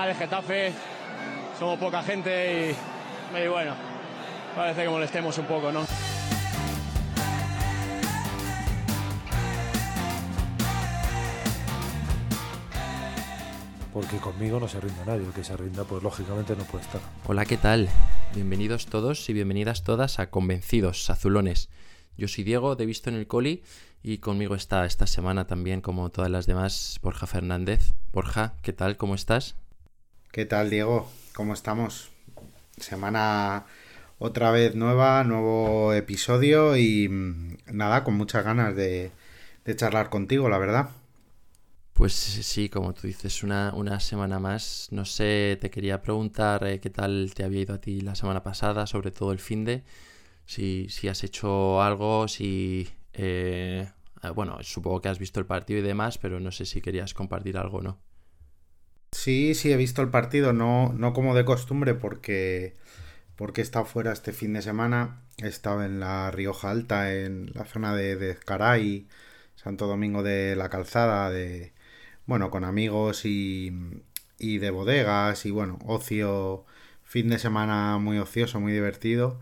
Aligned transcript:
final 0.00 0.10
es 0.12 0.18
Getafe, 0.18 0.72
somos 1.58 1.78
poca 1.78 2.02
gente 2.02 2.74
y, 3.34 3.38
y 3.38 3.48
bueno, 3.48 3.74
parece 4.56 4.84
que 4.84 4.88
molestemos 4.88 5.36
un 5.36 5.44
poco, 5.44 5.70
¿no? 5.72 5.84
porque 13.92 14.16
conmigo 14.18 14.60
no 14.60 14.68
se 14.68 14.80
rinda 14.80 15.04
nadie, 15.04 15.26
el 15.26 15.32
que 15.32 15.44
se 15.44 15.54
rinda 15.56 15.84
pues 15.84 16.02
lógicamente 16.02 16.56
no 16.56 16.64
puede 16.64 16.84
estar. 16.84 17.00
Hola, 17.26 17.44
¿qué 17.44 17.58
tal? 17.58 17.88
Bienvenidos 18.34 18.86
todos 18.86 19.28
y 19.28 19.34
bienvenidas 19.34 19.82
todas 19.82 20.18
a 20.18 20.30
Convencidos 20.30 21.10
Azulones. 21.10 21.68
Yo 22.16 22.28
soy 22.28 22.44
Diego 22.44 22.76
de 22.76 22.86
Visto 22.86 23.10
en 23.10 23.16
el 23.16 23.26
Coli 23.26 23.64
y 24.02 24.18
conmigo 24.18 24.54
está 24.54 24.86
esta 24.86 25.06
semana 25.06 25.46
también, 25.46 25.82
como 25.82 26.08
todas 26.08 26.30
las 26.30 26.46
demás, 26.46 26.98
Borja 27.02 27.26
Fernández. 27.26 27.92
Borja, 28.12 28.54
¿qué 28.62 28.72
tal? 28.72 28.96
¿Cómo 28.96 29.14
estás? 29.14 29.56
¿Qué 30.32 30.46
tal, 30.46 30.70
Diego? 30.70 31.10
¿Cómo 31.34 31.54
estamos? 31.54 32.12
Semana 32.76 33.66
otra 34.20 34.52
vez 34.52 34.76
nueva, 34.76 35.24
nuevo 35.24 35.92
episodio 35.92 36.76
y 36.76 37.08
mm, 37.08 37.56
nada, 37.72 38.04
con 38.04 38.14
muchas 38.14 38.44
ganas 38.44 38.76
de, 38.76 39.10
de 39.64 39.76
charlar 39.76 40.08
contigo, 40.08 40.48
la 40.48 40.58
verdad. 40.58 40.90
Pues 41.94 42.12
sí, 42.12 42.68
como 42.68 42.94
tú 42.94 43.08
dices, 43.08 43.42
una, 43.42 43.72
una 43.74 43.98
semana 43.98 44.38
más. 44.38 44.86
No 44.92 45.04
sé, 45.04 45.58
te 45.60 45.68
quería 45.68 46.00
preguntar 46.00 46.64
eh, 46.64 46.78
qué 46.78 46.90
tal 46.90 47.32
te 47.34 47.42
había 47.42 47.62
ido 47.62 47.74
a 47.74 47.80
ti 47.80 48.00
la 48.00 48.14
semana 48.14 48.44
pasada, 48.44 48.86
sobre 48.86 49.10
todo 49.10 49.32
el 49.32 49.40
fin 49.40 49.64
de. 49.64 49.82
Si, 50.46 50.88
si 50.90 51.08
has 51.08 51.24
hecho 51.24 51.82
algo, 51.82 52.28
si... 52.28 52.88
Eh, 53.14 53.88
bueno, 54.36 54.58
supongo 54.62 55.00
que 55.00 55.08
has 55.08 55.18
visto 55.18 55.40
el 55.40 55.46
partido 55.46 55.80
y 55.80 55.82
demás, 55.82 56.18
pero 56.18 56.38
no 56.38 56.52
sé 56.52 56.66
si 56.66 56.80
querías 56.80 57.14
compartir 57.14 57.58
algo 57.58 57.78
o 57.78 57.82
no. 57.82 58.09
Sí, 59.22 59.54
sí, 59.54 59.70
he 59.70 59.76
visto 59.76 60.00
el 60.02 60.08
partido, 60.08 60.52
no, 60.54 60.94
no 60.94 61.12
como 61.12 61.34
de 61.34 61.44
costumbre, 61.44 61.94
porque, 61.94 62.74
porque 63.36 63.60
he 63.60 63.64
estado 63.64 63.84
fuera 63.84 64.12
este 64.12 64.32
fin 64.32 64.54
de 64.54 64.62
semana. 64.62 65.22
He 65.38 65.48
estado 65.48 65.84
en 65.84 66.00
la 66.00 66.30
Rioja 66.30 66.70
Alta, 66.70 67.14
en 67.14 67.52
la 67.54 67.66
zona 67.66 67.94
de, 67.94 68.16
de 68.16 68.36
Caray, 68.36 69.08
Santo 69.56 69.86
Domingo 69.88 70.22
de 70.22 70.56
la 70.56 70.70
Calzada, 70.70 71.30
de, 71.30 71.72
bueno, 72.26 72.50
con 72.50 72.64
amigos 72.64 73.26
y, 73.26 73.72
y 74.38 74.58
de 74.58 74.70
bodegas 74.70 75.46
y 75.46 75.50
bueno, 75.50 75.78
ocio, 75.86 76.64
fin 77.04 77.28
de 77.30 77.38
semana 77.38 77.98
muy 77.98 78.18
ocioso, 78.18 78.60
muy 78.60 78.72
divertido. 78.72 79.40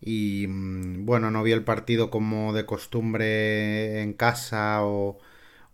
Y 0.00 0.46
mm, 0.48 1.06
bueno, 1.06 1.30
no 1.30 1.42
vi 1.42 1.52
el 1.52 1.64
partido 1.64 2.10
como 2.10 2.52
de 2.54 2.66
costumbre 2.66 4.02
en 4.02 4.12
casa 4.14 4.84
o, 4.84 5.18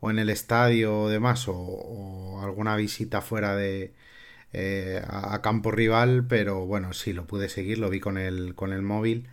o 0.00 0.10
en 0.10 0.18
el 0.18 0.30
estadio 0.30 1.02
o 1.02 1.08
demás, 1.08 1.46
o, 1.48 2.40
alguna 2.42 2.76
visita 2.76 3.20
fuera 3.22 3.56
de 3.56 3.94
eh, 4.52 5.02
a, 5.08 5.42
campo 5.42 5.70
rival, 5.72 6.26
pero 6.28 6.66
bueno, 6.66 6.92
sí, 6.92 7.12
lo 7.12 7.26
pude 7.26 7.48
seguir, 7.48 7.78
lo 7.78 7.90
vi 7.90 8.00
con 8.00 8.18
el, 8.18 8.54
con 8.54 8.72
el 8.72 8.82
móvil 8.82 9.28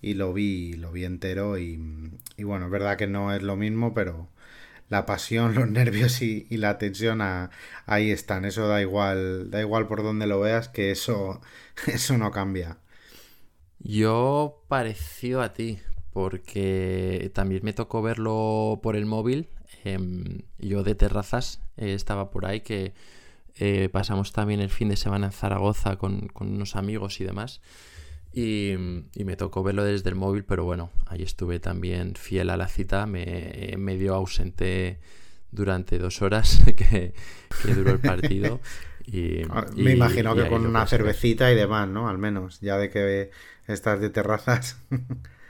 y 0.00 0.14
lo 0.14 0.32
vi, 0.32 0.74
lo 0.74 0.92
vi 0.92 1.04
entero 1.04 1.58
y, 1.58 1.80
y 2.36 2.44
bueno, 2.44 2.66
es 2.66 2.72
verdad 2.72 2.96
que 2.96 3.06
no 3.06 3.34
es 3.34 3.42
lo 3.42 3.56
mismo, 3.56 3.94
pero 3.94 4.28
la 4.92 5.06
pasión, 5.06 5.54
los 5.56 5.68
nervios 5.68 6.22
y, 6.22 6.46
la 6.50 6.78
tensión 6.78 7.20
ahí 7.86 8.10
están. 8.12 8.44
Eso 8.44 8.68
da 8.68 8.80
igual, 8.80 9.50
da 9.50 9.60
igual 9.60 9.88
por 9.88 10.04
donde 10.04 10.28
lo 10.28 10.38
veas, 10.38 10.68
que 10.68 10.92
eso, 10.92 11.40
eso 11.88 12.16
no 12.18 12.30
cambia. 12.30 12.78
Yo 13.80 14.62
parecido 14.68 15.42
a 15.42 15.52
ti, 15.52 15.80
porque 16.12 17.32
también 17.34 17.62
me 17.64 17.72
tocó 17.72 18.02
verlo 18.02 18.78
por 18.82 18.94
el 18.94 19.06
móvil. 19.06 19.48
Em, 19.84 20.42
yo 20.58 20.82
de 20.82 20.94
terrazas 20.94 21.60
eh, 21.76 21.94
estaba 21.94 22.30
por 22.30 22.46
ahí, 22.46 22.60
que 22.60 22.94
eh, 23.56 23.88
pasamos 23.90 24.32
también 24.32 24.60
el 24.60 24.70
fin 24.70 24.88
de 24.88 24.96
semana 24.96 25.26
en 25.26 25.32
Zaragoza 25.32 25.96
con, 25.96 26.28
con 26.28 26.52
unos 26.52 26.76
amigos 26.76 27.20
y 27.20 27.24
demás. 27.24 27.60
Y, 28.32 28.74
me 29.24 29.36
tocó 29.36 29.62
verlo 29.62 29.84
desde 29.84 30.08
el 30.08 30.14
móvil, 30.14 30.44
pero 30.44 30.64
bueno, 30.64 30.90
ahí 31.06 31.22
estuve 31.22 31.60
también 31.60 32.14
fiel 32.14 32.48
a 32.48 32.56
la 32.56 32.66
cita, 32.66 33.06
me 33.06 33.74
medio 33.76 34.14
ausente 34.14 34.98
durante 35.50 35.98
dos 35.98 36.22
horas 36.22 36.62
que, 36.76 37.12
duró 37.74 37.92
el 37.92 37.98
partido. 37.98 38.60
Y, 39.04 39.42
ah, 39.50 39.66
me 39.76 39.92
imagino 39.92 40.34
que 40.34 40.48
con 40.48 40.64
una 40.64 40.86
cervecita 40.86 41.52
y 41.52 41.54
demás, 41.54 41.88
¿no? 41.88 42.08
Al 42.08 42.18
menos, 42.18 42.60
ya 42.60 42.78
de 42.78 42.88
que 42.88 43.30
estás 43.66 44.00
de 44.00 44.10
terrazas. 44.10 44.78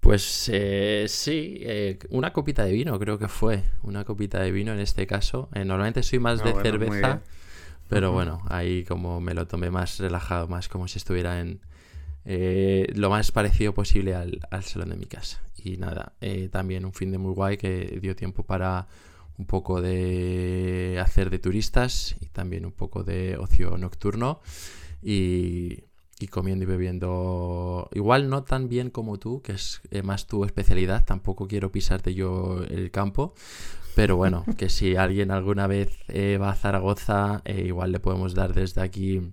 Pues 0.00 0.48
eh, 0.52 1.06
sí, 1.08 1.58
eh, 1.62 1.98
una 2.10 2.32
copita 2.32 2.64
de 2.64 2.72
vino 2.72 2.98
creo 2.98 3.18
que 3.18 3.28
fue, 3.28 3.64
una 3.82 4.04
copita 4.04 4.40
de 4.40 4.52
vino 4.52 4.72
en 4.72 4.80
este 4.80 5.06
caso. 5.06 5.48
Eh, 5.54 5.64
normalmente 5.64 6.02
soy 6.02 6.18
más 6.18 6.40
ah, 6.42 6.44
de 6.44 6.62
cerveza, 6.62 7.22
pero 7.88 8.12
bueno, 8.12 8.42
ahí 8.48 8.84
como 8.84 9.20
me 9.20 9.34
lo 9.34 9.46
tomé 9.46 9.70
más 9.70 9.98
relajado, 9.98 10.48
más 10.48 10.68
como 10.68 10.86
si 10.86 10.98
estuviera 10.98 11.40
en, 11.40 11.60
eh, 12.28 12.92
lo 12.96 13.08
más 13.08 13.30
parecido 13.30 13.72
posible 13.72 14.16
al, 14.16 14.40
salón 14.62 14.90
de 14.90 14.96
mi 14.96 15.06
casa. 15.06 15.40
Y 15.56 15.76
nada, 15.76 16.12
eh, 16.20 16.48
también 16.50 16.84
un 16.84 16.92
fin 16.92 17.12
de 17.12 17.18
muy 17.18 17.32
guay 17.32 17.56
que 17.56 17.98
dio 18.02 18.16
tiempo 18.16 18.42
para 18.42 18.88
un 19.38 19.46
poco 19.46 19.80
de 19.80 20.98
hacer 21.00 21.30
de 21.30 21.38
turistas 21.38 22.16
y 22.20 22.26
también 22.26 22.66
un 22.66 22.72
poco 22.72 23.04
de 23.04 23.36
ocio 23.36 23.78
nocturno 23.78 24.40
y, 25.02 25.84
comiendo 26.30 26.64
y 26.64 26.66
bebiendo 26.66 27.88
igual 27.92 28.28
no 28.28 28.42
tan 28.42 28.68
bien 28.68 28.90
como 28.90 29.18
tú, 29.18 29.42
que 29.42 29.52
es 29.52 29.82
eh, 29.90 30.02
más 30.02 30.26
tu 30.26 30.44
especialidad, 30.44 31.04
tampoco 31.04 31.46
quiero 31.46 31.70
pisarte 31.70 32.14
yo 32.14 32.62
el 32.68 32.90
campo, 32.90 33.34
pero 33.94 34.16
bueno, 34.16 34.44
que 34.56 34.68
si 34.68 34.96
alguien 34.96 35.30
alguna 35.30 35.66
vez 35.66 35.90
va 36.40 36.50
a 36.50 36.54
Zaragoza, 36.54 37.42
igual 37.46 37.92
le 37.92 38.00
podemos 38.00 38.34
dar 38.34 38.54
desde 38.54 38.80
aquí 38.80 39.32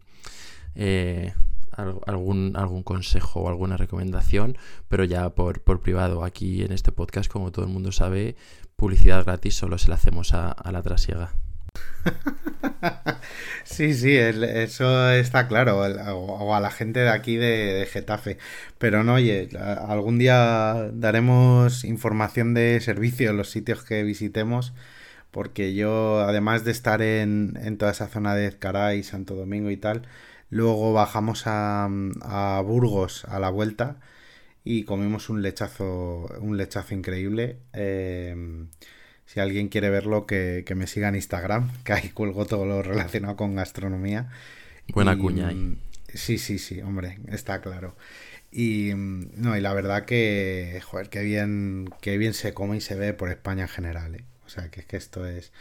algún, 1.76 2.54
algún 2.56 2.84
consejo 2.84 3.42
o 3.42 3.50
alguna 3.50 3.78
recomendación, 3.78 4.58
pero 4.88 5.04
ya 5.04 5.30
por, 5.32 5.62
por 5.62 5.82
privado. 5.82 6.24
Aquí 6.24 6.64
en 6.64 6.72
este 6.72 6.92
podcast, 6.92 7.32
como 7.32 7.52
todo 7.52 7.66
el 7.66 7.72
mundo 7.72 7.92
sabe, 7.92 8.36
publicidad 8.76 9.24
gratis 9.24 9.56
solo 9.56 9.78
se 9.78 9.90
la 9.90 9.96
hacemos 9.96 10.34
a, 10.34 10.56
la 10.72 10.82
trasiega. 10.82 11.34
Sí, 13.64 13.94
sí, 13.94 14.16
eso 14.16 15.10
está 15.12 15.48
claro, 15.48 15.80
o 15.80 16.54
a 16.54 16.60
la 16.60 16.70
gente 16.70 17.00
de 17.00 17.10
aquí 17.10 17.38
de, 17.38 17.88
Getafe. 17.92 18.38
Pero 18.78 19.04
no, 19.04 19.16
oye, 19.16 19.50
algún 19.88 20.20
día 20.20 20.90
daremos 20.94 21.84
información 21.86 22.54
de 22.54 22.80
servicio 22.82 23.30
en 23.32 23.38
los 23.38 23.50
sitios 23.50 23.84
que 23.84 24.04
visitemos, 24.04 24.74
porque 25.32 25.74
yo, 25.74 26.20
además 26.22 26.66
de 26.66 26.72
estar 26.72 27.02
en, 27.02 27.78
toda 27.78 27.92
esa 27.92 28.08
zona 28.08 28.36
de 28.36 28.48
Ezcaray, 28.48 29.04
Santo 29.04 29.36
Domingo 29.36 29.72
y 29.72 29.78
tal, 29.78 30.04
Luego 30.54 30.94
bajamos 30.94 31.44
a, 31.48 31.90
Burgos 32.64 33.26
a 33.26 33.40
la 33.40 33.50
vuelta 33.50 34.00
y 34.64 34.84
comimos 34.86 35.30
un 35.30 35.42
lechazo, 35.42 36.28
un 36.42 36.58
lechazo 36.58 36.94
increíble. 36.96 37.60
Em, 37.74 38.70
si 39.26 39.40
alguien 39.40 39.70
quiere 39.70 39.90
verlo, 39.90 40.26
que, 40.26 40.66
me 40.76 40.88
siga 40.88 41.10
en 41.10 41.16
Instagram, 41.16 41.72
que 41.84 41.94
ahí 41.94 42.10
cuelgo 42.10 42.46
todo 42.46 42.66
lo 42.66 42.82
relacionado 42.82 43.36
con 43.36 43.56
gastronomía. 43.56 44.30
Buena 44.94 45.18
cuña 45.18 45.50
ahí. 45.50 45.78
Sí, 46.14 46.38
sí, 46.38 46.60
sí, 46.60 46.82
hombre, 46.82 47.20
está 47.30 47.62
claro. 47.62 47.96
Y 48.52 48.92
no, 48.96 49.58
y 49.58 49.62
la 49.62 49.74
verdad 49.74 50.06
que, 50.06 50.80
joder, 50.84 51.10
qué 51.10 51.24
bien, 51.24 51.90
qué 52.02 52.18
bien 52.18 52.34
se 52.34 52.54
come 52.54 52.78
y 52.78 52.82
se 52.82 52.96
ve 52.96 53.14
por 53.14 53.30
España 53.30 53.64
en 53.64 53.70
general, 53.70 54.16
¿eh? 54.16 54.26
O 54.46 54.50
sea, 54.50 54.70
que 54.70 54.82
es 54.82 54.86
que 54.86 54.98
esto 54.98 55.26
es 55.26 55.52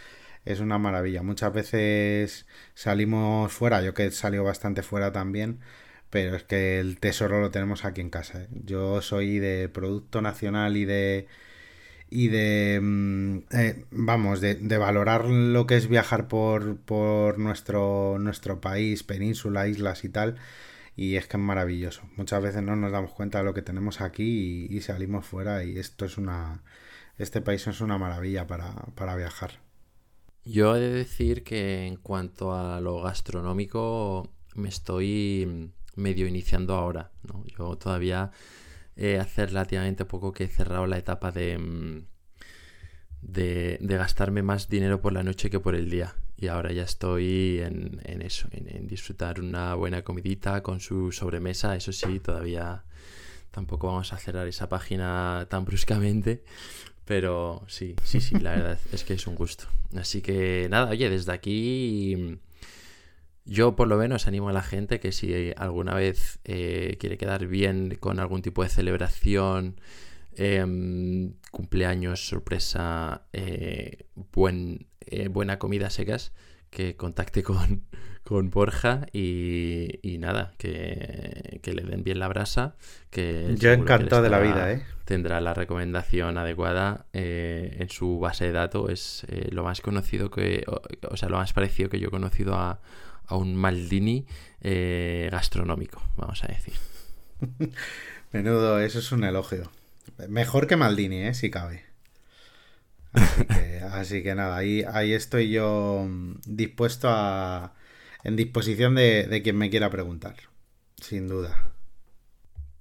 es 0.44 0.60
una 0.60 0.78
maravilla. 0.78 1.22
Muchas 1.22 1.52
veces 1.52 2.46
salimos 2.74 3.52
fuera, 3.52 3.82
yo 3.82 3.94
que 3.94 4.06
he 4.06 4.10
salido 4.10 4.44
bastante 4.44 4.82
fuera 4.82 5.12
también, 5.12 5.60
pero 6.10 6.36
es 6.36 6.44
que 6.44 6.80
el 6.80 6.98
tesoro 7.00 7.40
lo 7.40 7.50
tenemos 7.50 7.84
aquí 7.84 8.00
en 8.00 8.10
casa. 8.10 8.42
¿eh? 8.42 8.48
Yo 8.64 9.02
soy 9.02 9.38
de 9.38 9.68
producto 9.68 10.22
nacional 10.22 10.76
y 10.76 10.84
de 10.84 11.26
y 12.12 12.28
de 12.28 12.78
mm, 12.82 13.38
eh, 13.52 13.84
vamos 13.90 14.40
de, 14.40 14.54
de, 14.56 14.78
valorar 14.78 15.24
lo 15.26 15.66
que 15.66 15.76
es 15.76 15.88
viajar 15.88 16.28
por, 16.28 16.76
por 16.78 17.38
nuestro 17.38 18.18
nuestro 18.18 18.60
país 18.60 19.02
península 19.02 19.66
islas 19.68 20.04
y 20.04 20.10
tal 20.10 20.36
y 20.94 21.16
es 21.16 21.26
que 21.26 21.38
es 21.38 21.42
maravilloso 21.42 22.02
muchas 22.16 22.42
veces 22.42 22.62
no 22.62 22.76
nos 22.76 22.92
damos 22.92 23.12
cuenta 23.12 23.38
de 23.38 23.44
lo 23.44 23.54
que 23.54 23.62
tenemos 23.62 24.00
aquí 24.00 24.68
y, 24.70 24.76
y 24.76 24.80
salimos 24.82 25.24
fuera 25.26 25.64
y 25.64 25.78
esto 25.78 26.04
es 26.04 26.18
una 26.18 26.62
este 27.18 27.40
país 27.40 27.66
es 27.66 27.80
una 27.80 27.98
maravilla 27.98 28.46
para, 28.46 28.74
para 28.94 29.16
viajar 29.16 29.60
yo 30.44 30.76
he 30.76 30.80
de 30.80 30.90
decir 30.90 31.44
que 31.44 31.86
en 31.86 31.96
cuanto 31.96 32.54
a 32.54 32.80
lo 32.80 33.00
gastronómico 33.00 34.30
me 34.54 34.68
estoy 34.68 35.72
medio 35.96 36.26
iniciando 36.26 36.74
ahora. 36.74 37.10
¿no? 37.22 37.44
Yo 37.46 37.76
todavía 37.76 38.30
eh, 38.96 39.18
hace 39.18 39.46
relativamente 39.46 40.04
poco 40.04 40.32
que 40.32 40.44
he 40.44 40.48
cerrado 40.48 40.86
la 40.86 40.98
etapa 40.98 41.32
de, 41.32 41.58
mm, 41.58 42.06
de, 43.22 43.78
gastarme 43.80 44.42
más 44.42 44.68
dinero 44.68 45.00
por 45.00 45.12
la 45.12 45.22
noche 45.22 45.50
que 45.50 45.60
por 45.60 45.74
el 45.74 45.90
día. 45.90 46.14
Y 46.36 46.48
ahora 46.48 46.72
ya 46.72 46.82
estoy 46.82 47.60
en, 47.60 48.00
eso, 48.22 48.48
en, 48.50 48.68
en, 48.68 48.88
disfrutar 48.88 49.40
una 49.40 49.74
buena 49.74 50.02
comidita 50.02 50.62
con 50.62 50.80
su 50.80 51.12
sobremesa. 51.12 51.76
Eso 51.76 51.92
sí, 51.92 52.18
todavía 52.18 52.84
tampoco 53.52 53.86
vamos 53.86 54.12
a 54.12 54.18
cerrar 54.18 54.48
esa 54.48 54.68
página 54.68 55.46
tan 55.48 55.64
bruscamente. 55.64 56.42
Pero 57.04 57.64
sí, 57.68 57.94
sí, 58.04 58.20
sí, 58.20 58.38
la 58.38 58.52
verdad 58.52 58.78
es 58.92 59.04
que 59.04 59.14
es 59.14 59.26
un 59.26 59.34
gusto. 59.34 59.64
Así 59.96 60.20
que 60.20 60.68
nada, 60.70 60.90
oye, 60.90 61.08
desde 61.10 61.32
aquí 61.32 62.38
Yo 63.44 63.74
por 63.74 63.88
lo 63.88 63.96
menos 63.96 64.28
animo 64.28 64.48
a 64.48 64.52
la 64.52 64.62
gente 64.62 65.00
que 65.00 65.10
si 65.10 65.52
alguna 65.56 65.94
vez 65.94 66.38
eh, 66.44 66.96
quiere 67.00 67.18
quedar 67.18 67.46
bien 67.46 67.96
con 67.98 68.20
algún 68.20 68.40
tipo 68.40 68.62
de 68.62 68.68
celebración, 68.68 69.80
em, 70.36 71.34
cumpleaños, 71.50 72.28
sorpresa, 72.28 73.26
eh, 73.32 74.06
buen, 74.32 74.86
eh, 75.00 75.28
buena 75.28 75.58
comida 75.58 75.90
secas, 75.90 76.32
que 76.70 76.96
contacte 76.96 77.42
con, 77.42 77.82
con 78.22 78.50
Borja 78.50 79.06
y, 79.12 79.98
nada, 80.20 80.54
que, 80.56 81.60
le 81.64 81.82
den 81.82 82.04
bien 82.04 82.20
la 82.20 82.28
brasa. 82.28 82.76
Que 83.10 83.56
Yo 83.58 83.72
encantado 83.72 84.22
de 84.22 84.30
la 84.30 84.38
vida, 84.38 84.72
¿eh? 84.72 84.84
Tendrá 85.04 85.40
la 85.40 85.52
recomendación 85.52 86.38
adecuada 86.38 87.06
en 87.12 87.90
su 87.90 88.20
base 88.20 88.46
de 88.46 88.52
datos. 88.52 89.24
Es 89.24 89.52
lo 89.52 89.64
más 89.64 89.80
conocido 89.80 90.30
que, 90.30 90.64
o 91.10 91.16
sea, 91.16 91.28
lo 91.28 91.38
más 91.38 91.52
parecido 91.52 91.90
que 91.90 91.98
yo 91.98 92.06
he 92.06 92.10
conocido 92.10 92.54
a 92.54 92.80
a 93.26 93.36
un 93.36 93.54
Maldini 93.56 94.26
eh, 94.60 95.28
gastronómico, 95.30 96.02
vamos 96.16 96.42
a 96.44 96.48
decir. 96.48 96.74
Menudo, 98.32 98.80
eso 98.80 98.98
es 98.98 99.12
un 99.12 99.24
elogio. 99.24 99.70
Mejor 100.28 100.66
que 100.66 100.76
Maldini, 100.76 101.22
¿eh? 101.22 101.34
si 101.34 101.50
cabe. 101.50 101.84
Así 103.92 104.22
que, 104.22 104.34
nada, 104.34 104.56
ahí, 104.56 104.84
ahí 104.90 105.12
estoy 105.12 105.50
yo 105.50 106.06
mm, 106.08 106.40
dispuesto 106.46 107.08
a. 107.10 107.74
en 108.24 108.36
disposición 108.36 108.94
de, 108.94 109.26
de 109.26 109.42
quien 109.42 109.56
me 109.56 109.70
quiera 109.70 109.90
preguntar. 109.90 110.36
Sin 110.96 111.28
duda. 111.28 111.72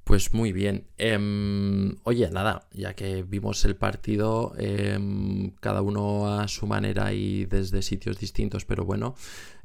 Pues 0.04 0.34
muy 0.34 0.52
bien. 0.52 0.88
Em, 0.98 1.96
oye, 2.04 2.30
nada, 2.32 2.68
ya 2.74 2.96
que 2.96 3.24
vimos 3.24 3.64
el 3.66 3.76
partido, 3.76 4.54
em, 4.58 5.52
cada 5.62 5.82
uno 5.82 6.40
a 6.40 6.48
su 6.48 6.68
manera 6.68 7.14
y 7.14 7.46
desde 7.46 7.82
sitios 7.82 8.20
distintos, 8.20 8.66
pero 8.66 8.84
bueno, 8.84 9.16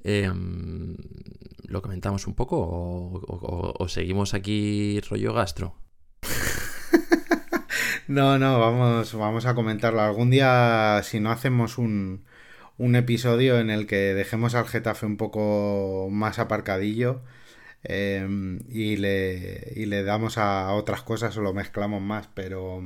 em, 0.04 0.96
¿lo 1.64 1.82
comentamos 1.82 2.26
un 2.26 2.34
poco 2.34 2.58
o, 2.58 3.88
seguimos 3.88 4.34
aquí 4.34 5.00
rollo 5.00 5.32
gastro? 5.32 5.76
no, 8.08 8.38
no, 8.38 8.58
vamos, 8.58 9.14
vamos 9.14 9.46
a 9.46 9.54
comentarlo. 9.54 10.00
Algún 10.00 10.30
día, 10.30 11.00
si 11.04 11.20
no 11.20 11.30
hacemos 11.30 11.78
un, 11.78 12.24
un 12.78 12.96
episodio 12.96 13.58
en 13.58 13.70
el 13.70 13.86
que 13.86 14.14
dejemos 14.14 14.54
al 14.54 14.66
Getafe 14.66 15.06
un 15.06 15.16
poco 15.16 16.08
más 16.10 16.38
aparcadillo 16.38 17.22
Em, 17.88 18.58
y, 18.68 18.96
le, 18.96 19.72
y 19.76 19.86
le 19.86 20.02
damos 20.02 20.38
a 20.38 20.72
otras 20.74 21.02
cosas 21.02 21.36
o 21.36 21.42
lo 21.42 21.54
mezclamos 21.54 22.02
más, 22.02 22.28
pero... 22.34 22.82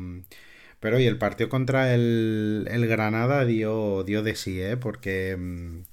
Pero 0.80 0.96
oye, 0.96 1.08
el 1.08 1.18
partido 1.18 1.48
contra 1.50 1.94
el, 1.94 2.66
el 2.70 2.86
Granada 2.86 3.44
dio, 3.44 4.02
dio 4.04 4.22
de 4.22 4.34
sí, 4.34 4.60
¿eh? 4.62 4.76
Porque, 4.78 5.32
em, 5.32 5.84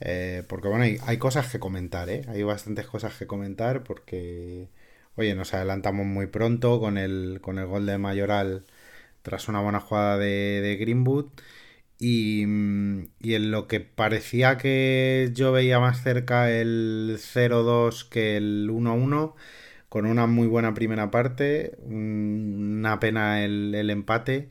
eh, 0.00 0.44
porque 0.48 0.68
bueno, 0.68 0.84
hay, 0.84 0.98
hay, 1.06 1.18
cosas 1.18 1.50
que 1.50 1.58
comentar, 1.58 2.08
¿eh? 2.10 2.22
Hay 2.28 2.42
bastantes 2.42 2.86
cosas 2.86 3.16
que 3.16 3.26
comentar 3.26 3.82
porque, 3.84 4.68
oye, 5.16 5.34
nos 5.34 5.54
adelantamos 5.54 6.06
muy 6.06 6.26
pronto 6.26 6.80
con 6.80 6.98
el, 6.98 7.40
con 7.42 7.58
el 7.58 7.66
gol 7.66 7.86
de 7.86 7.98
Mayoral 7.98 8.64
tras 9.22 9.48
una 9.48 9.60
buena 9.60 9.80
jugada 9.80 10.18
de, 10.18 10.76
Greenwood. 10.80 11.26
Mm, 12.00 13.02
y, 13.20 13.34
en 13.34 13.50
lo 13.50 13.66
que 13.66 13.80
parecía 13.80 14.56
que 14.58 15.30
yo 15.34 15.52
veía 15.52 15.80
más 15.80 16.02
cerca 16.02 16.50
el 16.50 17.18
0-2 17.18 18.08
que 18.08 18.36
el 18.36 18.70
1-1, 18.70 19.34
con 19.88 20.06
una 20.06 20.26
muy 20.26 20.46
buena 20.48 20.74
primera 20.74 21.10
parte, 21.10 21.76
una 21.84 23.00
pena 23.00 23.44
el, 23.44 23.90
empate. 23.90 24.50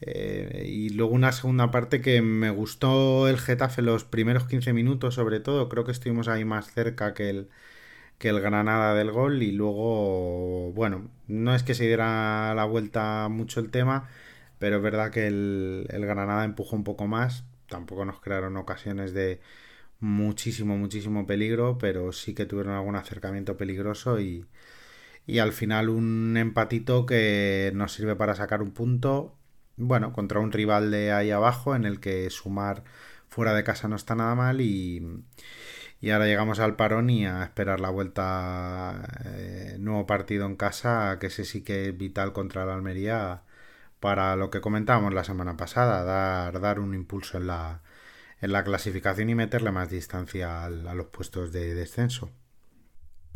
Eh, 0.00 0.64
y 0.66 0.90
luego 0.90 1.14
una 1.14 1.32
segunda 1.32 1.70
parte 1.70 2.00
que 2.02 2.20
me 2.22 2.50
gustó 2.50 3.28
el 3.28 3.38
Getafe 3.38 3.80
los 3.82 4.04
primeros 4.04 4.46
15 4.46 4.72
minutos 4.74 5.14
sobre 5.14 5.40
todo, 5.40 5.68
creo 5.70 5.84
que 5.84 5.92
estuvimos 5.92 6.28
ahí 6.28 6.44
más 6.44 6.70
cerca 6.72 7.14
que 7.14 7.30
el, 7.30 7.48
que 8.18 8.28
el 8.28 8.40
Granada 8.40 8.94
del 8.94 9.10
gol. 9.12 9.42
Y 9.42 9.52
luego, 9.52 10.72
bueno, 10.72 11.10
no 11.28 11.54
es 11.54 11.62
que 11.62 11.74
se 11.74 11.86
diera 11.86 12.54
la 12.54 12.64
vuelta 12.64 13.28
mucho 13.28 13.60
el 13.60 13.70
tema, 13.70 14.08
pero 14.58 14.76
es 14.76 14.82
verdad 14.82 15.10
que 15.10 15.26
el, 15.26 15.86
Granada 15.90 16.44
empujó 16.44 16.76
un 16.76 16.84
poco 16.84 17.06
más, 17.06 17.44
tampoco 17.68 18.04
nos 18.04 18.20
crearon 18.20 18.56
ocasiones 18.56 19.12
de 19.14 19.40
muchísimo, 20.00 20.76
muchísimo 20.78 21.26
peligro, 21.26 21.78
pero 21.78 22.12
sí 22.12 22.34
que 22.34 22.46
tuvieron 22.46 22.74
algún 22.74 22.96
acercamiento 22.96 23.56
peligroso 23.56 24.20
y, 24.20 24.46
y 25.26 25.38
al 25.40 25.52
final 25.52 25.88
un 25.90 26.36
empatito 26.36 27.06
que 27.06 27.72
nos 27.74 27.92
sirve 27.92 28.16
para 28.16 28.34
sacar 28.34 28.62
un 28.62 28.72
punto, 28.72 29.35
bueno, 29.76 30.12
contra 30.12 30.40
un 30.40 30.52
rival 30.52 30.90
de 30.90 31.12
ahí 31.12 31.30
abajo 31.30 31.74
en 31.74 31.84
el 31.84 32.00
que 32.00 32.28
sumar 32.30 32.84
fuera 33.28 33.54
de 33.54 33.64
casa 33.64 33.88
no 33.88 33.96
está 33.96 34.14
nada 34.14 34.34
mal 34.34 34.60
y, 34.60 35.24
y 36.00 36.10
ahora 36.10 36.26
llegamos 36.26 36.58
al 36.60 36.76
parón 36.76 37.10
y 37.10 37.26
a 37.26 37.42
esperar 37.44 37.80
la 37.80 37.90
vuelta, 37.90 39.02
eh, 39.24 39.76
nuevo 39.80 40.06
partido 40.06 40.46
en 40.46 40.56
casa, 40.56 41.18
que 41.20 41.28
ese 41.28 41.44
sí 41.44 41.62
que 41.62 41.88
es 41.88 41.96
vital 41.98 42.32
contra 42.32 42.66
la 42.66 42.74
Almería 42.74 43.42
para 44.00 44.36
lo 44.36 44.50
que 44.50 44.60
comentábamos 44.60 45.14
la 45.14 45.24
semana 45.24 45.56
pasada, 45.56 46.04
dar, 46.04 46.60
dar 46.60 46.80
un 46.80 46.94
impulso 46.94 47.38
en 47.38 47.46
la, 47.48 47.82
en 48.40 48.52
la 48.52 48.64
clasificación 48.64 49.30
y 49.30 49.34
meterle 49.34 49.72
más 49.72 49.90
distancia 49.90 50.64
a, 50.64 50.70
los 50.70 51.06
puestos 51.06 51.52
de 51.52 51.74
descenso. 51.74 52.30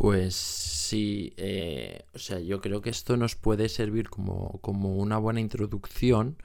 Pues 0.01 0.35
sí, 0.35 1.35
eh, 1.37 2.07
o 2.15 2.19
sea, 2.19 2.41
yo 2.41 2.63
creo 2.63 2.81
que 2.81 2.89
esto 2.89 3.19
nos 3.19 3.37
puede 3.37 3.69
servir 3.69 4.09
como, 4.09 4.59
como 4.63 4.97
una 4.97 5.19
buena 5.19 5.41
introducción 5.41 6.39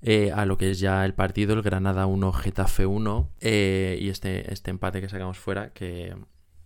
eh, 0.00 0.32
a 0.32 0.46
lo 0.46 0.56
que 0.56 0.70
es 0.70 0.80
ya 0.80 1.04
el 1.04 1.12
partido, 1.12 1.52
el 1.52 1.60
Granada 1.60 2.06
1, 2.06 2.32
Getafe 2.32 2.86
1, 2.86 3.28
eh, 3.42 3.98
y 4.00 4.08
este, 4.08 4.50
este 4.50 4.70
empate 4.70 5.02
que 5.02 5.10
sacamos 5.10 5.36
fuera, 5.36 5.74
que, 5.74 6.16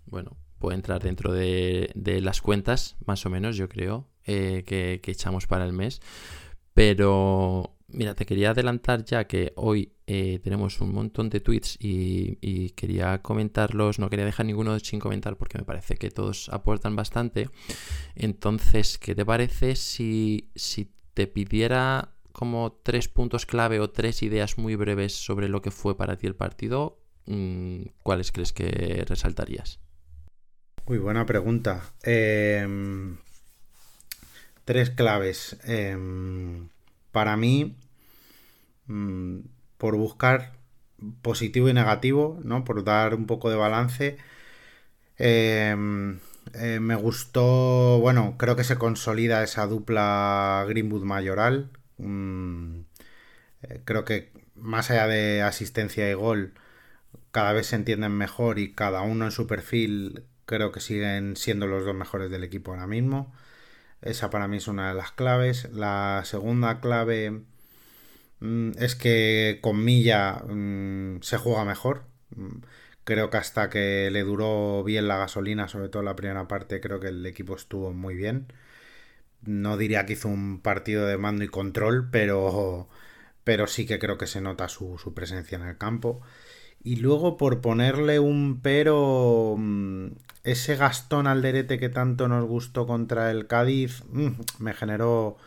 bueno, 0.06 0.37
puede 0.61 0.76
entrar 0.76 1.02
dentro 1.02 1.32
de, 1.32 1.90
las 2.22 2.40
cuentas, 2.40 2.94
más 3.06 3.26
o 3.26 3.31
menos, 3.31 3.56
yo 3.56 3.69
creo, 3.69 4.06
que 4.22 5.00
echamos 5.05 5.49
para 5.49 5.64
el 5.64 5.72
mes. 5.72 6.00
Pero, 6.75 7.74
mira, 7.94 8.14
te 8.14 8.26
quería 8.26 8.50
adelantar 8.50 9.05
ya 9.05 9.26
que 9.26 9.52
hoy 9.56 9.93
eh, 10.06 10.41
tenemos 10.43 10.81
un 10.81 10.93
montón 10.93 11.31
de 11.31 11.41
tweets 11.41 11.76
y, 11.81 12.70
quería 12.70 13.23
comentarlos, 13.23 13.99
no 13.99 14.11
quería 14.11 14.25
dejar 14.25 14.46
ninguno 14.46 14.79
sin 14.81 15.00
comentar 15.00 15.37
porque 15.37 15.58
me 15.58 15.64
parece 15.64 15.96
que 15.96 16.11
todos 16.11 16.49
aportan 16.50 16.96
bastante. 16.96 17.49
Entonces, 18.14 18.99
¿qué 18.99 19.14
te 19.14 19.25
parece 19.25 19.76
si, 19.76 20.50
si 20.55 20.92
te 21.14 21.26
pidiera 21.26 22.14
como 22.33 22.80
tres 22.83 23.09
puntos 23.09 23.47
clave 23.47 23.80
o 23.80 23.90
tres 23.90 24.23
ideas 24.23 24.59
muy 24.59 24.75
breves 24.76 25.14
sobre 25.14 25.49
lo 25.49 25.62
que 25.62 25.71
fue 25.71 25.97
para 25.97 26.16
ti 26.16 26.26
el 26.26 26.35
partido? 26.35 27.00
Mm, 27.26 27.85
¿Cuáles 28.02 28.33
crees 28.33 28.52
que 28.52 29.04
resaltarías? 29.09 29.80
Muy 30.87 30.99
buena 30.99 31.25
pregunta. 31.25 31.95
Eh, 32.02 32.66
tres 34.64 34.90
claves. 34.90 35.57
Em, 35.64 36.69
para 37.12 37.37
mí, 37.37 37.76
mm, 38.87 39.41
por 39.79 39.97
buscar 39.97 40.53
positivo 41.23 41.69
y 41.69 41.75
negativo, 41.75 42.41
¿no? 42.45 42.64
Por 42.64 42.85
dar 42.85 43.14
un 43.14 43.26
poco 43.26 43.50
de 43.50 43.57
balance. 43.57 44.19
Em, 45.19 46.21
eh, 46.55 46.81
me 46.81 46.95
gustó, 46.97 47.99
bueno, 48.00 48.37
creo 48.38 48.57
que 48.57 48.64
se 48.64 48.76
consolida 48.76 49.43
esa 49.43 49.67
dupla 49.67 50.64
Greenwood-Mayoral. 50.69 51.71
Mm, 51.99 52.81
eh, 53.62 53.83
creo 53.85 54.05
que 54.05 54.33
más 54.55 54.91
allá 54.91 55.07
de 55.09 55.43
asistencia 55.43 56.11
y 56.11 56.14
gol, 56.14 56.55
cada 57.33 57.53
vez 57.53 57.69
se 57.69 57.76
entienden 57.76 58.12
mejor 58.12 58.59
y 58.59 58.73
cada 58.75 59.03
uno 59.03 59.26
en 59.26 59.33
su 59.33 59.47
perfil 59.47 60.25
creo 60.47 60.73
que 60.73 60.81
siguen 60.81 61.37
siendo 61.37 61.67
los 61.67 61.85
dos 61.85 61.95
mejores 61.95 62.31
del 62.31 62.45
equipo 62.45 62.73
ahora 62.73 62.87
mismo. 62.87 63.33
Esa 64.03 64.31
para 64.31 64.49
mí 64.49 64.59
es 64.59 64.69
una 64.69 64.88
de 64.91 64.95
las 64.95 65.12
claves. 65.12 65.69
La 65.73 66.23
segunda 66.25 66.81
clave 66.81 67.43
es 68.41 68.95
que 68.97 69.59
con 69.62 69.85
Milla 69.85 70.43
mm, 70.49 71.21
se 71.23 71.38
juega 71.38 71.64
mejor. 71.64 72.05
Mm, 72.37 72.62
creo 73.05 73.31
que 73.31 73.37
hasta 73.37 73.71
que 73.71 74.11
le 74.11 74.23
duró 74.23 74.83
bien 74.85 75.09
la 75.09 75.19
gasolina, 75.19 75.69
sobre 75.69 75.88
todo 75.88 76.03
la 76.03 76.17
primera 76.17 76.49
parte, 76.49 76.81
creo 76.81 77.00
que 77.00 77.09
el 77.09 77.25
equipo 77.26 77.55
estuvo 77.57 77.93
muy 77.93 78.14
bien. 78.14 78.47
No 79.43 79.76
diría 79.76 80.07
que 80.07 80.14
hizo 80.14 80.29
un 80.29 80.61
partido 80.61 81.07
de 81.07 81.19
mando 81.19 81.45
y 81.45 81.49
control, 81.49 82.09
pero, 82.11 82.88
pero 83.45 83.67
sí 83.67 83.87
que 83.87 83.99
creo 83.99 84.19
que 84.19 84.26
se 84.26 84.41
nota 84.41 84.69
su, 84.69 84.99
presencia 85.14 85.57
en 85.57 85.64
el 85.64 85.79
campo. 85.79 86.23
Y 86.83 86.97
luego 86.97 87.37
por 87.38 87.61
ponerle 87.61 88.19
un 88.21 88.61
pero, 88.62 89.57
mm, 89.59 90.09
ese 90.45 90.76
Gastón 90.76 91.26
Alderete 91.26 91.79
que 91.79 91.88
tanto 91.88 92.29
nos 92.29 92.47
gustó 92.47 92.87
contra 92.87 93.31
el 93.31 93.47
Cádiz 93.47 94.03
mm, 94.11 94.33
me 94.59 94.75
generó 94.75 95.38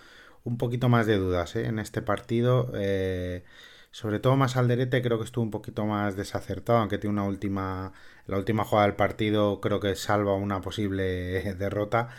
un 0.48 0.58
poquito 0.58 0.89
más 0.89 1.06
de 1.08 1.18
dudas 1.18 1.56
¿eh? 1.56 1.66
en 1.68 1.80
este 1.80 2.01
partido. 2.01 2.72
Eh, 2.75 3.44
sobre 3.92 4.20
todo 4.20 4.38
más 4.38 4.58
Alderete 4.58 5.01
creo 5.01 5.18
que 5.20 5.25
estuvo 5.25 5.44
un 5.44 5.51
poquito 5.51 5.86
más 5.86 6.16
desacertado, 6.16 6.80
aunque 6.80 6.98
tiene 6.98 7.13
una 7.13 7.25
última, 7.25 7.94
la 8.27 8.38
última 8.38 8.63
jugada 8.63 8.88
del 8.88 8.96
partido 8.96 9.62
creo 9.62 9.80
que 9.80 9.96
salva 9.96 10.36
una 10.36 10.62
posible 10.62 11.56
derrota. 11.60 12.10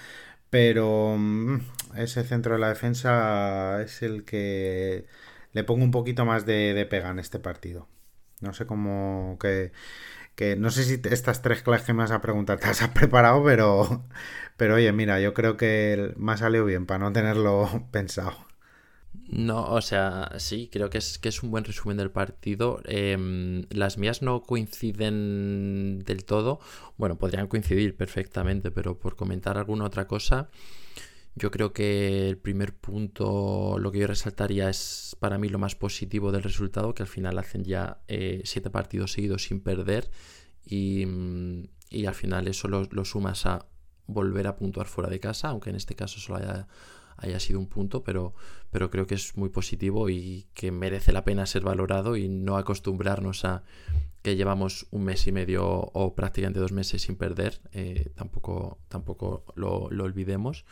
Pero 0.51 1.17
mm, 1.19 1.59
ese 1.97 2.25
centro 2.25 2.55
de 2.55 2.61
la 2.61 2.69
defensa 2.71 3.83
es 3.83 4.03
el 4.03 4.25
que 4.25 5.07
le 5.53 5.65
pongo 5.65 5.85
un 5.85 5.91
poquito 5.91 6.25
más 6.25 6.47
de 6.47 6.87
pega 6.91 7.11
en 7.11 7.19
este 7.19 7.39
partido. 7.39 7.89
No 8.41 8.53
sé 8.53 8.67
cómo. 8.67 9.37
¿Qué, 9.41 9.73
que 10.39 10.55
no 10.55 10.71
sé 10.71 10.85
si 10.85 11.01
estas 11.11 11.43
tres 11.43 11.63
clases 11.63 11.85
que 11.85 11.93
me 11.93 12.05
vas 12.05 12.13
a 12.13 12.21
preguntar 12.21 12.61
te 12.61 12.69
las 12.69 12.81
has 12.81 12.91
preparado, 12.91 13.43
pero, 13.43 14.05
pero 14.57 14.77
oye, 14.77 14.93
mira, 14.93 15.21
yo 15.21 15.35
creo 15.35 15.57
que 15.57 16.15
me 16.17 16.31
ha 16.31 16.37
salido 16.37 16.65
bien 16.65 16.87
para 16.87 17.01
no 17.01 17.13
tenerlo 17.13 17.69
pensado. 17.91 18.47
No, 19.27 19.65
o 19.73 19.81
sea, 19.83 20.31
sí, 20.39 20.71
creo 20.73 20.91
que 20.91 20.99
es, 20.99 21.19
que 21.19 21.29
es 21.29 21.43
un 21.43 21.51
buen 21.51 21.65
resumen 21.65 21.97
del 21.97 22.13
partido. 22.13 22.81
Em, 22.85 23.65
las 23.71 23.99
mías 23.99 24.23
no 24.23 24.43
coinciden 24.43 26.05
del 26.07 26.25
todo. 26.25 26.61
Bueno, 26.97 27.19
podrían 27.19 27.49
coincidir 27.49 27.97
perfectamente, 27.97 28.71
pero 28.71 28.97
por 28.97 29.17
comentar 29.17 29.59
alguna 29.59 29.87
otra 29.87 30.07
cosa, 30.07 30.49
yo 31.39 31.51
creo 31.51 31.73
que 31.73 32.29
el 32.29 32.37
primer 32.37 32.75
punto, 32.75 33.79
lo 33.79 33.93
que 33.93 34.01
yo 34.01 34.07
resaltaría 34.07 34.69
es 34.69 35.17
para 35.21 35.39
mí 35.39 35.49
lo 35.49 35.59
más 35.59 35.77
positivo 35.77 36.33
del 36.33 36.43
resultado, 36.43 36.95
que 36.95 37.03
al 37.03 37.09
final 37.09 37.39
hacen 37.39 37.65
ya 37.65 38.01
eh, 38.09 38.43
siete 38.45 38.71
partidos 38.71 39.13
seguidos 39.13 39.45
sin 39.45 39.61
perder 39.61 40.11
y, 40.65 41.05
al 42.07 42.15
final 42.15 42.49
eso 42.49 42.69
lo, 42.69 43.05
sumas 43.05 43.47
a 43.47 43.67
volver 44.07 44.47
a 44.47 44.57
puntuar 44.57 44.87
fuera 44.87 45.09
de 45.09 45.21
casa, 45.21 45.49
aunque 45.49 45.71
en 45.71 45.77
este 45.77 45.95
caso 45.95 46.19
solo 46.19 46.67
haya, 47.17 47.41
sido 47.41 47.61
un 47.61 47.69
punto, 47.69 48.03
pero, 48.03 48.35
pero 48.71 48.91
creo 48.91 49.07
que 49.07 49.15
es 49.15 49.37
muy 49.37 49.49
positivo 49.49 50.11
y 50.11 50.47
que 50.55 50.73
merece 50.73 51.13
la 51.13 51.25
pena 51.25 51.47
ser 51.47 51.63
valorado 51.63 52.17
y 52.17 52.29
no 52.29 52.57
acostumbrarnos 52.57 53.45
a 53.45 53.63
que 54.23 54.37
llevamos 54.37 54.87
un 54.91 55.05
mes 55.05 55.27
y 55.27 55.33
medio 55.33 55.67
o 55.67 56.15
prácticamente 56.15 56.59
dos 56.59 56.73
meses 56.73 57.03
sin 57.03 57.17
perder, 57.17 57.61
eh, 57.73 58.11
tampoco, 58.17 58.79
tampoco 58.89 59.45
lo, 59.55 59.89
lo 59.91 60.05
olvidemos. 60.05 60.65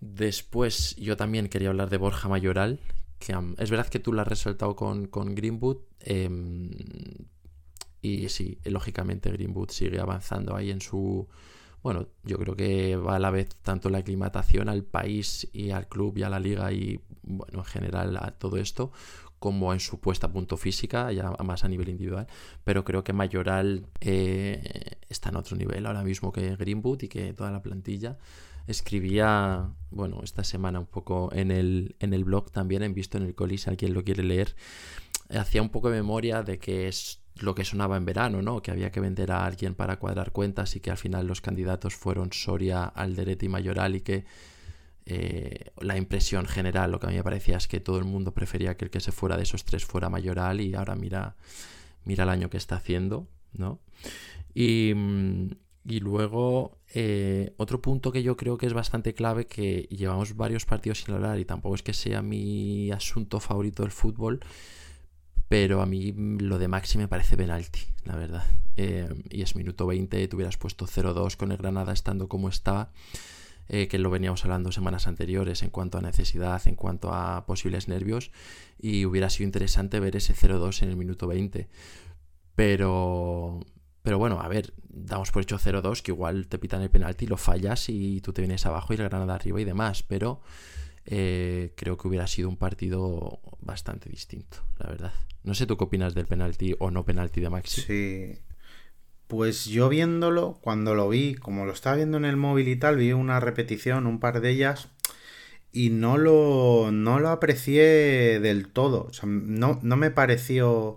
Después 0.00 0.94
yo 0.96 1.16
también 1.16 1.48
quería 1.48 1.70
hablar 1.70 1.90
de 1.90 1.96
Borja 1.96 2.28
Mayoral, 2.28 2.78
que 3.18 3.36
es 3.58 3.70
verdad 3.70 3.88
que 3.88 3.98
tú 3.98 4.12
lo 4.12 4.20
has 4.20 4.28
resaltado 4.28 4.76
con, 4.76 5.06
con 5.06 5.34
Greenwood. 5.34 5.78
Em, 6.00 6.70
y 8.00 8.28
sí, 8.28 8.58
lógicamente 8.64 9.30
Greenwood 9.30 9.70
sigue 9.70 9.98
avanzando 10.00 10.54
ahí 10.54 10.70
en 10.70 10.80
su... 10.80 11.26
Bueno, 11.82 12.08
yo 12.24 12.38
creo 12.38 12.56
que 12.56 12.96
va 12.96 13.16
a 13.16 13.18
la 13.18 13.30
vez 13.30 13.48
tanto 13.62 13.88
la 13.88 13.98
aclimatación 13.98 14.68
al 14.68 14.84
país 14.84 15.48
y 15.52 15.70
al 15.70 15.88
club 15.88 16.18
y 16.18 16.22
a 16.22 16.28
la 16.28 16.40
liga 16.40 16.72
y, 16.72 17.00
bueno, 17.22 17.60
en 17.60 17.64
general 17.64 18.16
a 18.16 18.32
todo 18.32 18.56
esto, 18.56 18.92
como 19.38 19.72
en 19.72 19.80
su 19.80 20.00
puesta 20.00 20.26
a 20.26 20.32
punto 20.32 20.56
física, 20.56 21.12
ya 21.12 21.30
más 21.44 21.64
a 21.64 21.68
nivel 21.68 21.88
individual. 21.88 22.26
Pero 22.64 22.84
creo 22.84 23.04
que 23.04 23.12
Mayoral 23.12 23.86
eh, 24.00 24.98
está 25.08 25.30
en 25.30 25.36
otro 25.36 25.56
nivel 25.56 25.86
ahora 25.86 26.02
mismo 26.02 26.32
que 26.32 26.56
Greenwood 26.56 27.02
y 27.02 27.08
que 27.08 27.32
toda 27.32 27.50
la 27.50 27.62
plantilla 27.62 28.18
escribía, 28.68 29.70
bueno, 29.90 30.20
esta 30.22 30.44
semana 30.44 30.78
un 30.78 30.86
poco 30.86 31.30
en 31.32 31.50
el, 31.50 31.96
en 32.00 32.12
el 32.14 32.24
blog 32.24 32.50
también, 32.52 32.82
he 32.82 32.88
visto 32.88 33.18
en 33.18 33.24
el 33.24 33.34
colis, 33.34 33.62
si 33.62 33.70
alguien 33.70 33.94
lo 33.94 34.04
quiere 34.04 34.22
leer, 34.22 34.54
hacía 35.30 35.62
un 35.62 35.70
poco 35.70 35.90
de 35.90 35.96
memoria 35.96 36.42
de 36.42 36.58
que 36.58 36.86
es 36.88 37.20
lo 37.36 37.54
que 37.54 37.64
sonaba 37.64 37.96
en 37.96 38.04
verano, 38.04 38.42
¿no? 38.42 38.62
Que 38.62 38.70
había 38.70 38.90
que 38.90 39.00
vender 39.00 39.32
a 39.32 39.44
alguien 39.44 39.74
para 39.74 39.98
cuadrar 39.98 40.32
cuentas 40.32 40.76
y 40.76 40.80
que 40.80 40.90
al 40.90 40.98
final 40.98 41.26
los 41.26 41.40
candidatos 41.40 41.94
fueron 41.94 42.32
Soria, 42.32 42.84
Alderete 42.84 43.46
y 43.46 43.48
Mayoral 43.48 43.96
y 43.96 44.00
que 44.00 44.24
eh, 45.06 45.70
la 45.80 45.96
impresión 45.96 46.46
general, 46.46 46.90
lo 46.90 47.00
que 47.00 47.06
a 47.06 47.10
mí 47.10 47.16
me 47.16 47.22
parecía 47.22 47.56
es 47.56 47.68
que 47.68 47.80
todo 47.80 47.98
el 47.98 48.04
mundo 48.04 48.34
prefería 48.34 48.76
que 48.76 48.84
el 48.84 48.90
que 48.90 49.00
se 49.00 49.12
fuera 49.12 49.36
de 49.36 49.44
esos 49.44 49.64
tres 49.64 49.84
fuera 49.84 50.10
Mayoral 50.10 50.60
y 50.60 50.74
ahora 50.74 50.96
mira, 50.96 51.36
mira 52.04 52.24
el 52.24 52.30
año 52.30 52.50
que 52.50 52.58
está 52.58 52.76
haciendo, 52.76 53.28
¿no? 53.52 53.80
Y, 54.52 54.92
mm, 54.94 55.50
y 55.88 56.00
luego, 56.00 56.78
eh, 56.92 57.54
otro 57.56 57.80
punto 57.80 58.12
que 58.12 58.22
yo 58.22 58.36
creo 58.36 58.58
que 58.58 58.66
es 58.66 58.74
bastante 58.74 59.14
clave, 59.14 59.46
que 59.46 59.88
llevamos 59.90 60.36
varios 60.36 60.66
partidos 60.66 61.00
sin 61.00 61.14
hablar 61.14 61.38
y 61.38 61.46
tampoco 61.46 61.76
es 61.76 61.82
que 61.82 61.94
sea 61.94 62.20
mi 62.20 62.90
asunto 62.90 63.40
favorito 63.40 63.84
del 63.84 63.90
fútbol, 63.90 64.40
pero 65.48 65.80
a 65.80 65.86
mí 65.86 66.12
lo 66.12 66.58
de 66.58 66.68
Maxi 66.68 66.98
me 66.98 67.08
parece 67.08 67.38
penalti, 67.38 67.80
la 68.04 68.16
verdad. 68.16 68.44
Eh, 68.76 69.08
y 69.30 69.40
es 69.40 69.56
minuto 69.56 69.86
20, 69.86 70.28
tú 70.28 70.36
hubieras 70.36 70.58
puesto 70.58 70.86
0-2 70.86 71.36
con 71.36 71.52
el 71.52 71.56
Granada 71.56 71.94
estando 71.94 72.28
como 72.28 72.50
está, 72.50 72.90
eh, 73.70 73.88
que 73.88 73.98
lo 73.98 74.10
veníamos 74.10 74.44
hablando 74.44 74.72
semanas 74.72 75.06
anteriores 75.06 75.62
en 75.62 75.70
cuanto 75.70 75.96
a 75.96 76.02
necesidad, 76.02 76.60
en 76.68 76.74
cuanto 76.74 77.14
a 77.14 77.46
posibles 77.46 77.88
nervios, 77.88 78.30
y 78.78 79.06
hubiera 79.06 79.30
sido 79.30 79.46
interesante 79.46 80.00
ver 80.00 80.16
ese 80.16 80.34
0-2 80.34 80.82
en 80.82 80.90
el 80.90 80.96
minuto 80.96 81.26
20. 81.26 81.66
Pero, 82.54 83.60
pero 84.02 84.18
bueno, 84.18 84.40
a 84.40 84.48
ver, 84.48 84.72
damos 84.88 85.30
por 85.30 85.42
hecho 85.42 85.58
0-2, 85.58 86.02
que 86.02 86.12
igual 86.12 86.48
te 86.48 86.58
pitan 86.58 86.82
el 86.82 86.90
penalti, 86.90 87.26
lo 87.26 87.36
fallas 87.36 87.88
y 87.88 88.20
tú 88.20 88.32
te 88.32 88.42
vienes 88.42 88.66
abajo 88.66 88.92
y 88.92 88.96
el 88.96 89.04
Granada 89.04 89.34
arriba 89.34 89.60
y 89.60 89.64
demás, 89.64 90.02
pero 90.02 90.40
eh, 91.04 91.72
creo 91.76 91.96
que 91.96 92.08
hubiera 92.08 92.26
sido 92.26 92.48
un 92.48 92.56
partido 92.56 93.40
bastante 93.60 94.10
distinto, 94.10 94.58
la 94.78 94.90
verdad. 94.90 95.12
No 95.42 95.54
sé 95.54 95.66
tú 95.66 95.76
qué 95.76 95.84
opinas 95.84 96.14
del 96.14 96.26
penalti 96.26 96.74
o 96.78 96.90
no 96.90 97.04
penalti 97.04 97.40
de 97.40 97.50
Maxi. 97.50 97.80
Sí. 97.80 98.38
Pues 99.26 99.66
yo 99.66 99.88
viéndolo, 99.88 100.58
cuando 100.62 100.94
lo 100.94 101.08
vi, 101.08 101.34
como 101.34 101.66
lo 101.66 101.72
estaba 101.72 101.96
viendo 101.96 102.16
en 102.16 102.24
el 102.24 102.36
móvil 102.36 102.68
y 102.68 102.76
tal, 102.76 102.96
vi 102.96 103.12
una 103.12 103.40
repetición, 103.40 104.06
un 104.06 104.20
par 104.20 104.40
de 104.40 104.50
ellas, 104.50 104.88
y 105.72 105.90
no 105.90 106.16
lo, 106.16 106.90
no 106.92 107.18
lo 107.20 107.28
aprecié 107.28 108.40
del 108.40 108.68
todo. 108.68 109.06
O 109.10 109.12
sea, 109.12 109.28
no, 109.28 109.80
no 109.82 109.96
me 109.96 110.10
pareció 110.10 110.96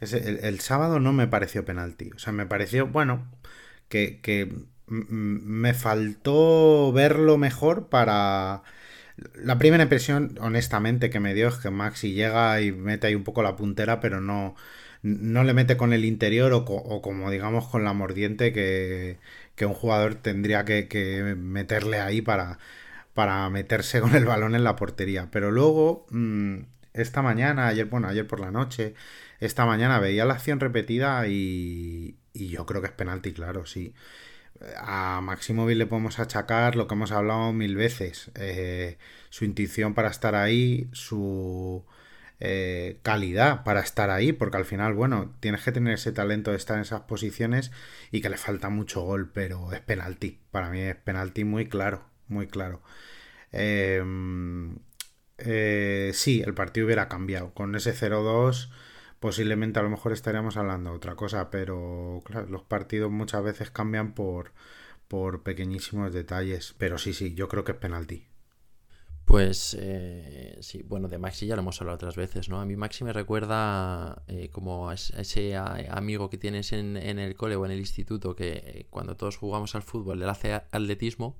el, 0.00 0.60
sábado 0.60 1.00
no 1.00 1.12
me 1.12 1.26
pareció 1.26 1.64
penalti. 1.64 2.10
O 2.14 2.18
sea, 2.18 2.32
me 2.32 2.46
pareció, 2.46 2.86
bueno, 2.86 3.26
que, 3.88 4.54
me 4.88 5.74
faltó 5.74 6.92
verlo 6.92 7.38
mejor 7.38 7.88
para... 7.88 8.62
La 9.34 9.58
primera 9.58 9.82
impresión, 9.82 10.38
honestamente, 10.40 11.10
que 11.10 11.20
me 11.20 11.34
dio 11.34 11.48
es 11.48 11.56
que 11.56 11.70
Maxi 11.70 12.12
llega 12.12 12.60
y 12.62 12.72
mete 12.72 13.08
ahí 13.08 13.14
un 13.14 13.24
poco 13.24 13.42
la 13.42 13.56
puntera, 13.56 14.00
pero 14.00 14.20
no, 14.20 14.56
no 15.02 15.44
le 15.44 15.54
mete 15.54 15.76
con 15.76 15.92
el 15.92 16.04
interior 16.04 16.52
o, 16.54 16.64
como 17.02 17.30
digamos 17.30 17.68
con 17.68 17.84
la 17.84 17.92
mordiente 17.92 18.52
que, 18.52 19.18
un 19.62 19.74
jugador 19.74 20.14
tendría 20.16 20.64
que, 20.64 21.36
meterle 21.38 22.00
ahí 22.00 22.22
para, 22.22 22.58
para 23.14 23.48
meterse 23.50 24.00
con 24.00 24.14
el 24.16 24.24
balón 24.24 24.54
en 24.54 24.64
la 24.64 24.76
portería. 24.76 25.28
Pero 25.30 25.50
luego, 25.50 26.06
mm, 26.10 26.60
esta 26.94 27.22
mañana, 27.22 27.68
ayer, 27.68 27.86
bueno, 27.86 28.08
ayer 28.08 28.26
por 28.26 28.40
la 28.40 28.50
noche, 28.50 28.94
esta 29.40 29.66
mañana 29.66 29.98
veía 29.98 30.24
la 30.24 30.34
acción 30.34 30.60
repetida 30.60 31.26
y, 31.26 32.18
yo 32.34 32.66
creo 32.66 32.80
que 32.80 32.88
es 32.88 32.92
penalti, 32.92 33.32
claro, 33.32 33.66
sí. 33.66 33.94
A 34.76 35.20
Maximovic 35.22 35.76
le 35.76 35.86
podemos 35.86 36.18
achacar 36.18 36.76
lo 36.76 36.86
que 36.86 36.94
hemos 36.94 37.12
hablado 37.12 37.52
mil 37.52 37.76
veces. 37.76 38.30
Eh, 38.34 38.98
su 39.30 39.44
intuición 39.46 39.94
para 39.94 40.10
estar 40.10 40.34
ahí, 40.34 40.88
su 40.92 41.84
eh, 42.40 42.98
calidad 43.02 43.64
para 43.64 43.80
estar 43.80 44.10
ahí, 44.10 44.32
porque 44.32 44.58
al 44.58 44.64
final, 44.64 44.94
bueno, 44.94 45.34
tienes 45.40 45.62
que 45.62 45.72
tener 45.72 45.94
ese 45.94 46.12
talento 46.12 46.50
de 46.50 46.56
estar 46.58 46.76
en 46.76 46.82
esas 46.82 47.02
posiciones 47.02 47.70
y 48.10 48.20
que 48.22 48.30
le 48.30 48.36
falta 48.38 48.68
mucho 48.70 49.02
gol, 49.02 49.30
pero 49.32 49.72
es 49.72 49.80
penalti. 49.80 50.40
Para 50.50 50.70
mí 50.70 50.80
es 50.80 50.96
penalti 50.96 51.44
muy 51.44 51.68
claro, 51.68 52.04
muy 52.28 52.46
claro. 52.46 52.82
Em, 53.52 54.78
eh, 55.38 56.12
sí, 56.14 56.42
el 56.44 56.54
partido 56.54 56.86
hubiera 56.86 57.08
cambiado. 57.08 57.52
Con 57.54 57.74
ese 57.74 57.92
0-2 57.94 58.70
posiblemente 59.20 59.78
a 59.78 59.82
lo 59.82 59.90
mejor 59.90 60.12
estaríamos 60.12 60.56
hablando 60.56 60.90
de 60.90 60.96
otra 60.96 61.14
cosa, 61.14 61.50
pero 61.50 62.22
claro, 62.24 62.46
los 62.48 62.62
partidos 62.62 63.10
muchas 63.10 63.44
veces 63.44 63.70
cambian 63.70 64.14
por, 64.14 64.52
por 65.06 65.42
pequeñísimos 65.42 66.12
detalles. 66.12 66.74
Pero 66.78 66.98
sí, 66.98 67.12
sí, 67.12 67.34
yo 67.34 67.48
creo 67.48 67.62
que 67.62 67.72
es 67.72 67.78
penalti. 67.78 68.26
Pues 69.26 69.76
eh, 69.78 70.58
sí, 70.60 70.82
bueno, 70.82 71.06
de 71.06 71.18
Maxi 71.18 71.46
ya 71.46 71.54
lo 71.54 71.62
hemos 71.62 71.80
hablado 71.80 71.94
otras 71.94 72.16
veces, 72.16 72.48
¿no? 72.48 72.60
A 72.60 72.66
mí 72.66 72.74
Maxi 72.74 73.04
me 73.04 73.12
recuerda 73.12 74.24
eh, 74.26 74.48
como 74.50 74.90
a 74.90 74.94
ese 74.94 75.56
amigo 75.56 76.30
que 76.30 76.36
tienes 76.36 76.72
en, 76.72 76.96
en, 76.96 77.20
el 77.20 77.36
cole 77.36 77.54
o 77.54 77.64
en 77.64 77.70
el 77.70 77.78
instituto 77.78 78.34
que 78.34 78.54
eh, 78.64 78.86
cuando 78.90 79.16
todos 79.16 79.36
jugamos 79.36 79.76
al 79.76 79.82
fútbol 79.82 80.18
le 80.18 80.24
hace 80.28 80.54
atletismo 80.54 81.38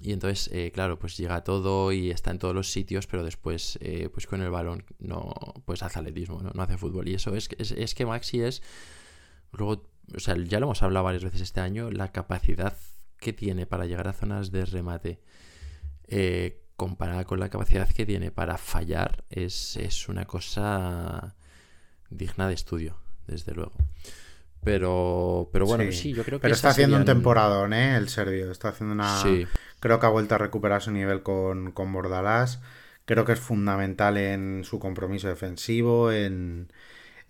y 0.00 0.12
entonces, 0.12 0.48
eh, 0.52 0.70
claro, 0.72 0.98
pues 0.98 1.16
llega 1.16 1.42
todo 1.42 1.90
y 1.92 2.10
está 2.10 2.30
en 2.30 2.38
todos 2.38 2.54
los 2.54 2.70
sitios, 2.70 3.06
pero 3.06 3.24
después, 3.24 3.78
eh, 3.80 4.08
pues 4.12 4.26
con 4.26 4.40
el 4.42 4.50
balón, 4.50 4.84
no, 5.00 5.32
pues 5.64 5.82
hace 5.82 5.98
atletismo, 5.98 6.40
no, 6.40 6.62
hace 6.62 6.78
fútbol. 6.78 7.08
Y 7.08 7.14
eso 7.14 7.34
es, 7.34 7.48
es, 7.58 7.72
es 7.72 7.94
que 7.94 8.06
Maxi 8.06 8.40
es, 8.40 8.62
luego, 9.52 9.90
o 10.14 10.20
sea, 10.20 10.36
ya 10.36 10.60
lo 10.60 10.66
hemos 10.66 10.82
hablado 10.82 11.04
varias 11.04 11.24
veces 11.24 11.40
este 11.40 11.60
año, 11.60 11.90
la 11.90 12.12
capacidad 12.12 12.76
que 13.18 13.32
tiene 13.32 13.66
para 13.66 13.86
llegar 13.86 14.06
a 14.06 14.12
zonas 14.12 14.52
de 14.52 14.64
remate, 14.66 15.20
eh, 16.06 16.62
comparada 16.76 17.24
con 17.24 17.40
la 17.40 17.48
capacidad 17.48 17.88
que 17.88 18.06
tiene 18.06 18.30
para 18.30 18.56
fallar, 18.56 19.24
es, 19.30 19.76
es 19.76 20.08
una 20.08 20.26
cosa 20.26 21.34
digna 22.08 22.46
de 22.46 22.54
estudio, 22.54 22.98
desde 23.26 23.52
luego. 23.52 23.74
Pero, 24.64 25.48
pero 25.52 25.66
bueno, 25.66 25.90
sí, 25.92 26.12
yo 26.12 26.24
creo 26.24 26.38
que. 26.38 26.42
Pero 26.42 26.54
está 26.54 26.70
haciendo 26.70 26.96
un 26.96 27.04
temporadón, 27.04 27.72
¿eh? 27.72 27.96
El 27.96 28.08
serbio. 28.08 28.50
Está 28.50 28.68
haciendo 28.68 28.94
una. 28.94 29.22
Creo 29.80 30.00
que 30.00 30.06
ha 30.06 30.10
vuelto 30.10 30.34
a 30.34 30.38
recuperar 30.38 30.82
su 30.82 30.90
nivel 30.90 31.22
con, 31.22 31.72
con 31.72 31.92
Bordalás. 31.92 32.60
Creo 33.04 33.24
que 33.24 33.32
es 33.32 33.40
fundamental 33.40 34.18
en 34.18 34.64
su 34.64 34.78
compromiso 34.78 35.28
defensivo, 35.28 36.12
en, 36.12 36.70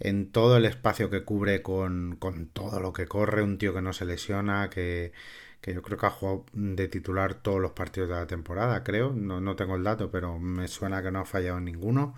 en 0.01 0.33
todo 0.33 0.57
el 0.57 0.65
espacio 0.65 1.11
que 1.11 1.25
cubre 1.25 1.63
con, 1.63 2.17
con, 2.19 2.47
todo 2.49 2.81
lo 2.81 2.93
que 2.93 3.07
corre. 3.07 3.43
Un 3.43 3.59
tío 3.59 3.75
que 3.75 3.83
no 3.83 3.93
se 3.93 4.05
lesiona, 4.07 4.71
que, 4.71 5.13
que 5.61 5.75
yo 5.75 5.83
creo 5.83 5.99
que 5.99 6.07
ha 6.07 6.11
jugado 6.11 6.47
de 6.53 6.89
titular 6.89 7.35
todos 7.35 7.61
los 7.61 7.73
partidos 7.73 8.09
de 8.09 8.17
la 8.17 8.27
temporada, 8.27 8.83
creo. 8.83 9.13
No, 9.13 9.41
no 9.41 9.55
tengo 9.55 9.77
el 9.77 9.85
dato, 9.85 10.11
pero 10.11 10.39
me 10.39 10.67
suena 10.67 11.03
que 11.03 11.11
no 11.11 11.21
ha 11.21 11.25
fallado 11.25 11.59
en 11.59 11.67
ninguno. 11.67 12.15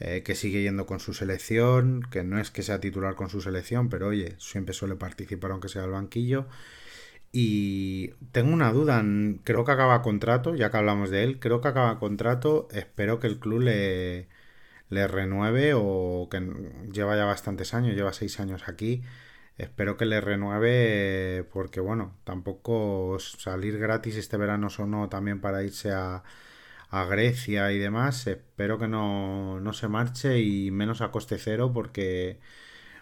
Eh, 0.00 0.22
que 0.22 0.34
sigue 0.34 0.62
yendo 0.62 0.86
con 0.86 1.00
su 1.00 1.14
selección, 1.14 2.02
que 2.10 2.22
no 2.24 2.38
es 2.40 2.50
que 2.50 2.62
sea 2.62 2.80
titular 2.80 3.14
con 3.16 3.30
su 3.30 3.40
selección, 3.40 3.88
pero 3.88 4.08
oye, 4.08 4.36
siempre 4.38 4.74
suele 4.74 4.96
participar 4.96 5.50
aunque 5.50 5.68
sea 5.68 5.84
al 5.84 5.90
banquillo. 5.90 6.46
Y 7.32 8.10
tengo 8.32 8.52
una 8.54 8.72
duda, 8.72 9.04
creo 9.44 9.64
que 9.64 9.72
acaba 9.72 10.02
contrato, 10.02 10.54
ya 10.54 10.70
que 10.70 10.76
hablamos 10.78 11.10
de 11.10 11.24
él, 11.24 11.40
creo 11.40 11.60
que 11.60 11.68
acaba 11.68 11.98
contrato, 11.98 12.68
espero 12.72 13.20
que 13.20 13.26
el 13.26 13.38
club 13.38 13.60
le, 13.60 14.28
le 14.90 15.08
renueve 15.08 15.72
o 15.74 16.28
que 16.30 16.40
lleva 16.92 17.16
ya 17.16 17.24
bastantes 17.24 17.74
años, 17.74 17.94
lleva 17.96 18.12
seis 18.12 18.40
años 18.40 18.68
aquí, 18.68 19.02
espero 19.58 19.96
que 19.96 20.06
le 20.06 20.20
renueve 20.20 21.44
porque 21.52 21.80
bueno, 21.80 22.16
tampoco 22.24 23.18
salir 23.20 23.78
gratis 23.78 24.16
este 24.16 24.36
verano 24.36 24.70
sonó 24.70 25.08
también 25.08 25.40
para 25.40 25.62
irse 25.64 25.92
a, 25.92 26.22
a 26.90 27.04
Grecia 27.04 27.72
y 27.72 27.78
demás, 27.78 28.26
espero 28.26 28.78
que 28.78 28.88
no, 28.88 29.60
no 29.60 29.72
se 29.72 29.88
marche 29.88 30.40
y 30.40 30.70
menos 30.70 31.00
a 31.00 31.10
coste 31.10 31.38
cero 31.38 31.72
porque 31.72 32.40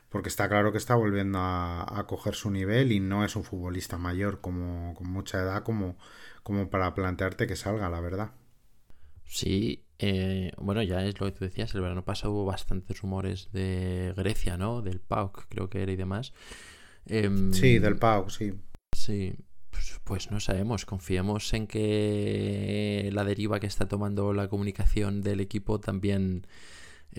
porque 0.08 0.28
está 0.28 0.48
claro 0.48 0.72
que 0.72 0.78
está 0.78 0.94
volviendo 0.94 1.38
a, 1.40 2.04
coger 2.08 2.34
su 2.34 2.50
nivel 2.50 2.92
y 2.92 3.00
no 3.00 3.24
es 3.24 3.36
un 3.36 3.44
futbolista 3.44 3.98
mayor 3.98 4.40
como 4.40 4.94
con 4.94 5.08
mucha 5.08 5.42
edad 5.42 5.62
como, 5.62 5.98
como 6.42 6.70
para 6.70 6.94
plantearte 6.94 7.46
que 7.46 7.56
salga, 7.56 7.90
la 7.90 8.00
verdad. 8.00 8.30
Sí, 9.24 9.84
eh, 9.98 10.52
bueno, 10.56 10.82
ya 10.82 11.04
es 11.04 11.20
lo 11.20 11.26
que 11.26 11.32
tú 11.32 11.44
decías, 11.44 11.74
el 11.74 11.80
verano 11.80 12.04
pasado 12.04 12.32
hubo 12.32 12.44
bastantes 12.44 13.00
rumores 13.00 13.50
de 13.52 14.14
Grecia, 14.16 14.56
¿no? 14.56 14.80
Del 14.80 15.00
PAOK, 15.00 15.46
creo 15.48 15.68
que 15.68 15.82
era 15.82 15.92
y 15.92 15.96
demás. 15.96 16.32
Em, 17.06 17.52
sí, 17.52 17.78
del 17.78 17.96
PAOK, 17.98 18.30
sí. 18.30 18.54
Sí, 18.96 19.34
pues, 20.04 20.30
no 20.30 20.40
sabemos, 20.40 20.86
confiemos 20.86 21.52
en 21.54 21.66
que 21.66 23.10
la 23.12 23.24
deriva 23.24 23.60
que 23.60 23.66
está 23.66 23.88
tomando 23.88 24.32
la 24.32 24.48
comunicación 24.48 25.22
del 25.22 25.40
equipo 25.40 25.80
también 25.80 26.46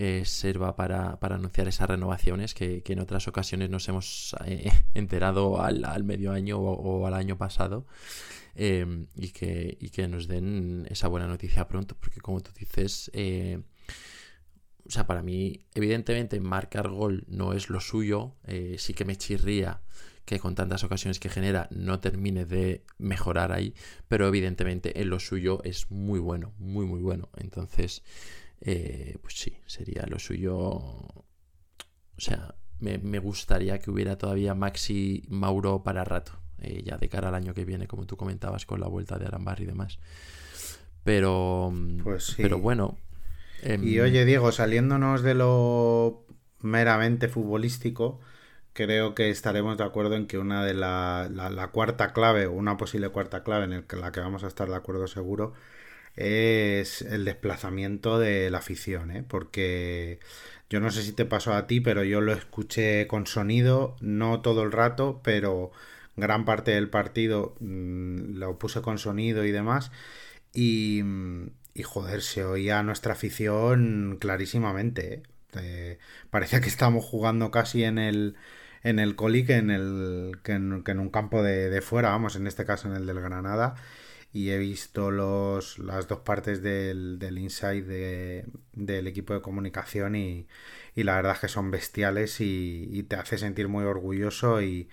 eh, 0.00 0.24
sirva 0.24 0.76
para, 0.76 1.18
anunciar 1.20 1.66
esas 1.66 1.88
renovaciones 1.88 2.54
que, 2.54 2.84
en 2.86 3.00
otras 3.00 3.26
ocasiones 3.26 3.68
nos 3.68 3.88
hemos 3.88 4.36
eh, 4.46 4.70
enterado 4.94 5.60
al, 5.60 6.04
medio 6.04 6.30
año 6.32 6.58
o, 6.58 7.04
al 7.06 7.14
año 7.14 7.36
pasado 7.36 7.84
em, 8.54 9.08
y, 9.16 9.30
que, 9.30 9.76
que, 9.92 10.06
nos 10.06 10.28
den 10.28 10.86
esa 10.88 11.08
buena 11.08 11.26
noticia 11.26 11.66
pronto, 11.66 11.96
porque 11.98 12.20
como 12.20 12.40
tú 12.40 12.52
dices, 12.56 13.10
eh, 13.12 13.60
o 14.86 14.90
sea, 14.90 15.06
para 15.06 15.22
mí, 15.22 15.66
evidentemente, 15.74 16.38
marcar 16.38 16.88
gol 16.88 17.24
no 17.26 17.52
es 17.52 17.68
lo 17.68 17.80
suyo, 17.80 18.36
sí 18.78 18.94
que 18.94 19.04
me 19.04 19.16
chirría 19.16 19.82
que 20.28 20.38
con 20.38 20.54
tantas 20.54 20.84
ocasiones 20.84 21.18
que 21.18 21.30
genera 21.30 21.68
no 21.70 22.00
termine 22.00 22.44
de 22.44 22.84
mejorar 22.98 23.50
ahí, 23.50 23.74
pero 24.08 24.28
evidentemente 24.28 25.00
en 25.00 25.08
lo 25.08 25.20
suyo 25.20 25.62
es 25.64 25.90
muy 25.90 26.20
bueno, 26.20 26.52
muy 26.58 26.84
muy 26.84 27.00
bueno. 27.00 27.30
Entonces, 27.38 28.02
eh, 28.60 29.16
pues 29.22 29.38
sí, 29.38 29.56
sería 29.64 30.04
lo 30.06 30.18
suyo. 30.18 30.52
O 30.58 31.24
sea, 32.18 32.54
me, 32.78 33.18
gustaría 33.20 33.78
que 33.78 33.90
hubiera 33.90 34.18
todavía 34.18 34.54
Maxi 34.54 35.24
Mauro 35.28 35.82
para 35.82 36.04
rato, 36.04 36.32
eh, 36.58 36.82
ya 36.84 36.98
de 36.98 37.08
cara 37.08 37.28
al 37.28 37.34
año 37.34 37.54
que 37.54 37.64
viene, 37.64 37.86
como 37.86 38.04
tú 38.04 38.18
comentabas, 38.18 38.66
con 38.66 38.80
la 38.80 38.86
vuelta 38.86 39.18
de 39.18 39.24
Arambar 39.24 39.62
y 39.62 39.64
demás. 39.64 39.98
Pero, 41.04 41.72
pues 42.04 42.34
pero 42.36 42.58
bueno. 42.58 42.98
Em, 43.62 43.82
y 43.82 43.98
oye, 44.00 44.26
Diego, 44.26 44.52
saliéndonos 44.52 45.22
de 45.22 45.32
lo 45.32 46.26
meramente 46.60 47.28
futbolístico, 47.28 48.20
creo 48.78 49.12
que 49.12 49.28
estaremos 49.30 49.76
de 49.76 49.82
acuerdo 49.82 50.14
en 50.14 50.28
que 50.28 50.38
una 50.38 50.64
de 50.64 50.72
la, 50.72 51.28
la, 51.32 51.68
cuarta 51.68 52.12
clave, 52.12 52.46
una 52.46 52.76
posible 52.76 53.08
cuarta 53.08 53.42
clave 53.42 53.64
en 53.64 54.00
la 54.00 54.12
que 54.12 54.20
vamos 54.20 54.44
a 54.44 54.46
estar 54.46 54.68
de 54.68 54.76
acuerdo 54.76 55.08
seguro, 55.08 55.52
es 56.14 57.02
el 57.02 57.24
desplazamiento 57.24 58.20
de 58.20 58.50
la 58.50 58.58
afición, 58.58 59.10
¿eh? 59.10 59.24
porque 59.26 60.20
yo 60.70 60.78
no 60.78 60.90
sé 60.92 61.02
si 61.02 61.12
te 61.12 61.24
pasó 61.24 61.54
a 61.54 61.66
ti, 61.66 61.80
pero 61.80 62.04
yo 62.04 62.20
lo 62.20 62.32
escuché 62.32 63.08
con 63.08 63.26
sonido, 63.26 63.96
no 64.00 64.42
todo 64.42 64.62
el 64.62 64.70
rato, 64.70 65.20
pero 65.24 65.72
gran 66.16 66.44
parte 66.44 66.70
del 66.70 66.88
partido 66.88 67.56
mm, 67.58 68.36
lo 68.36 68.58
puse 68.58 68.80
con 68.80 68.98
sonido 68.98 69.44
y 69.44 69.50
demás. 69.50 69.90
Y, 70.54 71.02
y 71.74 71.82
joder, 71.82 72.22
se 72.22 72.44
oía 72.44 72.82
nuestra 72.84 73.14
afición 73.14 74.18
clarísimamente. 74.20 75.14
¿eh? 75.14 75.22
Eh, 75.54 75.98
parecía 76.30 76.60
que 76.60 76.68
estábamos 76.68 77.04
jugando 77.04 77.50
casi 77.50 77.84
en 77.84 77.98
el, 77.98 78.36
en 78.82 78.98
el 78.98 79.16
coli 79.16 79.44
que 79.44 79.56
en, 79.56 79.70
el, 79.70 80.38
que 80.42 80.52
en, 80.52 80.72
un 80.72 81.10
campo 81.10 81.42
de, 81.42 81.70
de, 81.70 81.80
fuera, 81.80 82.10
vamos, 82.10 82.36
en 82.36 82.46
este 82.46 82.64
caso 82.64 82.88
en 82.88 82.96
el 82.96 83.06
del 83.06 83.20
Granada 83.20 83.74
y 84.32 84.50
he 84.50 84.58
visto 84.58 85.10
los, 85.10 85.78
las 85.78 86.06
dos 86.08 86.20
partes 86.20 86.62
del, 86.62 87.18
del 87.18 87.38
inside 87.38 88.44
del 88.72 89.06
equipo 89.06 89.34
de 89.34 89.40
comunicación 89.40 90.16
y, 90.16 90.46
la 90.94 91.16
verdad 91.16 91.32
es 91.34 91.40
que 91.40 91.48
son 91.48 91.70
bestiales 91.70 92.40
y, 92.40 93.04
te 93.08 93.16
hace 93.16 93.38
sentir 93.38 93.68
muy 93.68 93.84
orgulloso 93.84 94.62
y 94.62 94.88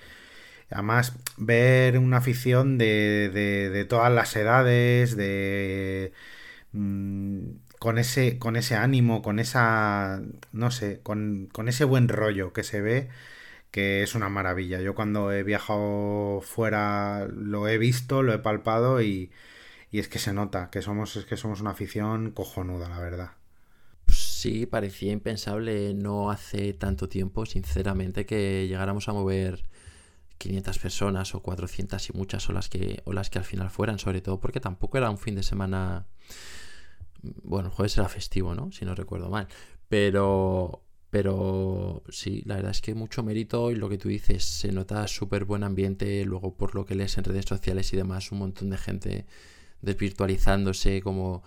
además 0.72 1.14
ver 1.38 1.98
una 2.00 2.18
afición 2.18 2.78
de, 2.78 3.30
de, 3.74 3.86
todas 3.86 4.12
las 4.14 4.36
edades, 4.36 5.16
de... 5.18 6.14
Mm, 6.74 7.58
con 7.80 7.98
ese, 7.98 8.40
con 8.40 8.56
ese 8.56 8.76
ánimo, 8.76 9.22
con 9.22 9.40
esa, 9.40 10.22
no 10.54 10.72
sé, 10.72 11.02
con, 11.04 11.50
con 11.52 11.68
ese 11.68 11.84
buen 11.86 12.08
rollo 12.08 12.54
que 12.54 12.64
se 12.64 12.82
ve, 12.82 13.10
que 13.76 14.04
es 14.04 14.16
una 14.16 14.30
maravilla. 14.30 14.80
Yo 14.80 14.96
cuando 14.96 15.34
he 15.34 15.44
viajado 15.44 16.40
fuera 16.40 17.28
lo 17.28 17.68
he 17.68 17.78
visto, 17.78 18.24
lo 18.24 18.32
he 18.32 18.40
palpado 18.40 19.02
y, 19.02 19.32
es 19.92 20.08
que 20.08 20.18
se 20.18 20.32
nota 20.32 20.70
que 20.70 20.82
somos, 20.82 21.18
es 21.18 21.26
que 21.26 21.36
somos 21.36 21.60
una 21.60 21.72
afición 21.72 22.32
cojonuda, 22.32 22.88
la 22.88 23.00
verdad. 23.02 23.32
Sí, 24.08 24.66
parecía 24.66 25.12
impensable 25.12 25.94
no 25.94 26.32
hace 26.32 26.72
tanto 26.72 27.10
tiempo, 27.10 27.46
sinceramente, 27.46 28.26
que 28.26 28.66
llegáramos 28.70 29.10
a 29.10 29.14
mover 29.14 29.66
500 30.38 30.80
personas 30.80 31.36
o 31.36 31.42
400 31.42 32.10
y 32.12 32.14
muchas 32.14 32.48
o 32.48 32.54
las 32.54 32.70
que, 32.70 33.02
o 33.04 33.12
las 33.12 33.30
que 33.30 33.40
al 33.40 33.46
final 33.46 33.70
fueran, 33.70 34.00
sobre 34.00 34.22
todo 34.22 34.40
porque 34.40 34.62
tampoco 34.62 34.98
era 34.98 35.10
un 35.10 35.18
fin 35.18 35.36
de 35.36 35.44
semana... 35.44 36.08
Bueno, 37.44 37.68
el 37.68 37.74
jueves 37.74 37.98
era 37.98 38.08
festivo, 38.08 38.56
¿no? 38.56 38.72
Si 38.72 38.86
no 38.86 38.96
recuerdo 38.96 39.30
mal. 39.30 39.50
Pero, 39.90 40.85
pero 41.16 42.04
sí, 42.10 42.44
la 42.46 42.56
verdad 42.56 42.72
es 42.72 42.82
que 42.82 42.94
mucho 42.94 43.24
mérito 43.24 43.72
y 43.72 43.76
lo 43.76 43.88
que 43.88 43.98
tú 43.98 44.10
dices, 44.10 44.44
se 44.44 44.74
nota 44.74 45.08
súper 45.08 45.46
buen 45.46 45.64
ambiente, 45.64 46.26
luego 46.26 46.58
por 46.58 46.76
lo 46.76 46.86
que 46.86 46.94
lees 46.94 47.18
en 47.18 47.24
redes 47.24 47.46
sociales 47.46 47.94
y 47.94 47.96
demás, 47.96 48.34
un 48.34 48.40
montón 48.40 48.70
de 48.70 48.78
gente 48.78 49.26
desvirtualizándose 49.82 51.02
como... 51.02 51.44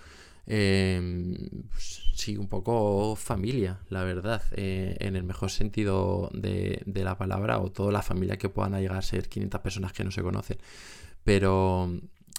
Em, 0.47 1.37
pues, 1.69 2.01
sí, 2.15 2.39
un 2.39 2.49
poco 2.49 3.15
familia, 3.15 3.81
la 3.91 4.05
verdad, 4.05 4.43
eh, 4.53 4.97
en 5.01 5.17
el 5.17 5.25
mejor 5.25 5.51
sentido 5.51 6.31
de, 6.33 6.83
la 6.87 7.19
palabra, 7.19 7.59
o 7.59 7.71
toda 7.71 7.93
la 7.93 8.01
familia 8.01 8.39
que 8.39 8.49
puedan 8.49 8.73
llegar 8.81 8.97
a 8.97 9.03
ser 9.03 9.29
500 9.29 9.61
personas 9.61 9.93
que 9.93 10.03
no 10.03 10.11
se 10.11 10.23
conocen. 10.23 10.57
Pero 11.25 11.93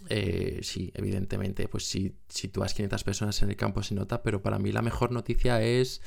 eh, 0.10 0.62
sí, 0.64 0.92
evidentemente, 0.96 1.68
pues 1.68 1.86
si, 1.86 2.16
si 2.28 2.48
tú 2.48 2.64
has 2.64 2.74
500 2.74 3.04
personas 3.04 3.40
en 3.44 3.52
el 3.52 3.56
campo 3.56 3.84
se 3.84 3.94
nota, 3.94 4.24
pero 4.24 4.42
para 4.42 4.58
mí 4.58 4.72
la 4.72 4.82
mejor 4.82 5.12
noticia 5.12 5.62
es 5.62 6.02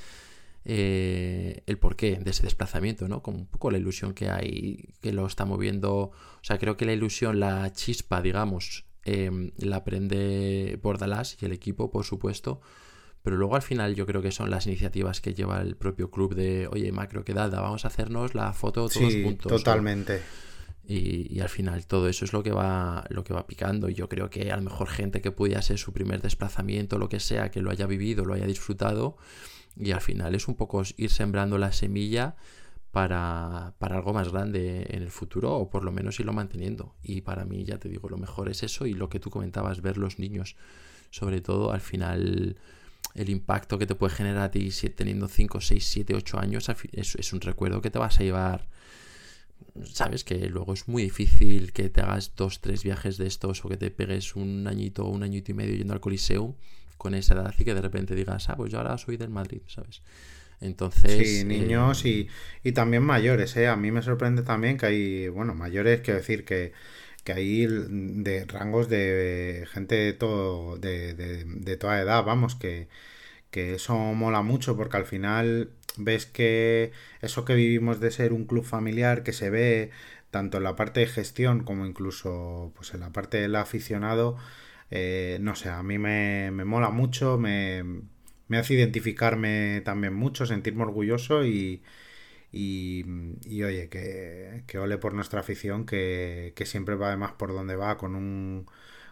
eh, 0.64 1.62
el 1.66 1.78
porqué 1.78 2.18
de 2.20 2.30
ese 2.30 2.44
desplazamiento, 2.44 3.08
¿no? 3.08 3.22
Como 3.22 3.38
un 3.38 3.46
poco 3.46 3.70
la 3.70 3.78
ilusión 3.78 4.14
que 4.14 4.30
hay, 4.30 4.94
que 5.00 5.12
lo 5.12 5.26
está 5.26 5.44
moviendo. 5.44 5.94
O 5.96 6.42
sea, 6.42 6.58
creo 6.58 6.76
que 6.76 6.84
la 6.84 6.92
ilusión, 6.92 7.40
la 7.40 7.72
chispa, 7.72 8.22
digamos, 8.22 8.84
em, 9.04 9.50
la 9.56 9.84
prende 9.84 10.78
Bordalás 10.82 11.36
y 11.40 11.46
el 11.46 11.52
equipo, 11.52 11.90
por 11.90 12.04
supuesto. 12.04 12.60
Pero 13.22 13.36
luego 13.36 13.54
al 13.54 13.62
final 13.62 13.94
yo 13.94 14.04
creo 14.04 14.20
que 14.20 14.32
son 14.32 14.50
las 14.50 14.66
iniciativas 14.66 15.20
que 15.20 15.32
lleva 15.32 15.60
el 15.60 15.76
propio 15.76 16.10
club 16.10 16.34
de, 16.34 16.68
oye, 16.68 16.90
macro, 16.90 17.24
que 17.24 17.34
dada, 17.34 17.60
vamos 17.60 17.84
a 17.84 17.88
hacernos 17.88 18.34
la 18.34 18.52
foto 18.52 18.88
todos 18.88 18.92
sí, 18.92 19.22
juntos. 19.22 19.50
Totalmente. 19.50 20.22
Y, 20.84 21.38
al 21.38 21.48
final 21.48 21.86
todo 21.86 22.08
eso 22.08 22.24
es 22.24 22.32
lo 22.32 22.42
que 22.42 22.50
va 22.50 23.04
lo 23.08 23.22
que 23.22 23.32
va 23.32 23.46
picando 23.46 23.88
y 23.88 23.94
yo 23.94 24.08
creo 24.08 24.30
que 24.30 24.50
a 24.50 24.56
lo 24.56 24.62
mejor 24.62 24.88
gente 24.88 25.20
que 25.20 25.30
pudiera 25.30 25.62
ser 25.62 25.78
su 25.78 25.92
primer 25.92 26.20
desplazamiento 26.20 26.98
lo 26.98 27.08
que 27.08 27.20
sea 27.20 27.52
que 27.52 27.62
lo 27.62 27.70
haya 27.70 27.86
vivido 27.86 28.24
lo 28.24 28.34
haya 28.34 28.46
disfrutado 28.46 29.16
y 29.76 29.92
al 29.92 30.00
final 30.00 30.34
es 30.34 30.48
un 30.48 30.54
poco 30.54 30.82
ir 30.96 31.10
sembrando 31.10 31.58
la 31.58 31.72
semilla 31.72 32.36
para, 32.92 33.74
algo 33.80 34.12
más 34.12 34.30
grande 34.30 34.86
en 34.90 35.02
el 35.02 35.10
futuro 35.10 35.54
o 35.54 35.70
por 35.70 35.82
lo 35.82 35.92
menos 35.92 36.20
irlo 36.20 36.32
manteniendo. 36.32 36.94
Y 37.02 37.22
para 37.22 37.44
mí, 37.44 37.64
ya 37.64 37.78
te 37.78 37.88
digo, 37.88 38.08
lo 38.08 38.18
mejor 38.18 38.48
es 38.50 38.62
eso 38.62 38.86
y 38.86 38.92
lo 38.92 39.08
que 39.08 39.18
tú 39.18 39.30
comentabas, 39.30 39.80
ver 39.80 39.96
los 39.96 40.18
niños, 40.18 40.56
sobre 41.10 41.40
todo 41.40 41.72
al 41.72 41.80
final 41.80 42.56
el 43.14 43.30
impacto 43.30 43.78
que 43.78 43.86
te 43.86 43.94
puede 43.94 44.14
generar 44.14 44.42
a 44.42 44.50
ti 44.50 44.70
teniendo 44.94 45.28
5, 45.28 45.60
6, 45.60 45.84
7, 45.84 46.14
8 46.14 46.38
años 46.38 46.68
es, 46.92 47.14
es 47.14 47.32
un 47.32 47.40
recuerdo 47.40 47.80
que 47.80 47.90
te 47.90 47.98
vas 47.98 48.20
a 48.20 48.24
llevar. 48.24 48.68
Sabes 49.84 50.22
que 50.22 50.48
luego 50.48 50.74
es 50.74 50.86
muy 50.86 51.04
difícil 51.04 51.72
que 51.72 51.88
te 51.88 52.02
hagas 52.02 52.34
dos, 52.36 52.60
tres 52.60 52.82
viajes 52.82 53.16
de 53.16 53.26
estos 53.26 53.64
o 53.64 53.68
que 53.68 53.78
te 53.78 53.90
pegues 53.90 54.36
un 54.36 54.66
añito 54.66 55.04
o 55.04 55.08
un 55.08 55.22
añito 55.22 55.50
y 55.50 55.54
medio 55.54 55.74
yendo 55.76 55.94
al 55.94 56.00
Coliseo 56.00 56.56
con 57.02 57.14
esa 57.14 57.34
edad 57.34 57.52
y 57.58 57.64
que 57.64 57.74
de 57.74 57.82
repente 57.82 58.14
digas, 58.14 58.48
ah, 58.48 58.54
pues 58.56 58.70
yo 58.70 58.78
ahora 58.78 58.96
soy 58.96 59.16
del 59.16 59.28
Madrid, 59.28 59.62
¿sabes? 59.66 60.02
Entonces. 60.60 61.10
Sí, 61.10 61.44
niños 61.44 62.04
y, 62.04 62.28
y, 62.62 62.70
también 62.70 63.02
mayores, 63.02 63.56
¿eh? 63.56 63.66
A 63.66 63.74
mí 63.74 63.90
me 63.90 64.02
sorprende 64.02 64.42
también 64.42 64.76
que 64.78 64.86
hay, 64.86 65.28
bueno, 65.28 65.52
mayores, 65.52 66.02
quiero 66.02 66.20
decir 66.20 66.44
que, 66.44 66.72
que 67.24 67.32
hay 67.32 67.66
de 67.66 68.44
rangos 68.44 68.88
de 68.88 69.66
gente 69.72 69.96
de 69.96 70.12
todo, 70.12 70.76
de, 70.78 71.14
de, 71.14 71.76
toda 71.76 72.00
edad, 72.00 72.22
vamos, 72.22 72.54
que, 72.54 72.86
que 73.50 73.74
eso 73.74 73.96
mola 73.96 74.42
mucho 74.42 74.76
porque 74.76 74.96
al 74.96 75.06
final 75.06 75.70
ves 75.96 76.26
que 76.26 76.92
eso 77.20 77.44
que 77.44 77.56
vivimos 77.56 77.98
de 77.98 78.12
ser 78.12 78.32
un 78.32 78.44
club 78.46 78.64
familiar 78.64 79.24
que 79.24 79.32
se 79.32 79.50
ve 79.50 79.90
tanto 80.30 80.58
en 80.58 80.64
la 80.64 80.76
parte 80.76 81.00
de 81.00 81.06
gestión 81.06 81.64
como 81.64 81.84
incluso 81.84 82.72
pues 82.76 82.94
en 82.94 83.00
la 83.00 83.10
parte 83.10 83.38
del 83.38 83.56
aficionado, 83.56 84.36
eh, 84.92 85.38
no 85.40 85.54
sé, 85.56 85.70
a 85.70 85.82
mí 85.82 85.98
me, 85.98 86.50
me 86.52 86.64
mola 86.66 86.90
mucho, 86.90 87.38
me, 87.38 87.82
me, 88.48 88.58
hace 88.58 88.74
identificarme 88.74 89.82
también 89.84 90.14
mucho, 90.14 90.46
sentirme 90.46 90.82
orgulloso 90.82 91.44
y, 91.46 91.82
y, 92.52 93.04
y 93.44 93.62
oye, 93.64 93.88
que, 93.88 94.64
que, 94.66 94.78
ole 94.78 94.98
por 94.98 95.14
nuestra 95.14 95.40
afición 95.40 95.86
que, 95.86 96.52
que 96.56 96.66
siempre 96.66 96.96
va 96.96 97.08
además 97.08 97.32
por 97.34 97.52
donde 97.54 97.76
va 97.76 97.96
con 97.98 98.14
un 98.16 98.66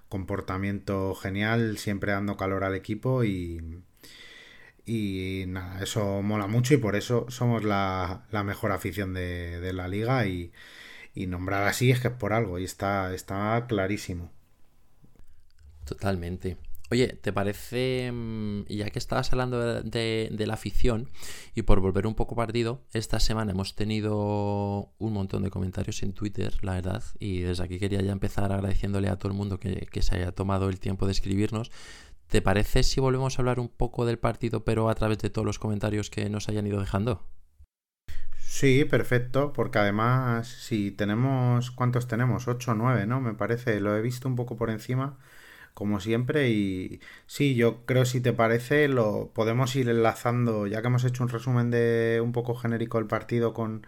comportamiento 0.08 1.14
genial, 1.16 1.78
siempre 1.78 2.12
dando 2.12 2.36
calor 2.36 2.64
al 2.64 2.74
equipo 2.76 3.24
y, 3.24 3.82
y 4.86 5.44
nada, 5.48 5.82
eso 5.82 6.22
mola 6.22 6.46
mucho 6.46 6.74
y 6.74 6.78
por 6.78 6.96
eso 6.96 7.26
somos 7.28 7.64
la, 7.64 8.26
la 8.30 8.44
mejor 8.44 8.72
afición 8.72 9.14
de, 9.14 9.60
de 9.60 9.72
la 9.72 9.88
liga 9.88 10.26
y, 10.26 10.52
y 11.14 11.26
nombrar 11.26 11.64
así 11.68 11.90
es 11.90 12.00
que 12.00 12.08
es 12.08 12.14
por 12.14 12.32
algo 12.34 12.58
y 12.58 12.64
está, 12.64 13.14
está 13.14 13.66
clarísimo. 13.68 14.32
Totalmente. 15.90 16.56
Oye, 16.92 17.18
¿te 17.20 17.32
parece, 17.32 18.12
mm, 18.12 18.66
ya 18.68 18.90
que 18.90 19.00
estabas 19.00 19.32
hablando 19.32 19.82
de, 19.82 20.44
la 20.46 20.54
afición 20.54 21.08
y 21.52 21.62
por 21.62 21.80
volver 21.80 22.06
un 22.06 22.14
poco 22.14 22.36
partido, 22.36 22.84
esta 22.92 23.18
semana 23.18 23.50
hemos 23.50 23.74
tenido 23.74 24.92
un 24.98 25.12
montón 25.12 25.42
de 25.42 25.50
comentarios 25.50 26.04
en 26.04 26.12
Twitter, 26.12 26.54
la 26.62 26.74
verdad, 26.74 27.02
y 27.18 27.40
desde 27.40 27.64
aquí 27.64 27.80
quería 27.80 28.02
ya 28.02 28.12
empezar 28.12 28.52
agradeciéndole 28.52 29.08
a 29.08 29.16
todo 29.16 29.32
el 29.32 29.36
mundo 29.36 29.58
que, 29.58 29.88
que 29.90 30.02
se 30.02 30.14
haya 30.14 30.30
tomado 30.30 30.68
el 30.68 30.78
tiempo 30.78 31.06
de 31.06 31.12
escribirnos. 31.12 31.72
¿Te 32.28 32.40
parece 32.40 32.84
si 32.84 33.00
volvemos 33.00 33.36
a 33.36 33.42
hablar 33.42 33.58
un 33.58 33.68
poco 33.68 34.06
del 34.06 34.20
partido, 34.20 34.64
pero 34.64 34.88
a 34.88 34.94
través 34.94 35.18
de 35.18 35.30
todos 35.30 35.44
los 35.44 35.58
comentarios 35.58 36.08
que 36.08 36.30
nos 36.30 36.48
hayan 36.48 36.68
ido 36.68 36.78
dejando? 36.78 37.26
Sí, 38.50 38.84
perfecto, 38.84 39.52
porque 39.52 39.78
además, 39.78 40.48
si 40.48 40.90
tenemos, 40.90 41.70
¿cuántos 41.70 42.08
tenemos? 42.08 42.48
8 42.48 42.72
o 42.72 42.74
9, 42.74 43.06
¿no? 43.06 43.20
Me 43.20 43.32
parece, 43.32 43.80
lo 43.80 43.96
he 43.96 44.02
visto 44.02 44.28
un 44.28 44.34
poco 44.36 44.56
por 44.56 44.70
encima, 44.70 45.18
como 45.74 46.00
siempre, 46.00 46.50
y 46.50 47.00
sí, 47.26 47.54
yo 47.54 47.84
creo, 47.86 48.04
si 48.04 48.20
te 48.20 48.32
parece, 48.32 48.88
lo 48.88 49.30
podemos 49.34 49.74
ir 49.76 49.88
enlazando, 49.88 50.66
ya 50.66 50.80
que 50.82 50.88
hemos 50.88 51.04
hecho 51.04 51.22
un 51.22 51.28
resumen 51.30 51.70
de 51.70 52.20
un 52.22 52.32
poco 52.32 52.54
genérico 52.54 52.98
del 52.98 53.06
partido 53.06 53.54
con, 53.54 53.86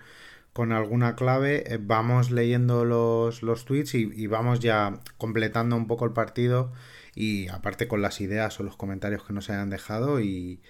con 0.52 0.72
alguna 0.72 1.16
clave, 1.16 1.72
eh, 1.74 1.78
vamos 1.80 2.30
leyendo 2.30 2.84
los, 2.84 3.42
los 3.42 3.64
tweets 3.64 3.94
y, 3.94 4.10
y 4.14 4.26
vamos 4.26 4.60
ya 4.60 5.00
completando 5.18 5.76
un 5.76 5.86
poco 5.86 6.04
el 6.04 6.12
partido 6.12 6.72
y 7.14 7.48
aparte 7.48 7.88
con 7.88 8.02
las 8.02 8.20
ideas 8.20 8.58
o 8.60 8.62
los 8.62 8.76
comentarios 8.76 9.24
que 9.24 9.32
nos 9.32 9.50
hayan 9.50 9.70
dejado 9.70 10.20
y 10.20 10.60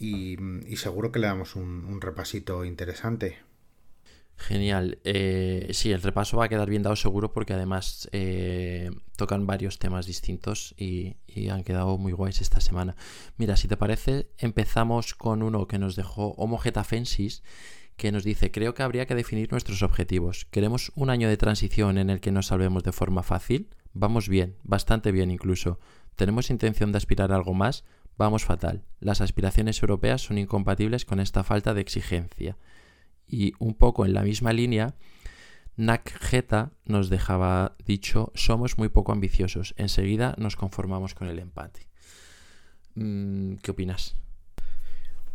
y, 0.00 0.36
seguro 0.76 1.12
que 1.12 1.18
le 1.18 1.26
damos 1.26 1.56
un, 1.56 2.00
repasito 2.00 2.64
interesante. 2.64 3.38
Genial. 4.40 4.98
Eh, 5.04 5.68
sí, 5.72 5.92
el 5.92 6.00
repaso 6.00 6.38
va 6.38 6.46
a 6.46 6.48
quedar 6.48 6.70
bien 6.70 6.82
dado 6.82 6.96
seguro 6.96 7.30
porque 7.30 7.52
además 7.52 8.08
eh, 8.12 8.90
tocan 9.16 9.46
varios 9.46 9.78
temas 9.78 10.06
distintos 10.06 10.74
y, 10.78 11.16
han 11.50 11.62
quedado 11.62 11.98
muy 11.98 12.12
guays 12.12 12.40
esta 12.40 12.60
semana. 12.60 12.96
Mira, 13.36 13.58
si 13.58 13.68
te 13.68 13.76
parece, 13.76 14.30
empezamos 14.38 15.14
con 15.14 15.42
uno 15.42 15.66
que 15.66 15.78
nos 15.78 15.94
dejó 15.94 16.28
Homo 16.38 16.58
Fensis 16.58 17.42
que 17.96 18.12
nos 18.12 18.24
dice, 18.24 18.50
creo 18.50 18.72
que 18.72 18.82
habría 18.82 19.04
que 19.04 19.14
definir 19.14 19.52
nuestros 19.52 19.82
objetivos. 19.82 20.46
¿Queremos 20.50 20.90
un 20.94 21.10
año 21.10 21.28
de 21.28 21.36
transición 21.36 21.98
en 21.98 22.08
el 22.08 22.20
que 22.20 22.32
nos 22.32 22.46
salvemos 22.46 22.82
de 22.82 22.92
forma 22.92 23.22
fácil? 23.22 23.68
Vamos 23.92 24.30
bien, 24.30 24.56
bastante 24.62 25.12
bien 25.12 25.30
incluso. 25.30 25.78
¿Tenemos 26.16 26.48
intención 26.48 26.92
de 26.92 26.98
aspirar 26.98 27.30
a 27.30 27.36
algo 27.36 27.52
más? 27.52 27.84
Vamos 28.16 28.46
fatal. 28.46 28.84
Las 29.00 29.20
aspiraciones 29.20 29.82
europeas 29.82 30.22
son 30.22 30.38
incompatibles 30.38 31.04
con 31.04 31.20
esta 31.20 31.44
falta 31.44 31.74
de 31.74 31.82
exigencia. 31.82 32.56
Y 33.30 33.54
un 33.58 33.74
poco 33.74 34.04
en 34.04 34.12
la 34.12 34.22
misma 34.22 34.52
línea, 34.52 34.94
Nakjeta 35.76 36.72
nos 36.84 37.08
dejaba 37.08 37.76
dicho, 37.86 38.32
somos 38.34 38.76
muy 38.76 38.88
poco 38.88 39.12
ambiciosos. 39.12 39.74
Enseguida 39.76 40.34
nos 40.36 40.56
conformamos 40.56 41.14
con 41.14 41.28
el 41.28 41.38
empate. 41.38 41.86
Mm, 42.96 43.54
¿Qué 43.62 43.70
opinas? 43.70 44.16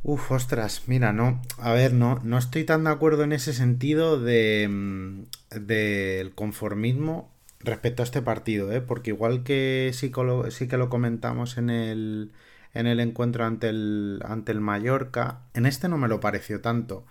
Uf, 0.03 0.31
ostras, 0.31 0.83
mira, 0.85 1.13
no, 1.13 1.41
a 1.57 1.73
ver, 1.73 1.93
no, 1.93 2.19
no 2.23 2.37
estoy 2.37 2.63
tan 2.63 2.83
de 2.83 2.91
acuerdo 2.91 3.23
en 3.23 3.31
ese 3.31 3.53
sentido 3.53 4.19
mm, 4.19 5.23
del 5.49 6.35
conformismo 6.35 7.31
respecto 7.59 8.03
a 8.03 8.05
este 8.05 8.21
partido, 8.21 8.71
¿eh? 8.71 8.81
porque 8.81 9.09
igual 9.09 9.43
que 9.43 9.89
sí, 9.93 10.11
sí 10.49 10.67
que 10.67 10.77
lo 10.77 10.89
comentamos 10.89 11.57
en 11.57 11.71
el, 11.71 12.33
en 12.75 12.85
el 12.85 12.99
encuentro 12.99 13.45
ante 13.45 13.69
el, 13.69 14.21
ante 14.25 14.51
el 14.51 14.61
Mallorca. 14.61 15.41
En 15.55 15.65
este 15.65 15.89
no 15.89 15.97
me 15.97 16.07
lo 16.07 16.19
pareció 16.19 16.61
tanto. 16.61 17.07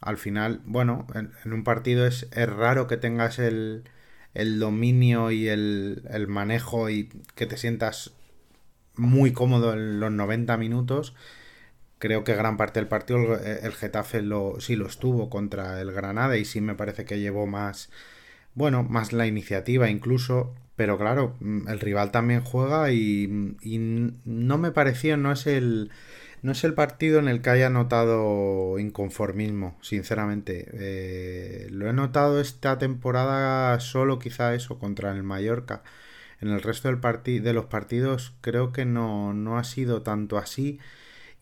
Al 0.00 0.16
final, 0.16 0.60
bueno, 0.64 1.06
en, 1.14 1.52
un 1.52 1.64
partido 1.64 2.06
es, 2.06 2.28
es, 2.32 2.48
raro 2.48 2.86
que 2.86 2.96
tengas 2.96 3.38
el, 3.38 3.84
el 4.34 4.58
dominio 4.58 5.30
y 5.30 5.48
el, 5.48 6.02
el, 6.10 6.26
manejo 6.26 6.88
y 6.90 7.10
que 7.34 7.46
te 7.46 7.56
sientas 7.56 8.12
muy 8.96 9.32
cómodo 9.32 9.72
en 9.72 10.00
los 10.00 10.12
90 10.12 10.56
minutos. 10.56 11.14
Creo 11.98 12.24
que 12.24 12.34
gran 12.34 12.56
parte 12.56 12.80
del 12.80 12.88
partido 12.88 13.38
el, 13.38 13.72
Getafe 13.72 14.22
lo, 14.22 14.60
sí 14.60 14.76
lo 14.76 14.86
estuvo 14.86 15.28
contra 15.28 15.80
el 15.80 15.92
Granada 15.92 16.38
y 16.38 16.44
sí 16.44 16.60
me 16.60 16.74
parece 16.74 17.04
que 17.04 17.20
llevó 17.20 17.46
más, 17.46 17.90
bueno, 18.54 18.82
más 18.84 19.12
la 19.12 19.26
iniciativa 19.26 19.90
incluso. 19.90 20.54
Pero 20.76 20.96
claro, 20.96 21.36
mm, 21.40 21.68
el 21.68 21.80
rival 21.80 22.10
también 22.10 22.40
juega 22.42 22.90
y, 22.90 23.28
no 24.24 24.58
me 24.58 24.70
pareció, 24.72 25.18
no 25.18 25.32
es 25.32 25.46
el 25.46 25.90
no 26.42 26.52
es 26.52 26.64
el 26.64 26.74
partido 26.74 27.18
en 27.18 27.28
el 27.28 27.42
que 27.42 27.50
haya 27.50 27.70
notado 27.70 28.78
inconformismo, 28.78 29.78
sinceramente. 29.82 30.68
Eh, 30.72 31.68
lo 31.70 31.88
he 31.88 31.92
notado 31.92 32.40
esta 32.40 32.78
temporada 32.78 33.78
solo 33.80 34.18
quizá 34.18 34.54
eso 34.54 34.78
contra 34.78 35.12
el 35.12 35.22
Mallorca. 35.22 35.82
En 36.40 36.48
el 36.48 36.62
resto 36.62 36.88
de 36.88 37.52
los 37.52 37.66
partidos 37.66 38.34
creo 38.40 38.72
que 38.72 38.86
no, 38.86 39.34
no 39.34 39.58
ha 39.58 39.64
sido 39.64 40.02
tanto 40.02 40.38
así. 40.38 40.80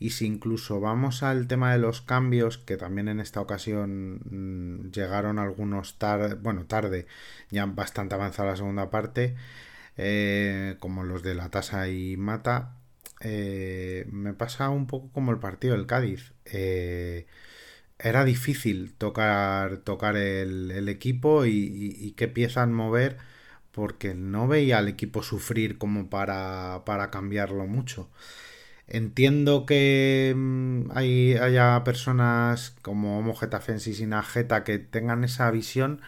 Y 0.01 0.11
si 0.11 0.27
incluso 0.27 0.81
vamos 0.81 1.23
al 1.23 1.49
tema 1.49 1.73
de 1.73 1.79
los 1.79 2.03
cambios, 2.03 2.59
que 2.59 2.77
también 2.77 3.09
en 3.09 3.21
esta 3.21 3.41
ocasión 3.41 4.21
mm, 4.31 4.91
llegaron 4.93 5.39
algunos 5.39 5.99
tarde, 5.99 6.35
bueno, 6.35 6.67
tarde, 6.67 7.07
ya 7.51 7.67
bastante 7.67 8.15
avanzada 8.15 8.51
la 8.51 8.57
segunda 8.57 8.91
parte, 8.91 9.35
eh, 9.97 10.77
como 10.81 11.03
los 11.05 11.23
de 11.23 11.35
la 11.35 11.51
tasa 11.51 11.89
y 11.89 12.17
mata, 12.17 12.78
eh, 13.21 14.07
me 14.11 14.35
pasa 14.35 14.71
un 14.71 14.87
poco 14.87 15.11
como 15.13 15.33
el 15.33 15.39
partido 15.39 15.77
del 15.77 15.87
Cádiz. 15.87 16.33
Eh, 16.47 17.27
era 17.99 18.25
difícil 18.25 18.95
tocar, 18.95 19.79
tocar 19.79 20.17
el, 20.17 20.89
equipo 20.89 21.47
y, 21.47 21.51
y, 21.99 22.13
qué 22.13 22.29
piezas 22.29 22.69
mover 22.69 23.19
porque 23.73 24.15
no 24.15 24.49
veía 24.49 24.79
al 24.79 24.89
equipo 24.89 25.23
sufrir 25.23 25.79
como 25.79 26.11
para, 26.11 26.83
para 26.87 27.11
cambiarlo 27.11 27.67
mucho. 27.67 28.11
Entiendo 28.89 29.67
que 29.67 30.35
mm, 30.37 30.91
hay, 30.95 31.35
haya 31.35 31.85
personas 31.85 32.75
como 32.83 33.19
Homo 33.19 33.35
Getafensis 33.37 34.01
y 34.01 34.07
Najeta 34.07 34.65
que 34.65 34.79
tengan 34.79 35.25
esa 35.25 35.51
visión, 35.51 36.01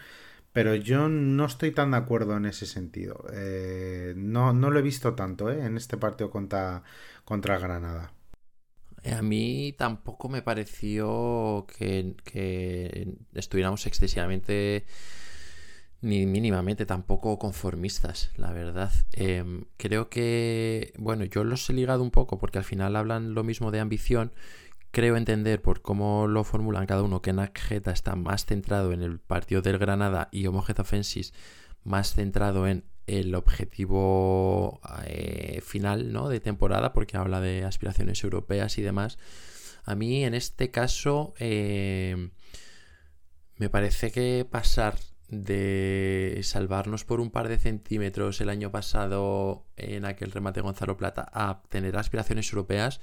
pero 0.53 0.75
yo 0.75 1.09
no 1.09 1.45
estoy 1.45 1.71
tan 1.71 1.91
de 1.91 1.97
acuerdo 1.97 2.37
en 2.37 2.45
ese 2.45 2.65
sentido. 2.65 3.25
Eh, 3.33 4.13
no, 4.15 4.53
no, 4.53 4.69
lo 4.69 4.79
he 4.79 4.83
visto 4.83 5.13
tanto 5.15 5.49
eh, 5.51 5.65
en 5.65 5.77
este 5.77 5.97
partido 5.97 6.29
contra, 6.29 6.83
contra 7.23 7.57
Granada. 7.57 8.13
A 9.03 9.21
mí 9.21 9.73
tampoco 9.77 10.29
me 10.29 10.41
pareció 10.41 11.65
que, 11.77 12.15
que 12.23 13.15
estuviéramos 13.33 13.87
excesivamente 13.87 14.85
ni 16.01 16.25
mínimamente 16.25 16.85
tampoco 16.85 17.37
conformistas, 17.37 18.31
la 18.35 18.51
verdad. 18.51 18.91
Em, 19.13 19.65
creo 19.77 20.09
que, 20.09 20.93
bueno, 20.97 21.25
yo 21.25 21.43
los 21.43 21.69
he 21.69 21.73
ligado 21.73 22.01
un 22.03 22.11
poco 22.11 22.39
porque 22.39 22.57
al 22.57 22.63
final 22.63 22.95
hablan 22.95 23.33
lo 23.33 23.43
mismo 23.43 23.71
de 23.71 23.79
ambición. 23.79 24.31
Creo 24.91 25.15
entender 25.15 25.61
por 25.61 25.81
cómo 25.81 26.27
lo 26.27 26.43
formulan 26.43 26.85
cada 26.85 27.03
uno 27.03 27.21
que 27.21 27.33
Nakjeta 27.33 27.91
está 27.91 28.15
más 28.15 28.45
centrado 28.45 28.91
en 28.91 29.01
el 29.01 29.19
partido 29.19 29.61
del 29.61 29.77
Granada 29.77 30.27
y 30.31 30.45
Homogeta 30.47 30.83
Fensis 30.83 31.33
más 31.83 32.13
centrado 32.13 32.67
en 32.67 32.83
el 33.07 33.33
objetivo 33.35 34.79
eh, 35.05 35.61
final 35.63 36.13
¿no? 36.13 36.29
de 36.29 36.39
temporada 36.39 36.93
porque 36.93 37.17
habla 37.17 37.41
de 37.41 37.63
aspiraciones 37.63 38.23
europeas 38.23 38.77
y 38.77 38.81
demás. 38.81 39.17
A 39.83 39.95
mí 39.95 40.23
en 40.23 40.33
este 40.33 40.71
caso 40.71 41.33
em, 41.37 42.31
me 43.57 43.69
parece 43.69 44.11
que 44.11 44.45
pasar 44.49 44.95
de 45.27 46.39
salvarnos 46.43 47.05
por 47.05 47.21
un 47.21 47.31
par 47.31 47.47
de 47.47 47.57
centímetros 47.57 48.41
el 48.41 48.49
año 48.49 48.71
pasado 48.71 49.65
en 49.77 50.05
aquel 50.05 50.31
remate 50.31 50.61
Gonzalo 50.61 50.97
Plata 50.97 51.29
a 51.33 51.63
tener 51.69 51.97
aspiraciones 51.97 52.51
europeas, 52.51 52.99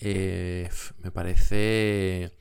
eh, 0.00 0.68
me 1.02 1.10
parece 1.10 2.32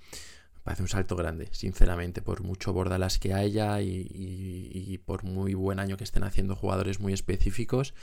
parece 0.68 0.84
un 0.84 0.90
salto 0.90 1.16
grande, 1.16 1.48
sinceramente, 1.54 2.22
por 2.22 2.44
mucho 2.44 2.74
bordalas 2.74 3.20
que 3.20 3.34
haya 3.34 3.80
y, 3.82 5.00
por 5.06 5.24
muy 5.24 5.54
buen 5.54 5.80
año 5.80 5.96
que 5.96 6.04
estén 6.04 6.24
haciendo 6.24 6.58
jugadores 6.58 7.00
muy 7.00 7.14
específicos, 7.14 7.94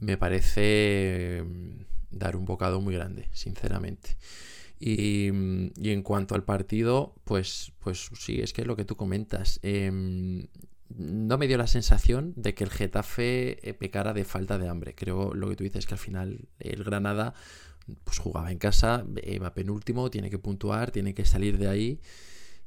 me 0.00 0.16
parece 0.16 1.44
dar 2.10 2.34
un 2.34 2.46
bocado 2.46 2.80
muy 2.80 2.94
grande, 2.94 3.28
sinceramente. 3.32 4.16
Y, 4.80 5.28
en 5.28 6.02
cuanto 6.02 6.34
al 6.34 6.42
partido, 6.42 7.14
pues, 7.22 7.70
pues 7.78 8.10
sí, 8.18 8.40
es 8.40 8.52
que 8.52 8.62
es 8.62 8.66
lo 8.66 8.74
que 8.74 8.84
tú 8.84 8.96
comentas. 8.96 9.60
Em, 9.62 10.48
no 10.88 11.38
me 11.38 11.46
dio 11.46 11.58
la 11.58 11.68
sensación 11.68 12.32
de 12.34 12.54
que 12.54 12.64
el 12.64 12.70
Getafe 12.70 13.68
eh, 13.68 13.72
pecara 13.74 14.14
de 14.14 14.24
falta 14.24 14.58
de 14.58 14.68
hambre. 14.68 14.96
Creo 14.96 15.32
lo 15.32 15.48
que 15.48 15.54
tú 15.54 15.62
dices, 15.62 15.86
que 15.86 15.94
al 15.94 16.00
final 16.00 16.48
el 16.58 16.82
Granada 16.82 17.34
pues 18.04 18.18
jugaba 18.18 18.50
en 18.52 18.58
casa, 18.58 19.04
eh, 19.16 19.38
va 19.38 19.54
penúltimo, 19.54 20.10
tiene 20.10 20.30
que 20.30 20.38
puntuar, 20.38 20.90
tiene 20.90 21.14
que 21.14 21.24
salir 21.24 21.58
de 21.58 21.68
ahí. 21.68 22.00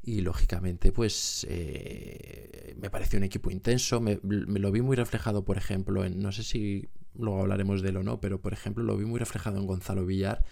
Y 0.04 0.22
lógicamente, 0.22 0.92
pues 0.92 1.46
eh, 1.50 2.76
me 2.80 2.90
pareció 2.90 3.18
un 3.18 3.24
equipo 3.24 3.52
intenso. 3.52 4.02
Me, 4.02 4.20
lo 4.24 4.72
vi 4.72 4.82
muy 4.82 4.96
reflejado, 4.96 5.46
por 5.46 5.58
ejemplo, 5.58 6.04
en. 6.04 6.22
No 6.22 6.32
sé 6.32 6.44
si 6.44 6.90
luego 7.16 7.42
hablaremos 7.42 7.82
de 7.82 7.90
él 7.90 7.98
o 7.98 8.04
no, 8.04 8.20
pero 8.20 8.42
por 8.42 8.54
ejemplo, 8.54 8.84
lo 8.84 8.98
vi 8.98 9.06
muy 9.06 9.20
reflejado 9.20 9.58
en 9.60 9.68
Gonzalo 9.68 10.06
Villar, 10.06 10.44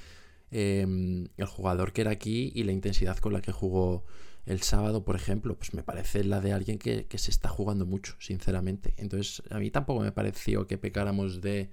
em, 0.51 1.29
el 1.37 1.45
jugador 1.45 1.93
que 1.93 2.01
era 2.01 2.11
aquí 2.11 2.51
y 2.53 2.63
la 2.63 2.71
intensidad 2.73 3.17
con 3.17 3.33
la 3.33 3.41
que 3.41 3.51
jugó 3.51 4.05
el 4.45 4.61
sábado, 4.61 5.03
por 5.03 5.15
ejemplo, 5.15 5.55
pues 5.55 5.73
me 5.73 5.83
parece 5.83 6.23
la 6.23 6.41
de 6.41 6.53
alguien 6.53 6.79
que, 6.79 7.05
se 7.15 7.31
está 7.31 7.49
jugando 7.49 7.85
mucho, 7.85 8.15
sinceramente. 8.19 8.93
Entonces, 8.97 9.43
a 9.51 9.59
mí 9.59 9.69
tampoco 9.71 10.01
me 10.01 10.11
pareció 10.11 10.67
que 10.67 10.77
pecáramos 10.77 11.41
de 11.41 11.69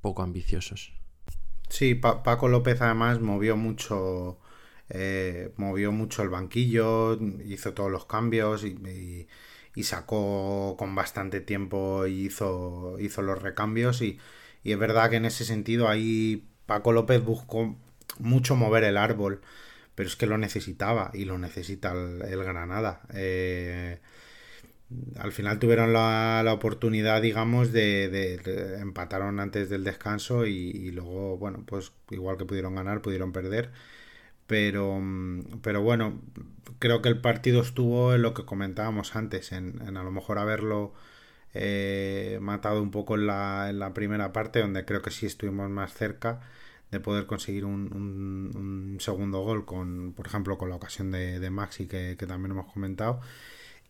poco 0.00 0.22
ambiciosos. 0.22 0.92
Sí, 1.74 1.96
Paco 1.96 2.46
López 2.46 2.80
además 2.82 3.20
movió 3.20 3.56
mucho, 3.56 4.38
eh, 4.90 5.52
movió 5.56 5.90
mucho 5.90 6.22
el 6.22 6.28
banquillo, 6.28 7.18
hizo 7.44 7.74
todos 7.74 7.90
los 7.90 8.06
cambios 8.06 8.62
y, 8.64 9.26
sacó 9.82 10.76
con 10.78 10.94
bastante 10.94 11.40
tiempo 11.40 12.06
y 12.06 12.26
hizo, 12.26 12.96
los 12.98 13.42
recambios 13.42 14.02
y, 14.02 14.20
es 14.62 14.78
verdad 14.78 15.10
que 15.10 15.16
en 15.16 15.24
ese 15.24 15.44
sentido 15.44 15.88
ahí 15.88 16.48
Paco 16.66 16.92
López 16.92 17.24
buscó 17.24 17.76
mucho 18.20 18.54
mover 18.54 18.84
el 18.84 18.96
árbol 18.96 19.40
pero 19.96 20.08
es 20.08 20.14
que 20.14 20.26
lo 20.26 20.38
necesitaba 20.38 21.10
y 21.12 21.24
lo 21.24 21.38
necesita 21.38 21.92
el, 21.92 22.44
Granada. 22.44 23.02
Eh, 23.14 24.00
al 25.18 25.32
final 25.32 25.58
tuvieron 25.58 25.92
la, 25.92 26.44
oportunidad, 26.52 27.22
digamos, 27.22 27.72
de, 27.72 28.40
empataron 28.80 29.40
antes 29.40 29.68
del 29.70 29.84
descanso 29.84 30.46
y, 30.46 30.90
luego, 30.92 31.36
bueno, 31.38 31.64
pues 31.66 31.92
igual 32.10 32.36
que 32.36 32.44
pudieron 32.44 32.74
ganar, 32.74 33.02
pudieron 33.02 33.32
perder. 33.32 33.70
Pero, 34.46 35.00
pero 35.62 35.82
bueno, 35.82 36.20
creo 36.78 37.00
que 37.02 37.08
el 37.08 37.20
partido 37.20 37.62
estuvo 37.62 38.14
en 38.14 38.22
lo 38.22 38.34
que 38.34 38.44
comentábamos 38.44 39.16
antes, 39.16 39.52
en, 39.52 39.96
a 39.96 40.02
lo 40.02 40.10
mejor 40.10 40.38
haberlo 40.38 40.92
eh, 41.54 42.38
matado 42.42 42.82
un 42.82 42.90
poco 42.90 43.14
en 43.14 43.26
la, 43.26 43.70
en 43.70 43.78
la 43.78 43.94
primera 43.94 44.32
parte, 44.32 44.60
donde 44.60 44.84
creo 44.84 45.02
que 45.02 45.10
sí 45.10 45.26
estuvimos 45.26 45.70
más 45.70 45.94
cerca 45.94 46.40
de 46.94 47.00
poder 47.00 47.26
conseguir 47.26 47.64
un, 47.64 48.96
segundo 49.00 49.40
gol 49.42 49.64
con, 49.66 50.12
por 50.12 50.26
ejemplo, 50.26 50.56
con 50.58 50.70
la 50.70 50.76
ocasión 50.76 51.10
de, 51.10 51.50
Maxi 51.50 51.86
que, 51.86 52.16
también 52.16 52.52
hemos 52.52 52.72
comentado. 52.72 53.20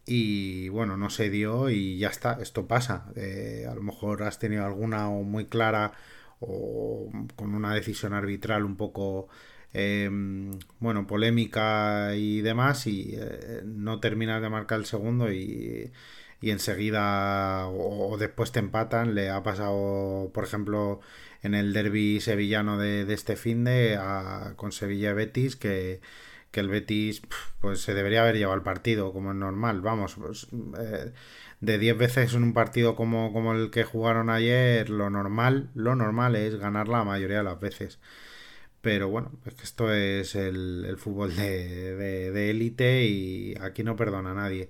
Y 0.07 0.69
bueno, 0.69 0.97
no 0.97 1.11
se 1.11 1.31
dio 1.31 1.71
y 1.71 1.99
ya 1.99 2.09
está, 2.09 2.39
esto 2.41 2.67
pasa. 2.67 3.07
Eh, 3.17 3.67
a 3.71 3.75
lo 3.75 3.83
mejor 3.83 4.23
has 4.23 4.39
tenido 4.39 4.65
alguna 4.65 5.09
o 5.09 5.23
muy 5.23 5.47
clara 5.47 5.93
o 6.41 7.11
con 7.37 7.55
una 7.55 7.75
decisión 7.75 8.13
arbitral 8.13 8.65
un 8.65 8.77
poco 8.77 9.29
em, 9.73 10.51
bueno, 10.79 11.07
polémica 11.07 12.15
y 12.17 12.41
demás 12.43 12.87
y 12.87 13.15
eh, 13.19 13.63
no 13.65 14.01
terminas 14.01 14.43
de 14.43 14.51
marcar 14.51 14.79
el 14.81 14.87
segundo 14.87 15.33
y, 15.33 15.91
y 16.45 16.51
enseguida 16.51 17.67
o, 17.69 18.17
después 18.19 18.53
te 18.53 18.59
empatan. 18.61 19.15
Le 19.15 19.31
ha 19.31 19.43
pasado, 19.43 20.31
por 20.35 20.45
ejemplo, 20.45 21.01
en 21.43 21.55
el 21.55 21.73
derby 21.73 22.21
sevillano 22.21 22.79
de, 22.79 23.11
este 23.13 23.37
fin 23.37 23.65
de 23.65 23.99
con 24.57 24.73
Sevilla 24.73 25.15
Betis 25.15 25.57
que, 25.57 26.01
el 26.61 26.69
Betis 26.69 27.23
pues 27.61 27.81
se 27.81 27.95
debería 27.95 28.23
haber 28.23 28.37
llevado 28.37 28.57
el 28.57 28.63
partido 28.63 29.13
como 29.13 29.31
es 29.31 29.37
normal 29.37 29.81
vamos 29.81 30.15
pues, 30.17 30.49
eh, 30.79 31.13
de 31.61 31.79
10 31.79 31.99
veces 31.99 32.35
en 32.35 32.43
un 32.43 32.53
partido 32.53 32.97
como, 32.97 33.33
como 33.33 33.55
el 33.55 33.71
que 33.71 33.85
jugaron 33.85 34.31
ayer 34.31 34.91
lo 34.91 35.11
normal 35.11 35.71
lo 35.75 35.95
normal 35.97 36.37
es 36.37 36.57
ganar 36.57 36.89
la 36.89 37.05
mayoría 37.05 37.39
de 37.39 37.45
las 37.45 37.61
veces 37.61 37.99
pero 38.81 39.09
bueno, 39.09 39.33
es 39.47 39.55
que 39.55 39.63
esto 39.63 39.93
es 39.95 40.35
el, 40.35 40.97
fútbol 40.99 41.35
de 41.35 42.51
élite 42.51 43.07
y 43.07 43.55
aquí 43.59 43.83
no 43.83 43.97
perdona 43.97 44.33
a 44.33 44.35
nadie. 44.35 44.69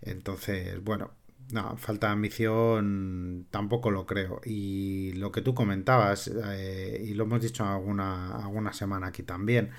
Entonces, 0.00 0.82
bueno, 0.84 1.10
no, 1.52 1.76
falta 1.78 2.08
de 2.08 2.12
ambición 2.12 3.46
tampoco 3.50 3.90
lo 3.90 4.06
creo. 4.06 4.40
Y 4.44 5.12
lo 5.14 5.32
que 5.32 5.40
tú 5.42 5.54
comentabas, 5.54 6.28
eh, 6.28 7.02
y 7.06 7.14
lo 7.14 7.24
hemos 7.24 7.40
dicho 7.40 7.64
alguna, 7.64 8.36
alguna 8.36 8.72
semana 8.72 9.08
aquí 9.08 9.22
también, 9.22 9.70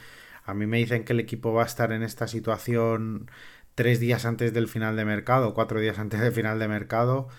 a 0.50 0.54
mí 0.54 0.68
me 0.68 0.78
dicen 0.78 1.04
que 1.06 1.14
el 1.14 1.20
equipo 1.20 1.54
va 1.54 1.64
a 1.64 1.66
estar 1.66 1.92
en 1.92 2.04
esta 2.04 2.28
situación 2.28 3.30
tres 3.76 4.00
días 4.00 4.26
antes 4.26 4.54
del 4.54 4.68
final 4.68 4.96
de 4.96 5.06
mercado, 5.06 5.54
cuatro 5.54 5.80
días 5.80 6.00
antes 6.00 6.20
del 6.20 6.34
final 6.34 6.60
de 6.60 6.68
mercado, 6.68 7.30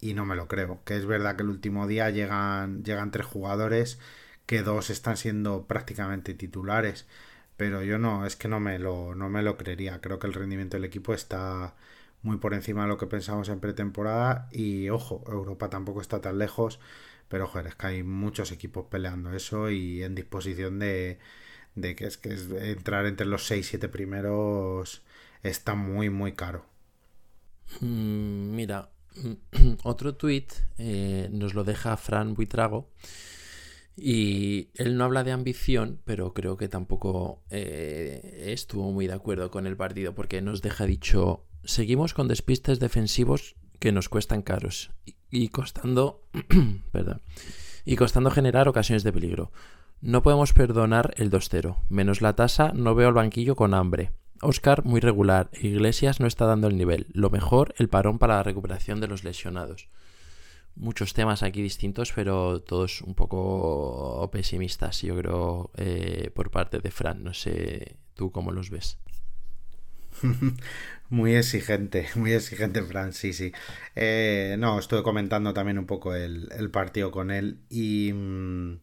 y 0.00 0.14
no 0.14 0.26
me 0.26 0.36
lo 0.36 0.48
creo. 0.48 0.82
Que 0.84 0.96
es 0.96 1.06
verdad 1.06 1.36
que 1.36 1.42
el 1.42 1.50
último 1.50 1.86
día 1.86 2.10
llegan, 2.10 2.84
llegan 2.84 3.10
tres 3.10 3.26
jugadores, 3.26 3.98
que 4.46 4.62
dos 4.62 4.90
están 4.90 5.16
siendo 5.16 5.66
prácticamente 5.66 6.34
titulares, 6.34 7.06
pero 7.56 7.82
yo 7.82 7.98
no, 7.98 8.26
es 8.26 8.36
que 8.36 8.48
no 8.48 8.60
me 8.60 8.78
lo, 8.78 9.14
no 9.14 9.28
me 9.30 9.42
lo 9.42 9.56
creería. 9.56 10.00
Creo 10.00 10.18
que 10.18 10.26
el 10.26 10.34
rendimiento 10.34 10.76
del 10.76 10.84
equipo 10.84 11.14
está 11.14 11.74
muy 12.22 12.38
por 12.38 12.54
encima 12.54 12.82
de 12.82 12.88
lo 12.88 12.98
que 12.98 13.06
pensamos 13.06 13.48
en 13.48 13.60
pretemporada 13.60 14.48
y 14.52 14.90
ojo, 14.90 15.24
Europa 15.28 15.70
tampoco 15.70 16.00
está 16.00 16.20
tan 16.20 16.38
lejos, 16.38 16.80
pero 17.28 17.46
joder, 17.46 17.68
es 17.68 17.74
que 17.76 17.86
hay 17.86 18.02
muchos 18.02 18.52
equipos 18.52 18.86
peleando 18.90 19.32
eso 19.32 19.70
y 19.70 20.02
en 20.02 20.14
disposición 20.14 20.78
de, 20.78 21.18
que 21.80 22.06
es 22.06 22.16
que 22.16 22.30
entrar 22.70 23.06
entre 23.06 23.26
los 23.26 23.50
6-7 23.50 23.90
primeros 23.90 25.02
está 25.42 25.74
muy 25.74 26.10
muy 26.10 26.32
caro. 26.32 26.66
Mm, 27.80 28.54
mira, 28.54 28.90
otro 29.82 30.14
tuit 30.14 30.52
eh, 30.78 31.28
nos 31.30 31.54
lo 31.54 31.64
deja 31.64 31.96
Fran 31.96 32.34
Buitrago 32.34 32.90
y 33.96 34.68
él 34.74 34.96
no 34.96 35.04
habla 35.04 35.24
de 35.24 35.32
ambición, 35.32 36.00
pero 36.04 36.34
creo 36.34 36.56
que 36.56 36.68
tampoco 36.68 37.42
eh, 37.50 38.44
estuvo 38.52 38.92
muy 38.92 39.06
de 39.06 39.14
acuerdo 39.14 39.50
con 39.50 39.66
el 39.66 39.76
partido 39.76 40.14
porque 40.14 40.42
nos 40.42 40.60
deja 40.62 40.84
dicho 40.84 41.46
seguimos 41.64 42.14
con 42.14 42.28
despistes 42.28 42.78
defensivos 42.78 43.56
que 43.78 43.92
nos 43.92 44.08
cuestan 44.08 44.42
caros 44.42 44.90
y, 45.30 45.48
costando, 45.48 46.22
y 47.84 47.96
costando 47.96 48.30
generar 48.30 48.68
ocasiones 48.68 49.02
de 49.02 49.12
peligro. 49.12 49.52
No 50.00 50.22
podemos 50.22 50.52
perdonar 50.52 51.14
el 51.16 51.30
2-0. 51.30 51.78
Menos 51.88 52.20
la 52.20 52.34
tasa, 52.34 52.72
no 52.74 52.94
veo 52.94 53.08
al 53.08 53.14
banquillo 53.14 53.56
con 53.56 53.74
hambre. 53.74 54.12
Oscar 54.42 54.84
muy 54.84 55.00
regular. 55.00 55.50
Iglesias 55.52 56.20
no 56.20 56.26
está 56.26 56.44
dando 56.46 56.68
el 56.68 56.76
nivel. 56.76 57.06
Lo 57.12 57.30
mejor, 57.30 57.74
el 57.78 57.88
parón 57.88 58.18
para 58.18 58.36
la 58.36 58.42
recuperación 58.42 59.00
de 59.00 59.08
los 59.08 59.24
lesionados. 59.24 59.88
Muchos 60.74 61.14
temas 61.14 61.42
aquí 61.42 61.62
distintos, 61.62 62.12
pero 62.14 62.60
todos 62.60 63.00
un 63.00 63.14
poco 63.14 64.28
pesimistas, 64.30 65.00
yo 65.00 65.16
creo, 65.16 65.70
eh, 65.76 66.30
por 66.34 66.50
parte 66.50 66.80
de 66.80 66.90
Fran. 66.90 67.24
No 67.24 67.32
sé 67.32 67.96
tú 68.14 68.30
cómo 68.30 68.52
los 68.52 68.68
ves. 68.68 68.98
Muy 71.08 71.36
exigente, 71.36 72.08
muy 72.16 72.32
exigente, 72.32 72.82
Fran, 72.82 73.12
sí, 73.12 73.32
sí. 73.32 73.52
Eh, 73.94 74.56
no, 74.58 74.78
estuve 74.78 75.04
comentando 75.04 75.54
también 75.54 75.78
un 75.78 75.86
poco 75.86 76.14
el, 76.14 76.70
partido 76.72 77.12
con 77.12 77.30
él 77.30 77.60
y 77.70 78.12
mm, 78.12 78.80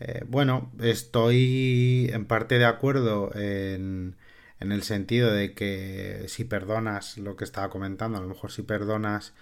eh, 0.00 0.24
bueno, 0.26 0.72
estoy 0.80 2.10
en 2.12 2.26
parte 2.26 2.58
de 2.58 2.64
acuerdo 2.64 3.30
en, 3.34 4.16
en 4.60 4.72
el 4.72 4.82
sentido 4.82 5.32
de 5.32 5.54
que 5.54 6.24
si 6.28 6.44
perdonas 6.44 7.18
lo 7.18 7.36
que 7.36 7.44
estaba 7.44 7.70
comentando, 7.70 8.18
a 8.18 8.22
lo 8.22 8.28
mejor 8.28 8.50
si 8.50 8.62
perdonas 8.62 9.34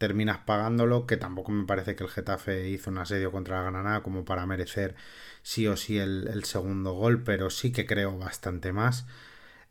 terminas 0.00 0.38
pagándolo, 0.38 1.06
que 1.06 1.18
tampoco 1.18 1.52
me 1.52 1.66
parece 1.66 1.94
que 1.94 2.04
el 2.04 2.10
Getafe 2.10 2.70
hizo 2.70 2.90
un 2.90 2.96
asedio 2.96 3.30
contra 3.30 3.58
la 3.58 3.70
Granada 3.70 4.02
como 4.02 4.24
para 4.24 4.46
merecer 4.46 4.94
sí 5.42 5.66
o 5.66 5.76
sí 5.76 5.98
el, 5.98 6.42
segundo 6.44 6.94
gol, 6.94 7.22
pero 7.22 7.50
sí 7.50 7.70
que 7.70 7.84
creo 7.84 8.16
bastante 8.16 8.72
más. 8.72 9.06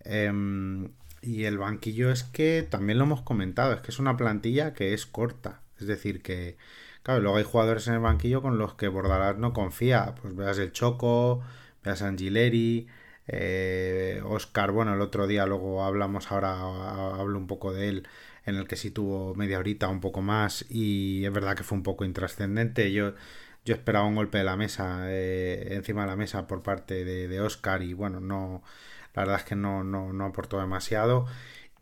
Em, 0.01 0.91
y 1.23 1.45
el 1.45 1.57
banquillo 1.57 2.11
es 2.11 2.23
que 2.23 2.67
también 2.69 2.99
lo 2.99 3.05
hemos 3.05 3.23
comentado, 3.23 3.73
es 3.73 3.81
que 3.81 3.89
es 3.91 3.97
una 3.97 4.17
plantilla 4.17 4.73
que 4.73 4.93
es 4.93 5.07
corta. 5.07 5.61
Es 5.79 5.87
decir, 5.87 6.21
que, 6.21 6.57
claro, 7.03 7.21
luego 7.21 7.37
hay 7.37 7.43
jugadores 7.43 7.87
en 7.87 7.95
el 7.95 7.99
banquillo 7.99 8.41
con 8.41 8.57
los 8.57 8.75
que 8.75 8.87
Bordalás 8.87 9.37
no 9.37 9.53
confía. 9.53 10.15
Pues 10.21 10.35
veas 10.35 10.57
el 10.59 10.71
Choco, 10.71 11.41
veas 11.83 12.01
Angileri, 12.01 12.87
eh, 13.27 14.21
Oscar, 14.25 14.71
bueno, 14.71 14.93
el 14.93 15.01
otro 15.01 15.27
día 15.27 15.45
luego 15.45 15.83
hablamos, 15.83 16.31
ahora 16.31 16.53
hablo 17.19 17.37
un 17.37 17.47
poco 17.47 17.73
de 17.73 17.89
él, 17.89 18.07
en 18.45 18.55
el 18.55 18.67
que 18.67 18.75
sí 18.75 18.91
tuvo 18.91 19.35
media 19.35 19.59
horita, 19.59 19.87
un 19.87 19.99
poco 20.01 20.21
más, 20.21 20.65
y 20.69 21.25
es 21.25 21.31
verdad 21.31 21.55
que 21.55 21.63
fue 21.63 21.77
un 21.77 21.83
poco 21.83 22.05
intrascendente. 22.05 22.91
Yo, 22.91 23.13
yo 23.65 23.75
esperaba 23.75 24.05
un 24.05 24.15
golpe 24.15 24.37
de 24.39 24.43
la 24.45 24.55
mesa, 24.57 25.03
eh, 25.09 25.69
encima 25.75 26.01
de 26.01 26.07
la 26.07 26.15
mesa 26.15 26.47
por 26.47 26.63
parte 26.63 27.05
de, 27.05 27.27
de 27.27 27.41
Oscar, 27.41 27.83
y 27.83 27.93
bueno, 27.93 28.19
no 28.19 28.63
la 29.13 29.23
verdad 29.23 29.39
es 29.39 29.43
que 29.45 29.55
no, 29.55 29.83
no, 29.83 30.13
no 30.13 30.25
aportó 30.25 30.59
demasiado. 30.59 31.25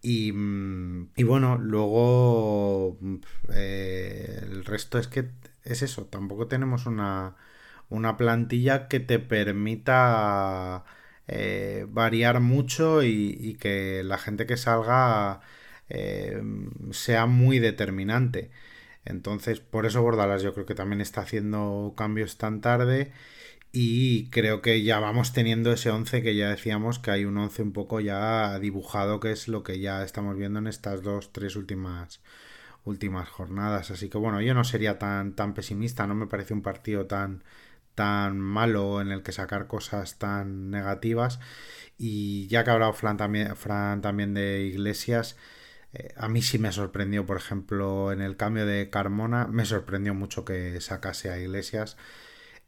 Y, 0.01 0.31
mm, 0.31 1.11
y 1.15 1.23
bueno, 1.23 1.57
luego 1.57 2.97
mm, 3.01 3.15
eh, 3.53 4.39
el 4.43 4.65
resto 4.65 4.99
es 4.99 5.07
que 5.07 5.29
es 5.63 5.81
eso, 5.81 6.05
tampoco 6.05 6.47
tenemos 6.47 6.85
una, 6.85 7.35
una 7.89 8.17
plantilla 8.17 8.87
que 8.87 8.99
te 8.99 9.19
permita 9.19 10.85
eh, 11.27 11.85
variar 11.89 12.39
mucho 12.41 13.03
y, 13.03 13.57
que 13.59 14.03
la 14.03 14.17
gente 14.17 14.45
que 14.45 14.57
salga 14.57 15.41
eh, 15.89 16.41
sea 16.91 17.25
muy 17.25 17.59
determinante. 17.59 18.51
Entonces, 19.05 19.59
por 19.61 19.85
eso 19.85 20.01
Bordalas 20.01 20.41
yo 20.43 20.53
creo 20.53 20.65
que 20.65 20.75
también 20.75 21.01
está 21.01 21.21
haciendo 21.21 21.93
cambios 21.97 22.37
tan 22.37 22.61
tarde 22.61 23.11
y 23.79 24.29
creo 24.31 24.63
que 24.63 24.81
ya 24.81 24.99
vamos 24.99 25.33
teniendo 25.33 25.71
ese 25.71 25.91
11 25.91 26.23
que 26.23 26.35
ya 26.35 26.49
decíamos 26.49 26.97
que 26.97 27.11
hay 27.11 27.25
un 27.25 27.37
11 27.37 27.61
un 27.61 27.73
poco 27.73 27.99
ya 27.99 28.57
dibujado, 28.57 29.19
que 29.19 29.31
es 29.31 29.47
lo 29.47 29.61
que 29.61 29.79
ya 29.79 30.03
estamos 30.03 30.35
viendo 30.35 30.57
en 30.57 30.65
estas 30.65 31.03
dos, 31.03 31.31
tres 31.31 31.55
últimas 31.55 32.19
últimas 32.85 33.29
jornadas. 33.29 33.91
Así 33.91 34.09
que 34.09 34.17
bueno, 34.17 34.41
yo 34.41 34.55
no 34.55 34.63
sería 34.63 34.97
tan, 34.97 35.35
tan 35.35 35.53
pesimista, 35.53 36.07
no 36.07 36.15
me 36.15 36.25
parece 36.25 36.55
un 36.55 36.63
partido 36.63 37.05
tan, 37.05 37.43
tan 37.93 38.39
malo 38.39 38.99
en 38.99 39.11
el 39.11 39.21
que 39.21 39.31
sacar 39.31 39.67
cosas 39.67 40.17
tan 40.17 40.71
negativas. 40.71 41.39
Y 41.99 42.47
ya 42.47 42.63
que 42.63 42.71
ha 42.71 42.73
hablado 42.73 42.93
Fran 42.93 43.17
también, 43.17 43.55
Fran 43.55 44.01
también 44.01 44.33
de 44.33 44.61
Iglesias, 44.61 45.37
eh, 45.93 46.13
a 46.17 46.27
mí 46.29 46.41
sí 46.41 46.57
me 46.57 46.71
sorprendió, 46.71 47.27
por 47.27 47.37
ejemplo, 47.37 48.11
en 48.11 48.21
el 48.21 48.37
cambio 48.37 48.65
de 48.65 48.89
Carmona, 48.89 49.45
me 49.47 49.65
sorprendió 49.65 50.15
mucho 50.15 50.45
que 50.45 50.81
sacase 50.81 51.29
a 51.29 51.39
Iglesias. 51.39 51.95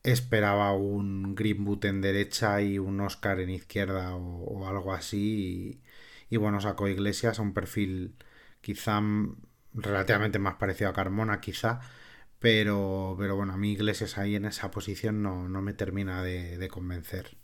Esperaba 0.03 0.73
un 0.73 1.35
Greenwood 1.35 1.85
en 1.85 2.01
derecha 2.01 2.61
y 2.61 2.79
un 2.79 2.99
Oscar 3.01 3.39
en 3.39 3.49
izquierda 3.49 4.15
o, 4.15 4.67
algo 4.67 4.93
así. 4.93 5.81
Y, 6.29 6.37
bueno, 6.37 6.61
sacó 6.61 6.87
Iglesias 6.87 7.39
a 7.39 7.41
un 7.41 7.53
perfil 7.53 8.15
quizá 8.61 9.01
relativamente 9.73 10.39
más 10.39 10.55
parecido 10.55 10.89
a 10.89 10.93
Carmona, 10.93 11.41
quizá, 11.41 11.81
pero, 12.39 13.15
pero 13.19 13.35
bueno, 13.35 13.53
a 13.53 13.57
mí 13.57 13.73
Iglesias 13.73 14.17
ahí 14.17 14.35
en 14.35 14.45
esa 14.45 14.71
posición 14.71 15.21
no, 15.23 15.47
me 15.61 15.73
termina 15.73 16.23
de, 16.23 16.67
convencer. 16.69 17.37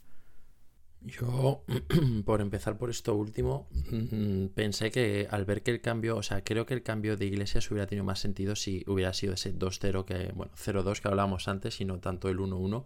Yo, 1.06 1.64
por 2.26 2.42
empezar 2.42 2.78
por 2.78 2.90
esto 2.90 3.14
último, 3.14 3.68
mm, 3.92 4.48
pensé 4.48 4.90
que 4.90 5.28
al 5.30 5.46
ver 5.46 5.62
que 5.62 5.70
el 5.70 5.80
cambio, 5.80 6.18
o 6.18 6.24
sea, 6.24 6.44
creo 6.44 6.66
que 6.66 6.74
el 6.74 6.82
cambio 6.82 7.16
de 7.16 7.26
Iglesias 7.26 7.70
hubiera 7.70 7.86
tenido 7.86 8.04
más 8.04 8.20
sentido 8.20 8.56
si 8.56 8.84
hubiera 8.88 9.14
sido 9.14 9.34
ese 9.34 9.54
2-0 9.54 10.04
que, 10.06 10.32
bueno, 10.34 10.52
0-2 10.56 11.02
que 11.02 11.08
hablábamos 11.08 11.48
antes 11.48 11.80
y 11.80 11.86
no 11.86 12.00
tanto 12.00 12.28
el 12.30 12.40
1-1. 12.40 12.86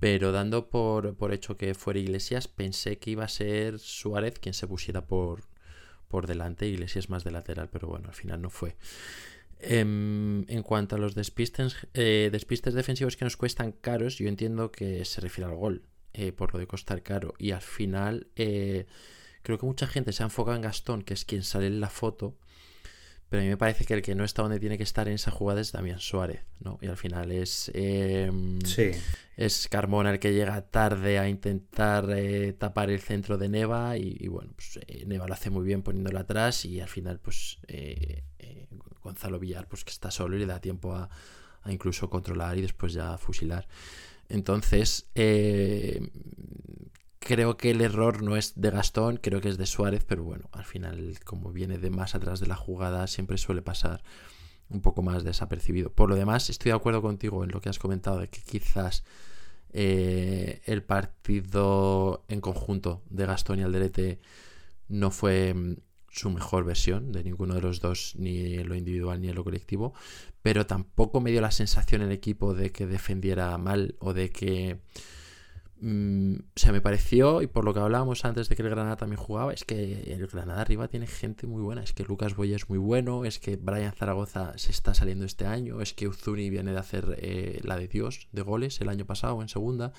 Pero 0.00 0.32
dando 0.32 0.68
por, 0.68 1.14
por, 1.16 1.32
hecho 1.32 1.56
que 1.56 1.74
fuera 1.74 2.00
Iglesias, 2.00 2.48
pensé 2.48 2.98
que 2.98 3.10
iba 3.12 3.24
a 3.24 3.28
ser 3.28 3.78
Suárez 3.78 4.38
quien 4.38 4.54
se 4.54 4.66
pusiera 4.66 5.06
por, 5.06 5.42
por 6.08 6.26
delante, 6.26 6.66
Iglesias 6.66 7.08
más 7.08 7.24
de 7.24 7.30
lateral, 7.30 7.68
pero 7.70 7.88
bueno, 7.88 8.08
al 8.08 8.14
final 8.14 8.42
no 8.42 8.50
fue. 8.50 8.76
Em, 9.60 10.44
en 10.48 10.62
cuanto 10.62 10.96
a 10.96 10.98
los 10.98 11.14
despistes, 11.14 11.88
eh, 11.94 12.30
despistes 12.32 12.74
defensivos 12.74 13.16
que 13.16 13.24
nos 13.24 13.36
cuestan 13.36 13.72
caros, 13.72 14.18
yo 14.18 14.28
entiendo 14.28 14.70
que 14.70 15.04
se 15.04 15.20
refiere 15.20 15.50
al 15.50 15.56
gol, 15.56 15.82
eh, 16.12 16.32
por 16.32 16.52
lo 16.52 16.58
de 16.58 16.66
costar 16.66 17.02
caro. 17.02 17.34
Y 17.38 17.52
al 17.52 17.62
final, 17.62 18.28
eh, 18.36 18.86
creo 19.42 19.58
que 19.58 19.66
mucha 19.66 19.86
gente 19.86 20.12
se 20.12 20.22
ha 20.22 20.26
enfocado 20.26 20.56
en 20.56 20.62
Gastón, 20.62 21.02
que 21.02 21.14
es 21.14 21.24
quien 21.24 21.42
sale 21.42 21.66
en 21.66 21.80
la 21.80 21.90
foto, 21.90 22.36
pero 23.28 23.42
a 23.42 23.44
mí 23.44 23.50
me 23.50 23.58
parece 23.58 23.84
que 23.84 23.92
el 23.92 24.00
que 24.00 24.14
no 24.14 24.24
está 24.24 24.42
donde 24.42 24.58
tiene 24.58 24.78
que 24.78 24.84
estar 24.84 25.06
en 25.06 25.14
esa 25.14 25.30
jugada 25.30 25.60
es 25.60 25.72
Damián 25.72 25.98
Suárez, 25.98 26.46
¿no? 26.60 26.78
Y 26.80 26.86
al 26.86 26.96
final 26.96 27.30
es. 27.30 27.70
Sí. 28.64 28.90
Es 29.36 29.68
Carmona 29.68 30.10
el 30.10 30.18
que 30.18 30.32
llega 30.32 30.60
tarde 30.62 31.18
a 31.18 31.28
intentar 31.28 32.08
eh, 32.10 32.54
tapar 32.54 32.90
el 32.90 33.00
centro 33.00 33.36
de 33.36 33.50
Neva. 33.50 33.98
Y, 33.98 34.26
bueno, 34.28 34.52
pues 34.54 34.80
eh, 34.86 35.04
Neva 35.06 35.26
lo 35.26 35.34
hace 35.34 35.50
muy 35.50 35.64
bien 35.64 35.82
poniéndolo 35.82 36.18
atrás. 36.18 36.64
Y 36.64 36.80
al 36.80 36.88
final, 36.88 37.20
pues. 37.20 37.58
Eh, 37.68 38.24
Gonzalo 39.02 39.38
Villar, 39.38 39.68
pues 39.68 39.84
que 39.84 39.90
está 39.90 40.10
solo 40.10 40.36
y 40.36 40.40
le 40.40 40.46
da 40.46 40.60
tiempo 40.60 40.94
a, 40.94 41.08
a 41.62 41.72
incluso 41.72 42.10
controlar 42.10 42.58
y 42.58 42.62
después 42.62 42.92
ya 42.92 43.16
fusilar. 43.16 43.66
Entonces, 44.28 45.10
Creo 47.28 47.58
que 47.58 47.72
el 47.72 47.82
error 47.82 48.22
no 48.22 48.36
es 48.38 48.58
de 48.58 48.70
Gastón, 48.70 49.18
creo 49.18 49.42
que 49.42 49.50
es 49.50 49.58
de 49.58 49.66
Suárez, 49.66 50.02
pero 50.02 50.24
bueno, 50.24 50.48
al 50.50 50.64
final, 50.64 51.18
como 51.24 51.52
viene 51.52 51.76
de 51.76 51.90
más 51.90 52.14
atrás 52.14 52.40
de 52.40 52.46
la 52.46 52.56
jugada, 52.56 53.06
siempre 53.06 53.36
suele 53.36 53.60
pasar 53.60 54.02
un 54.70 54.80
poco 54.80 55.02
más 55.02 55.24
desapercibido. 55.24 55.92
Por 55.92 56.08
lo 56.08 56.16
demás, 56.16 56.48
estoy 56.48 56.70
de 56.70 56.76
acuerdo 56.76 57.02
contigo 57.02 57.44
en 57.44 57.50
lo 57.50 57.60
que 57.60 57.68
has 57.68 57.78
comentado 57.78 58.18
de 58.20 58.28
que 58.28 58.40
quizás 58.40 59.04
eh, 59.74 60.62
el 60.64 60.82
partido 60.82 62.24
en 62.28 62.40
conjunto 62.40 63.02
de 63.10 63.26
Gastón 63.26 63.58
y 63.58 63.62
Alderete 63.62 64.20
no 64.88 65.10
fue 65.10 65.52
mm, 65.52 65.76
su 66.08 66.30
mejor 66.30 66.64
versión 66.64 67.12
de 67.12 67.24
ninguno 67.24 67.54
de 67.56 67.60
los 67.60 67.82
dos, 67.82 68.14
ni 68.16 68.54
en 68.54 68.68
lo 68.70 68.74
individual 68.74 69.20
ni 69.20 69.28
en 69.28 69.34
lo 69.34 69.44
colectivo, 69.44 69.92
pero 70.42 70.66
tampoco 70.66 71.20
me 71.20 71.30
dio 71.30 71.40
la 71.40 71.50
sensación 71.50 72.02
el 72.02 72.12
equipo 72.12 72.54
de 72.54 72.70
que 72.70 72.86
defendiera 72.86 73.56
mal 73.58 73.96
o 74.00 74.14
de 74.14 74.30
que 74.30 74.80
Mm, 75.80 76.34
o 76.56 76.58
sea, 76.58 76.72
me 76.72 76.80
pareció, 76.80 77.40
y 77.40 77.46
por 77.46 77.64
lo 77.64 77.72
que 77.72 77.78
hablábamos 77.78 78.24
antes 78.24 78.48
de 78.48 78.56
que 78.56 78.62
el 78.62 78.70
Granada 78.70 78.96
también 78.96 79.20
jugaba, 79.20 79.52
es 79.52 79.64
que 79.64 80.12
el 80.12 80.26
Granada 80.26 80.60
arriba 80.60 80.88
tiene 80.88 81.06
gente 81.06 81.46
muy 81.46 81.62
buena. 81.62 81.82
Es 81.82 81.92
que 81.92 82.04
Lucas 82.04 82.34
Boya 82.34 82.56
es 82.56 82.68
muy 82.68 82.78
bueno, 82.78 83.24
es 83.24 83.38
que 83.38 83.56
Brian 83.56 83.92
Zaragoza 83.92 84.54
se 84.58 84.72
está 84.72 84.94
saliendo 84.94 85.24
este 85.24 85.46
año, 85.46 85.80
es 85.80 85.94
que 85.94 86.08
Uzuni 86.08 86.50
viene 86.50 86.72
de 86.72 86.78
hacer 86.78 87.16
eh, 87.20 87.60
la 87.62 87.76
de 87.76 87.86
Dios 87.86 88.28
de 88.32 88.42
goles 88.42 88.80
el 88.80 88.88
año 88.88 89.06
pasado 89.06 89.40
en 89.40 89.48
segunda. 89.48 89.92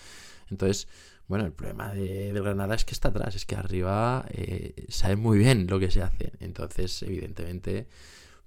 Entonces, 0.49 0.87
bueno, 1.27 1.45
el 1.45 1.53
problema 1.53 1.93
de, 1.93 2.33
Granada 2.33 2.75
es 2.75 2.83
que 2.83 2.93
está 2.93 3.09
atrás, 3.09 3.35
es 3.35 3.45
que 3.45 3.55
arriba 3.55 4.25
eh, 4.31 4.85
sabe 4.89 5.15
muy 5.15 5.37
bien 5.37 5.67
lo 5.67 5.79
que 5.79 5.91
se 5.91 6.01
hace. 6.01 6.33
Entonces, 6.39 7.01
evidentemente, 7.03 7.87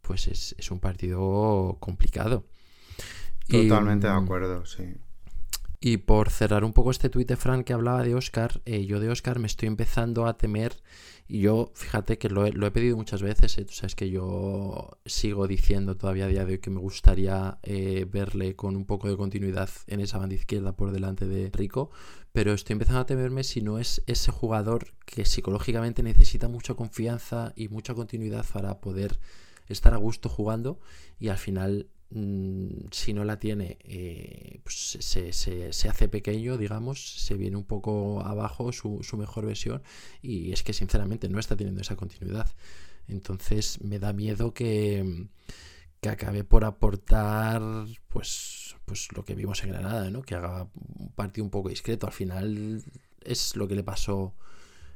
pues 0.03 0.29
es, 0.29 0.55
es 0.59 0.71
un 0.71 0.81
partido 0.81 1.79
complicado. 1.81 2.45
Totalmente 3.49 4.07
de 4.07 4.13
acuerdo, 4.13 4.65
sí. 4.67 4.95
Y 5.85 5.97
por 5.97 6.31
cerrar 6.31 6.63
un 6.63 6.73
poco 6.73 6.93
este 6.93 7.09
tuit 7.09 7.27
de 7.27 7.37
Frank 7.37 7.65
que 7.65 7.73
hablaba 7.73 8.05
de 8.05 8.15
Oscar, 8.15 8.63
eh, 8.67 8.87
yo 8.87 9.01
de 9.01 9.09
Oscar 9.09 9.41
me 9.41 9.49
estoy 9.49 9.67
empezando 9.67 10.27
a 10.27 10.39
temer. 10.39 10.81
Y 11.27 11.41
yo, 11.41 11.73
fíjate 11.75 12.19
que 12.19 12.29
lo 12.29 12.47
he, 12.47 12.71
pedido 12.71 12.97
muchas 12.97 13.21
veces. 13.21 13.59
Eh, 13.59 13.65
tú 13.65 13.73
sabes 13.73 13.97
que 13.97 14.09
yo 14.09 14.99
sigo 15.05 15.49
diciendo 15.49 15.97
todavía 15.97 16.27
a 16.27 16.29
día 16.29 16.45
de 16.45 16.53
hoy 16.53 16.59
que 16.61 16.71
me 16.71 16.79
gustaría 16.79 17.59
eh, 17.65 18.07
verle 18.09 18.55
con 18.55 18.77
un 18.77 18.85
poco 18.85 19.09
de 19.09 19.17
continuidad 19.17 19.71
en 19.89 19.99
esa 19.99 20.19
banda 20.19 20.37
izquierda 20.37 20.77
por 20.77 20.93
delante 20.93 21.27
de 21.27 21.51
Rico. 21.53 21.91
Pero 22.33 22.53
estoy 22.53 22.75
empezando 22.75 23.01
a 23.01 23.07
temerme 23.07 23.43
si 23.43 23.61
no 23.61 23.81
es 23.81 24.05
ese 24.07 24.31
jugador 24.31 24.87
que 25.05 25.25
psicológicamente 25.25 26.05
necesita 26.05 26.47
mucha 26.47 26.75
confianza 26.75 27.55
y 27.57 27.67
mucha 27.67 27.93
continuidad 27.93 28.47
para 28.53 28.81
poder 28.81 29.19
estar 29.69 29.95
a 29.95 29.99
gusto 29.99 30.29
jugando 30.29 30.81
y 31.19 31.29
al 31.29 31.39
final 31.39 31.89
Mm, 32.15 32.89
si 32.91 33.15
no 33.15 33.25
la 33.25 33.39
tiene, 33.39 33.79
eh, 33.85 34.61
pues 34.65 34.99
se, 35.01 35.33
se, 35.33 35.89
hace 35.89 36.09
pequeño, 36.09 36.59
digamos, 36.59 37.01
se 37.25 37.37
viene 37.37 37.57
un 37.57 37.65
poco 37.65 38.21
abajo 38.21 38.71
su, 38.73 39.03
su, 39.03 39.17
mejor 39.17 39.47
versión 39.47 39.83
y 40.21 40.53
es 40.53 40.63
que 40.63 40.75
sinceramente 40.75 41.31
no 41.31 41.39
está 41.39 41.57
teniendo 41.57 41.81
esa 41.81 41.97
continuidad. 41.97 42.51
Entonces 43.09 43.81
me 43.83 43.99
da 43.99 44.13
miedo 44.13 44.53
que, 44.53 45.27
que 46.01 46.09
acabe 46.11 46.45
por 46.45 46.65
aportar 46.65 47.63
pues, 48.09 48.77
pues 48.85 49.09
lo 49.17 49.25
que 49.25 49.35
vimos 49.35 49.63
en 49.65 49.71
Granada, 49.71 50.11
¿no? 50.11 50.23
que 50.23 50.35
haga 50.35 50.69
un 50.75 51.13
partido 51.15 51.45
un 51.45 51.51
poco 51.51 51.71
discreto. 51.71 52.07
Al 52.07 52.13
final 52.13 52.83
es 53.25 53.57
lo 53.57 53.69
que 53.69 53.75
le 53.75 53.85
pasó 53.85 54.35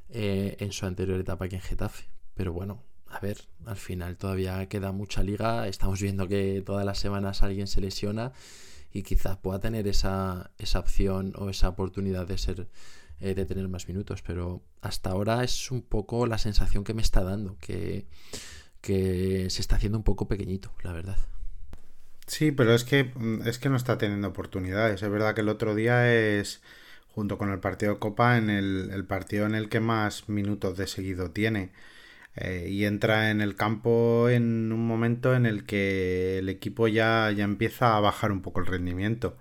eh, 0.09 0.55
en 0.59 0.71
su 0.71 0.85
anterior 0.85 1.19
etapa 1.19 1.45
aquí 1.45 1.55
en 1.55 1.61
Getafe. 1.61 2.05
Pero 2.35 2.53
bueno, 2.53 2.83
a 3.09 3.19
ver, 3.19 3.47
al 3.65 3.77
final 3.77 4.17
todavía 4.17 4.67
queda 4.67 4.91
mucha 4.91 5.23
liga. 5.23 5.67
Estamos 5.67 6.01
viendo 6.01 6.27
que 6.27 6.61
todas 6.65 6.85
las 6.85 6.99
semanas 6.99 7.43
alguien 7.43 7.67
se 7.67 7.81
lesiona 7.81 8.33
y 8.91 9.03
quizás 9.03 9.37
pueda 9.37 9.59
tener 9.59 9.87
esa, 9.87 10.51
esa 10.57 10.79
opción 10.79 11.33
o 11.35 11.49
esa 11.49 11.69
oportunidad 11.69 12.27
de 12.27 12.37
ser 12.37 12.67
eh, 13.19 13.33
de 13.33 13.45
tener 13.45 13.67
más 13.67 13.87
minutos. 13.87 14.21
Pero 14.21 14.61
hasta 14.81 15.11
ahora 15.11 15.43
es 15.43 15.71
un 15.71 15.81
poco 15.81 16.27
la 16.27 16.37
sensación 16.37 16.83
que 16.83 16.93
me 16.93 17.01
está 17.01 17.23
dando, 17.23 17.57
que, 17.59 18.05
que 18.81 19.49
se 19.49 19.61
está 19.61 19.77
haciendo 19.77 19.97
un 19.97 20.03
poco 20.03 20.27
pequeñito, 20.27 20.73
la 20.83 20.93
verdad. 20.93 21.17
Sí, 22.27 22.51
pero 22.51 22.73
es 22.73 22.83
que, 22.83 23.13
es 23.45 23.57
que 23.57 23.69
no 23.69 23.77
está 23.77 23.97
teniendo 23.97 24.27
oportunidades. 24.27 25.01
Es 25.01 25.09
verdad 25.09 25.33
que 25.33 25.41
el 25.41 25.49
otro 25.49 25.75
día 25.75 26.13
es, 26.13 26.61
junto 27.07 27.37
con 27.37 27.51
el 27.51 27.59
partido 27.59 27.93
de 27.93 27.99
Copa, 27.99 28.37
en 28.37 28.49
el, 28.49 28.89
el 28.91 29.05
partido 29.05 29.45
en 29.45 29.55
el 29.55 29.69
que 29.69 29.79
más 29.79 30.27
minutos 30.27 30.77
de 30.77 30.87
seguido 30.87 31.31
tiene. 31.31 31.71
Eh, 32.37 32.67
y 32.69 32.85
entra 32.85 33.31
en 33.31 33.41
el 33.41 33.55
campo 33.55 34.29
en 34.29 34.71
un 34.71 34.87
momento 34.87 35.35
en 35.35 35.45
el 35.45 35.65
que 35.65 36.39
el 36.39 36.49
equipo 36.49 36.87
ya, 36.87 37.31
ya 37.31 37.43
empieza 37.43 37.97
a 37.97 37.99
bajar 37.99 38.31
un 38.31 38.41
poco 38.41 38.59
el 38.59 38.67
rendimiento. 38.67 39.37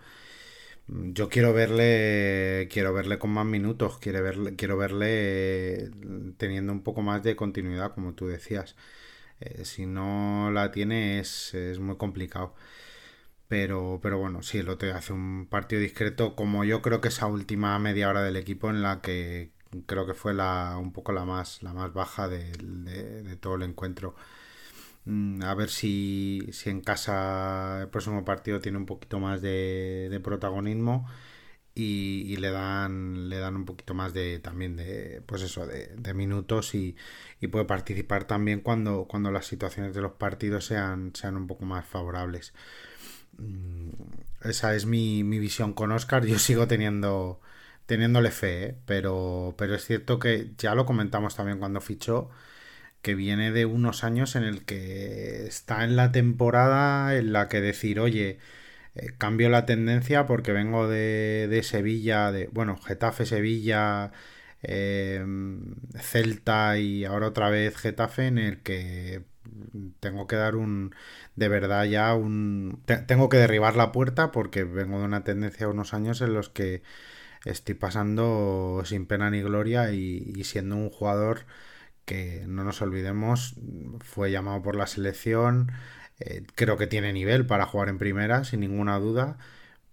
Yo 0.88 1.28
quiero 1.28 1.52
verle, 1.52 2.68
quiero 2.70 2.92
verle 2.94 3.18
con 3.18 3.30
más 3.30 3.44
minutos, 3.46 3.98
quiero 3.98 4.22
verle, 4.22 4.54
quiero 4.56 4.76
verle 4.76 5.06
eh, 5.86 5.90
teniendo 6.38 6.72
un 6.72 6.82
poco 6.82 7.02
más 7.02 7.22
de 7.24 7.34
continuidad, 7.36 7.92
como 7.94 8.14
tú 8.14 8.28
decías. 8.28 8.76
Eh, 9.40 9.64
si 9.64 9.86
no 9.86 10.50
la 10.52 10.70
tiene 10.72 11.20
es, 11.20 11.54
es 11.54 11.78
muy 11.80 11.96
complicado. 11.96 12.54
Pero, 13.48 14.00
pero 14.02 14.18
bueno, 14.18 14.42
sí, 14.42 14.58
el 14.58 14.68
otro 14.68 14.92
hace 14.94 15.12
un 15.12 15.46
partido 15.48 15.80
discreto, 15.80 16.34
como 16.36 16.64
yo 16.64 16.82
creo 16.82 17.00
que 17.00 17.08
esa 17.08 17.26
última 17.26 17.78
media 17.78 18.08
hora 18.08 18.22
del 18.22 18.36
equipo 18.36 18.70
en 18.70 18.82
la 18.82 19.00
que, 19.00 19.52
creo 19.86 20.06
que 20.06 20.14
fue 20.14 20.34
la, 20.34 20.76
un 20.78 20.92
poco 20.92 21.12
la 21.12 21.24
más, 21.24 21.62
la 21.62 21.72
más 21.72 21.92
baja 21.92 22.28
de, 22.28 23.36
todo 23.40 23.56
el 23.56 23.62
encuentro. 23.62 24.14
Mm, 25.04 25.42
a 25.42 25.54
ver 25.54 25.70
si, 25.70 26.48
si 26.52 26.70
en 26.70 26.80
casa 26.80 27.82
el 27.82 27.88
próximo 27.88 28.24
partido 28.24 28.60
tiene 28.60 28.78
un 28.78 28.86
poquito 28.86 29.20
más 29.20 29.40
de, 29.42 30.20
protagonismo 30.22 31.08
y, 31.74 32.36
le 32.38 32.50
dan 32.50 33.28
le 33.28 33.38
dan 33.38 33.56
un 33.56 33.64
poquito 33.66 33.94
más 33.94 34.14
de 34.14 34.38
también 34.40 34.76
de 34.76 35.22
pues 35.26 35.42
eso 35.42 35.66
de, 35.66 36.14
minutos 36.14 36.74
y, 36.74 36.96
puede 37.50 37.64
participar 37.66 38.24
también 38.26 38.60
cuando 38.60 39.04
cuando 39.06 39.30
las 39.30 39.46
situaciones 39.46 39.94
de 39.94 40.02
los 40.02 40.12
partidos 40.12 40.66
sean 40.66 41.12
sean 41.14 41.36
un 41.36 41.46
poco 41.46 41.64
más 41.66 41.86
favorables 41.86 42.54
mm, 43.38 43.90
esa 44.44 44.74
es 44.74 44.86
mi, 44.86 45.24
mi 45.24 45.38
visión 45.38 45.74
con 45.74 45.92
Oscar 45.92 46.26
yo 46.26 46.38
sigo 46.38 46.66
teniendo 46.66 47.40
teniéndole 47.86 48.30
fe 48.30 48.64
¿eh? 48.64 48.76
pero 48.86 49.54
pero 49.58 49.74
es 49.74 49.84
cierto 49.84 50.18
que 50.18 50.52
ya 50.58 50.74
lo 50.74 50.86
comentamos 50.86 51.36
también 51.36 51.58
cuando 51.58 51.80
fichó 51.80 52.30
que 53.06 53.14
viene 53.14 53.52
de 53.52 53.66
unos 53.66 54.04
años 54.04 54.34
en 54.36 54.42
el 54.44 54.64
que 54.64 55.46
está 55.46 55.84
en 55.84 55.94
la 55.96 56.10
temporada 56.12 57.16
en 57.16 57.32
la 57.32 57.48
que 57.48 57.60
decir, 57.60 58.00
oye, 58.00 58.38
eh, 58.96 59.12
cambio 59.18 59.48
la 59.48 59.66
tendencia 59.66 60.26
porque 60.26 60.52
vengo 60.52 60.88
de, 60.88 61.46
de 61.48 61.62
Sevilla, 61.62 62.32
de, 62.32 62.48
bueno, 62.48 62.76
Getafe, 62.78 63.26
Sevilla, 63.26 64.12
em, 64.62 65.76
Celta 66.00 66.78
y 66.78 67.04
ahora 67.04 67.28
otra 67.28 67.50
vez 67.50 67.76
Getafe 67.76 68.26
en 68.26 68.38
el 68.38 68.62
que 68.62 69.22
tengo 70.00 70.26
que 70.26 70.36
dar 70.36 70.56
un 70.56 70.94
de 71.36 71.48
verdad 71.48 71.84
ya 71.84 72.14
un 72.14 72.82
tengo 73.06 73.28
que 73.28 73.36
derribar 73.36 73.76
la 73.76 73.92
puerta 73.92 74.32
porque 74.32 74.64
vengo 74.64 74.98
de 74.98 75.04
una 75.04 75.24
tendencia 75.24 75.66
de 75.66 75.72
unos 75.72 75.94
años 75.94 76.20
en 76.22 76.34
los 76.34 76.48
que 76.50 76.82
estoy 77.46 77.74
pasando 77.74 78.82
sin 78.84 79.06
pena 79.06 79.30
ni 79.30 79.42
gloria 79.42 79.92
y 79.92 80.42
siendo 80.44 80.76
un 80.76 80.90
jugador 80.90 81.46
que 82.06 82.44
no 82.46 82.64
nos 82.64 82.80
olvidemos, 82.80 83.56
fue 84.00 84.30
llamado 84.30 84.62
por 84.62 84.76
la 84.76 84.86
selección, 84.86 85.72
eh, 86.20 86.44
creo 86.54 86.78
que 86.78 86.86
tiene 86.86 87.12
nivel 87.12 87.46
para 87.46 87.66
jugar 87.66 87.90
en 87.90 87.98
primera, 87.98 88.44
sin 88.44 88.60
ninguna 88.60 88.98
duda, 88.98 89.36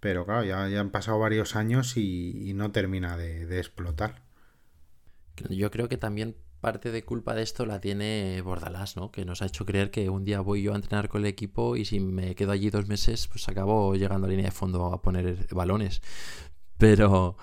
pero 0.00 0.24
claro, 0.24 0.44
ya, 0.44 0.64
han 0.80 0.90
pasado 0.90 1.18
varios 1.18 1.56
años 1.56 1.96
y, 1.96 2.52
no 2.54 2.70
termina 2.70 3.16
de, 3.16 3.58
explotar. 3.58 4.22
Yo 5.50 5.70
creo 5.70 5.88
que 5.88 5.96
también 5.98 6.36
parte 6.60 6.92
de 6.92 7.04
culpa 7.04 7.34
de 7.34 7.42
esto 7.42 7.66
la 7.66 7.80
tiene 7.80 8.40
Bordalás, 8.42 8.96
¿no? 8.96 9.10
Que 9.10 9.24
nos 9.24 9.42
ha 9.42 9.46
hecho 9.46 9.66
creer 9.66 9.90
que 9.90 10.08
un 10.08 10.24
día 10.24 10.40
voy 10.40 10.62
yo 10.62 10.72
a 10.72 10.76
entrenar 10.76 11.08
con 11.08 11.22
el 11.22 11.26
equipo 11.26 11.76
y 11.76 11.84
si 11.84 12.00
me 12.00 12.34
quedo 12.36 12.52
allí 12.52 12.70
dos 12.70 12.86
meses, 12.86 13.26
pues 13.28 13.48
acabo 13.48 13.94
llegando 13.96 14.26
a 14.26 14.30
línea 14.30 14.46
de 14.46 14.50
fondo 14.52 14.86
a 14.92 15.02
poner 15.02 15.48
balones. 15.50 16.00
Pero, 16.78 17.36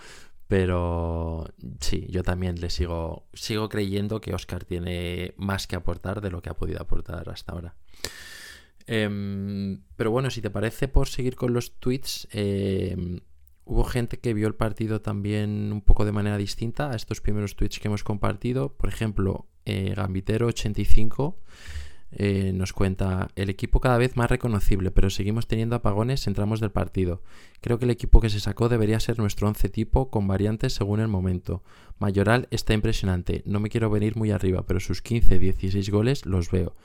pero 0.48 1.46
sí, 1.80 2.08
yo 2.10 2.24
también 2.24 2.60
le 2.60 2.70
sigo, 2.70 3.28
sigo 3.34 3.70
creyendo 3.70 4.22
que 4.22 4.34
Oscar 4.34 4.66
tiene 4.66 5.34
más 5.38 5.68
que 5.68 5.76
aportar 5.76 6.22
de 6.22 6.30
lo 6.30 6.42
que 6.42 6.50
ha 6.50 6.56
podido 6.58 6.82
aportar 6.82 7.30
hasta 7.30 7.54
ahora. 7.54 7.76
Em, 8.88 9.82
pero 9.96 10.12
bueno, 10.12 10.30
si 10.30 10.42
te 10.42 10.50
parece, 10.50 10.88
por 10.88 11.08
seguir 11.08 11.36
con 11.36 11.54
los 11.54 11.80
tweets, 11.80 12.28
em, 12.32 13.22
hubo 13.64 13.84
gente 13.84 14.20
que 14.20 14.34
vio 14.34 14.48
el 14.48 14.56
partido 14.56 15.02
también 15.02 15.72
un 15.72 15.82
poco 15.82 16.04
de 16.04 16.12
manera 16.12 16.38
distinta 16.38 16.92
a 16.92 16.96
estos 16.96 17.22
primeros 17.22 17.56
tweets 17.56 17.80
que 17.80 17.88
hemos 17.88 18.04
compartido. 18.04 18.76
Por 18.76 18.90
ejemplo, 18.90 19.48
eh, 19.66 19.94
Gambitero85 19.96 21.38
eh, 22.14 22.52
nos 22.54 22.74
cuenta 22.74 23.30
el 23.36 23.50
equipo 23.50 23.80
cada 23.80 23.98
vez 23.98 24.18
más 24.18 24.30
reconocible, 24.30 24.92
pero 24.92 25.10
seguimos 25.10 25.48
teniendo 25.48 25.76
apagones 25.76 26.28
en 26.28 26.34
tramos 26.34 26.60
del 26.60 26.72
partido. 26.72 27.22
Creo 27.62 27.80
que 27.80 27.86
el 27.86 27.92
equipo 27.92 28.20
que 28.20 28.30
se 28.30 28.40
sacó 28.40 28.68
debería 28.68 29.00
ser 29.00 29.18
nuestro 29.18 29.48
11 29.48 29.70
tipo 29.70 30.10
con 30.10 30.28
variantes 30.28 30.74
según 30.74 31.00
el 31.00 31.08
momento. 31.08 31.64
Mayoral 32.00 32.48
está 32.52 32.74
impresionante, 32.74 33.44
no 33.46 33.60
me 33.60 33.70
quiero 33.70 33.90
venir 33.90 34.18
muy 34.18 34.32
arriba, 34.32 34.66
pero 34.66 34.80
sus 34.80 35.04
15-16 35.04 35.90
goles 35.90 36.26
los 36.26 36.52
veo. 36.52 36.76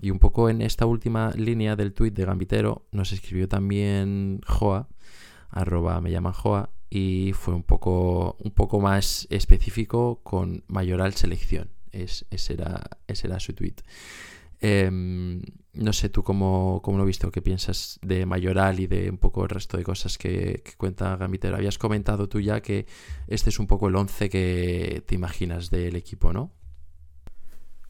Y 0.00 0.10
un 0.10 0.18
poco 0.18 0.50
en 0.50 0.60
esta 0.60 0.84
última 0.84 1.30
línea 1.30 1.76
del 1.76 1.94
tuit 1.94 2.14
de 2.14 2.26
Gambitero 2.26 2.86
nos 2.92 3.12
escribió 3.12 3.48
también 3.48 4.40
Joa, 4.46 4.88
arroba 5.48 6.00
me 6.00 6.10
llaman 6.10 6.32
Joa, 6.32 6.70
y 6.90 7.32
fue 7.32 7.54
un 7.54 7.62
poco, 7.62 8.36
un 8.38 8.50
poco 8.50 8.80
más 8.80 9.26
específico 9.30 10.20
con 10.22 10.62
Mayoral 10.68 11.14
selección. 11.14 11.70
Es, 11.90 12.26
ese, 12.30 12.54
era, 12.54 12.82
ese 13.06 13.28
era 13.28 13.40
su 13.40 13.52
tweet. 13.54 13.76
Em, 14.60 15.42
no 15.74 15.92
sé 15.92 16.08
tú 16.08 16.22
cómo, 16.22 16.80
cómo, 16.82 16.96
lo 16.98 17.04
has 17.04 17.08
visto, 17.08 17.30
qué 17.30 17.42
piensas 17.42 17.98
de 18.02 18.26
Mayoral 18.26 18.80
y 18.80 18.86
de 18.86 19.10
un 19.10 19.18
poco 19.18 19.42
el 19.42 19.50
resto 19.50 19.76
de 19.76 19.84
cosas 19.84 20.18
que, 20.18 20.62
cuenta 20.76 21.16
Gambitero. 21.16 21.56
Habías 21.56 21.78
comentado 21.78 22.28
tú 22.28 22.40
ya 22.40 22.60
que 22.60 22.86
este 23.26 23.50
es 23.50 23.58
un 23.58 23.66
poco 23.66 23.88
el 23.88 23.96
11 23.96 24.30
que 24.30 25.02
te 25.06 25.14
imaginas 25.14 25.70
del 25.70 25.96
equipo, 25.96 26.32
¿no? 26.32 26.52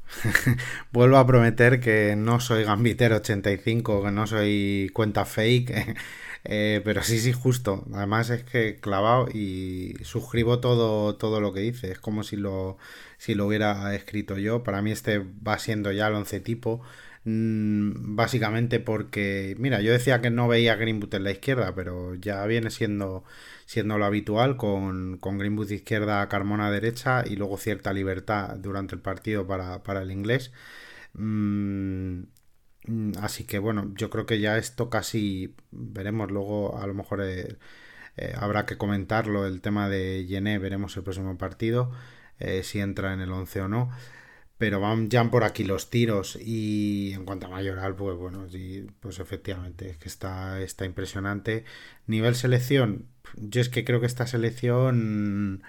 Vuelvo 0.92 1.16
a 1.16 1.26
prometer 1.26 1.80
que 1.80 2.14
no 2.16 2.40
soy 2.40 2.64
Gambitero 2.64 3.16
85, 3.16 4.04
que 4.04 4.10
no 4.10 4.26
soy 4.26 4.90
cuenta 4.92 5.24
fake, 5.24 5.96
eh, 6.44 6.82
pero 6.84 7.02
sí, 7.02 7.18
sí, 7.18 7.32
justo. 7.32 7.84
Además 7.94 8.30
es 8.30 8.44
que 8.44 8.76
clavado 8.76 9.28
y 9.32 9.94
suscribo 10.04 10.60
todo, 10.60 11.16
todo 11.16 11.40
lo 11.40 11.52
que 11.52 11.60
dice. 11.60 11.90
Es 11.90 11.98
como 11.98 12.22
si 12.22 12.36
lo, 12.36 12.76
si 13.18 13.34
lo 13.34 13.46
hubiera 13.46 13.94
escrito 13.94 14.36
yo. 14.38 14.62
Para 14.62 14.82
mí 14.82 14.92
este 14.92 15.18
va 15.18 15.58
siendo 15.58 15.90
ya 15.92 16.08
el 16.08 16.14
once 16.14 16.40
tipo. 16.40 16.82
Mm, 17.24 18.16
básicamente 18.16 18.80
porque, 18.80 19.56
mira, 19.58 19.80
yo 19.80 19.92
decía 19.92 20.20
que 20.20 20.30
no 20.30 20.46
veía 20.46 20.76
Greenwood 20.76 21.14
en 21.14 21.24
la 21.24 21.30
izquierda, 21.30 21.74
pero 21.74 22.14
ya 22.16 22.44
viene 22.46 22.70
siendo, 22.70 23.24
siendo 23.64 23.96
lo 23.98 24.04
habitual 24.04 24.56
con, 24.58 25.16
con 25.18 25.38
Greenwood 25.38 25.70
izquierda, 25.70 26.28
Carmona 26.28 26.70
derecha 26.70 27.24
y 27.26 27.36
luego 27.36 27.56
cierta 27.56 27.92
libertad 27.94 28.56
durante 28.58 28.94
el 28.94 29.00
partido 29.00 29.46
para, 29.46 30.02
el 30.02 30.10
inglés. 30.10 30.52
Mm, 31.14 32.24
así 33.20 33.44
que 33.44 33.58
bueno, 33.58 33.92
yo 33.94 34.10
creo 34.10 34.26
que 34.26 34.40
ya 34.40 34.58
esto 34.58 34.90
casi 34.90 35.54
veremos 35.70 36.30
luego, 36.30 36.78
a 36.78 36.86
lo 36.86 36.94
mejor 36.94 37.22
eh, 37.22 37.56
eh, 38.16 38.32
habrá 38.36 38.66
que 38.66 38.76
comentarlo, 38.78 39.46
el 39.46 39.60
tema 39.60 39.88
de 39.88 40.26
Yené, 40.26 40.58
veremos 40.58 40.96
el 40.96 41.02
próximo 41.02 41.36
partido. 41.38 41.92
Eh, 42.40 42.62
si 42.64 42.80
entra 42.80 43.12
en 43.12 43.20
el 43.20 43.32
11 43.32 43.62
o 43.62 43.68
no. 43.68 43.90
Pero 44.58 44.80
van 44.80 45.10
ya 45.10 45.24
por 45.30 45.44
aquí 45.44 45.64
los 45.64 45.90
tiros. 45.90 46.38
Y 46.40 47.12
en 47.14 47.24
cuanto 47.24 47.46
a 47.46 47.50
Mayoral, 47.50 47.96
pues 47.96 48.16
bueno, 48.16 48.48
sí, 48.48 48.86
pues 49.00 49.18
efectivamente, 49.18 49.90
es 49.90 49.98
que 49.98 50.08
está, 50.08 50.60
está 50.60 50.84
impresionante. 50.84 51.64
Nivel 52.06 52.34
selección, 52.34 53.08
yo 53.36 53.60
es 53.60 53.68
que 53.68 53.84
creo 53.84 54.00
que 54.00 54.06
esta 54.06 54.26
selección 54.26 55.62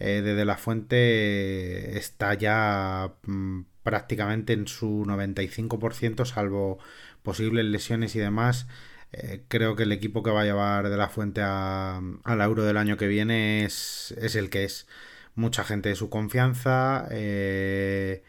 eh, 0.00 0.22
desde 0.22 0.44
la 0.44 0.56
fuente 0.56 1.98
está 1.98 2.34
ya 2.34 3.14
mm, 3.26 3.60
prácticamente 3.82 4.52
en 4.54 4.66
su 4.66 5.04
95%, 5.06 6.24
salvo 6.24 6.78
posibles 7.22 7.64
lesiones 7.66 8.16
y 8.16 8.18
demás. 8.18 8.66
Eh, 9.12 9.44
creo 9.48 9.76
que 9.76 9.82
el 9.84 9.92
equipo 9.92 10.22
que 10.22 10.30
va 10.30 10.42
a 10.42 10.44
llevar 10.44 10.88
de 10.88 10.96
la 10.96 11.08
fuente 11.08 11.42
a, 11.44 12.00
al 12.24 12.40
euro 12.40 12.64
del 12.64 12.76
año 12.76 12.96
que 12.96 13.08
viene 13.08 13.64
es, 13.64 14.14
es 14.18 14.36
el 14.36 14.50
que 14.50 14.64
es 14.64 14.86
mucha 15.34 15.64
gente 15.64 15.88
de 15.90 15.96
su 15.96 16.10
confianza. 16.10 17.08
Eh, 17.10 18.22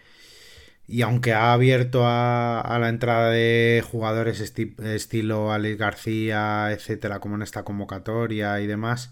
y 0.87 1.03
aunque 1.03 1.33
ha 1.33 1.53
abierto 1.53 2.01
a, 2.05 2.77
la 2.79 2.89
entrada 2.89 3.29
de 3.31 3.83
jugadores 3.89 4.41
estilo 4.41 5.51
Alex 5.53 5.77
García, 5.77 6.71
etcétera, 6.71 7.19
como 7.19 7.35
en 7.35 7.43
esta 7.43 7.63
convocatoria 7.63 8.59
y 8.59 8.67
demás, 8.67 9.11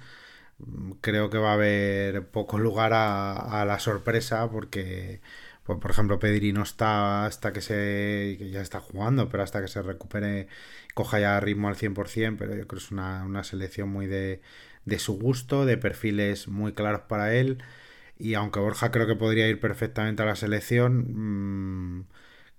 creo 1.01 1.29
que 1.29 1.37
va 1.37 1.51
a 1.51 1.53
haber 1.53 2.27
poco 2.29 2.59
lugar 2.59 2.91
a, 2.93 3.65
la 3.65 3.79
sorpresa 3.79 4.49
porque, 4.49 5.21
pues, 5.63 5.79
por 5.79 5.91
ejemplo, 5.91 6.19
Pedri 6.19 6.53
no 6.53 6.63
está 6.63 7.25
hasta 7.25 7.53
que 7.53 7.61
se. 7.61 8.37
Ya 8.51 8.61
está 8.61 8.79
jugando, 8.79 9.29
pero 9.29 9.43
hasta 9.43 9.61
que 9.61 9.67
se 9.67 9.81
recupere, 9.81 10.47
coja 10.93 11.19
ya 11.19 11.39
ritmo 11.39 11.67
al 11.69 11.75
100%, 11.75 12.37
pero 12.37 12.55
yo 12.55 12.67
creo 12.67 12.79
que 12.79 12.85
es 12.85 12.91
una, 12.91 13.25
una 13.25 13.43
selección 13.43 13.89
muy 13.89 14.07
de, 14.07 14.41
de 14.85 14.99
su 14.99 15.17
gusto, 15.19 15.65
de 15.65 15.77
perfiles 15.77 16.47
muy 16.47 16.73
claros 16.73 17.01
para 17.07 17.33
él. 17.35 17.63
Y 18.19 18.33
aunque 18.35 18.59
Borja 18.59 18.91
creo 18.91 19.07
que 19.07 19.15
podría 19.15 19.47
ir 19.47 19.59
perfectamente 19.59 20.23
a 20.23 20.25
la 20.25 20.35
selección, 20.35 21.99
mm, 21.99 22.05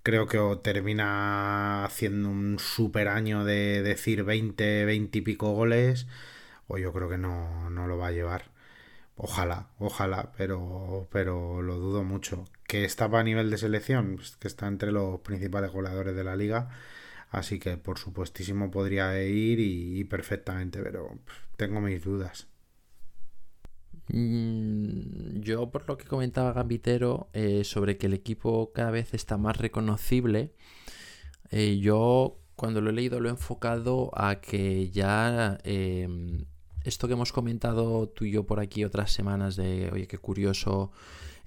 creo 0.03 0.27
que 0.27 0.39
termina 0.63 1.85
haciendo 1.85 2.29
un 2.29 2.59
super 2.59 3.07
año 3.07 3.43
de 3.45 3.81
decir 3.83 4.23
20, 4.23 4.85
20 4.85 5.17
y 5.19 5.21
pico 5.21 5.51
goles, 5.53 6.07
o 6.71 6.77
yo 6.77 6.93
creo 6.93 7.09
que 7.09 7.17
no, 7.17 7.69
no 7.69 7.87
lo 7.87 7.97
va 7.97 8.07
a 8.07 8.11
llevar. 8.11 8.45
Ojalá, 9.17 9.69
ojalá, 9.79 10.31
pero, 10.37 11.07
pero 11.11 11.61
lo 11.61 11.77
dudo 11.77 12.03
mucho. 12.03 12.45
Que 12.67 12.85
estaba 12.85 13.19
a 13.19 13.23
nivel 13.23 13.49
de 13.51 13.57
selección, 13.57 14.15
pues 14.15 14.37
que 14.37 14.47
está 14.47 14.67
entre 14.67 14.91
los 14.91 15.19
principales 15.21 15.71
goleadores 15.71 16.15
de 16.15 16.23
la 16.23 16.35
liga, 16.35 16.69
así 17.29 17.59
que 17.59 17.77
por 17.77 17.99
supuestísimo 17.99 18.71
podría 18.71 19.21
ir 19.23 19.59
y 19.59 20.03
perfectamente, 20.05 20.81
pero 20.81 21.19
tengo 21.57 21.81
mis 21.81 22.03
dudas. 22.03 22.47
Mm, 24.07 25.39
yo, 25.41 25.71
por 25.71 25.87
lo 25.87 25.97
que 25.97 26.05
comentaba 26.05 26.53
Gambitero 26.53 27.29
eh, 27.33 27.63
sobre 27.63 27.97
que 27.97 28.07
el 28.07 28.13
equipo 28.13 28.71
cada 28.73 28.91
vez 28.91 29.13
está 29.13 29.37
más 29.37 29.57
reconocible, 29.57 30.53
eh, 31.51 31.79
yo 31.79 32.39
cuando 32.55 32.81
lo 32.81 32.89
he 32.91 32.93
leído 32.93 33.19
lo 33.19 33.29
he 33.29 33.31
enfocado 33.31 34.11
a 34.13 34.41
que 34.41 34.89
ya 34.91 35.57
em, 35.63 36.45
esto 36.83 37.07
que 37.07 37.13
hemos 37.13 37.31
comentado 37.31 38.09
tú 38.09 38.25
y 38.25 38.31
yo 38.31 38.45
por 38.45 38.59
aquí 38.59 38.83
otras 38.83 39.11
semanas 39.11 39.55
de, 39.55 39.89
oye, 39.91 40.07
qué 40.07 40.17
curioso 40.17 40.91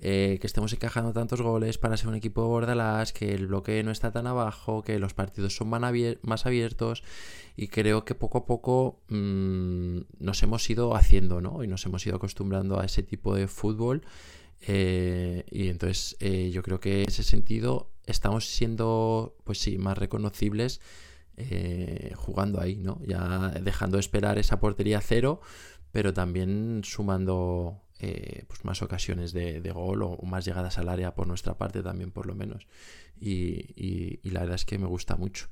eh, 0.01 0.39
que 0.41 0.47
estemos 0.47 0.73
encajando 0.73 1.13
tantos 1.13 1.41
goles 1.41 1.79
para 1.79 1.97
ser 1.97 2.09
un 2.09 2.15
equipo 2.15 2.43
de 2.43 2.49
Bordalás, 2.49 3.13
que 3.13 3.33
el 3.33 3.47
bloque 3.47 3.83
no 3.83 3.91
está 3.91 4.11
tan 4.13 4.27
abajo, 4.27 4.83
que 4.83 4.99
los 4.99 5.15
partidos 5.15 5.57
son 5.57 5.69
más 5.69 6.47
abiertos 6.47 7.03
y 7.57 7.69
creo 7.69 8.05
que 8.05 8.15
poco 8.15 8.39
a 8.39 8.47
poco 8.47 9.01
mm, 9.09 10.01
nos 10.19 10.43
hemos 10.43 10.69
ido 10.69 10.95
haciendo, 10.97 11.41
¿no? 11.41 11.63
Y 11.63 11.69
nos 11.69 11.87
hemos 11.87 12.07
ido 12.07 12.17
acostumbrando 12.17 12.81
a 12.81 12.85
ese 12.85 13.03
tipo 13.03 13.35
de 13.35 13.49
fútbol. 13.49 14.03
Eh, 14.67 15.45
y 15.51 15.69
entonces 15.69 16.17
eh, 16.21 16.51
yo 16.51 16.63
creo 16.63 16.81
que 16.81 17.03
en 17.03 17.09
ese 17.09 17.23
sentido 17.23 17.91
estamos 18.07 18.47
siendo, 18.47 19.37
pues 19.45 19.59
sí, 19.59 19.79
más 19.79 19.97
reconocibles 19.97 20.81
jugando 22.17 22.61
ahí, 22.61 22.77
¿no? 22.77 23.01
Ya 23.07 23.53
dejando 23.63 23.97
de 23.97 24.01
esperar 24.01 24.39
esa 24.39 24.61
portería 24.61 25.01
cero, 25.01 25.41
pero 25.93 26.13
también 26.13 26.83
sumando 26.85 27.85
eh, 28.01 28.45
pues 28.49 28.65
más 28.65 28.83
ocasiones 28.83 29.33
de, 29.33 29.61
gol 29.73 30.03
o, 30.03 30.19
más 30.25 30.45
llegadas 30.45 30.79
al 30.79 30.89
área 30.89 31.15
por 31.15 31.29
nuestra 31.29 31.57
parte 31.57 31.83
también 31.83 32.11
por 32.11 32.27
lo 32.27 32.35
menos. 32.35 32.67
Y, 33.19 34.21
la 34.25 34.41
verdad 34.41 34.57
es 34.57 34.65
que 34.65 34.79
me 34.79 34.87
gusta 34.87 35.17
mucho. 35.17 35.47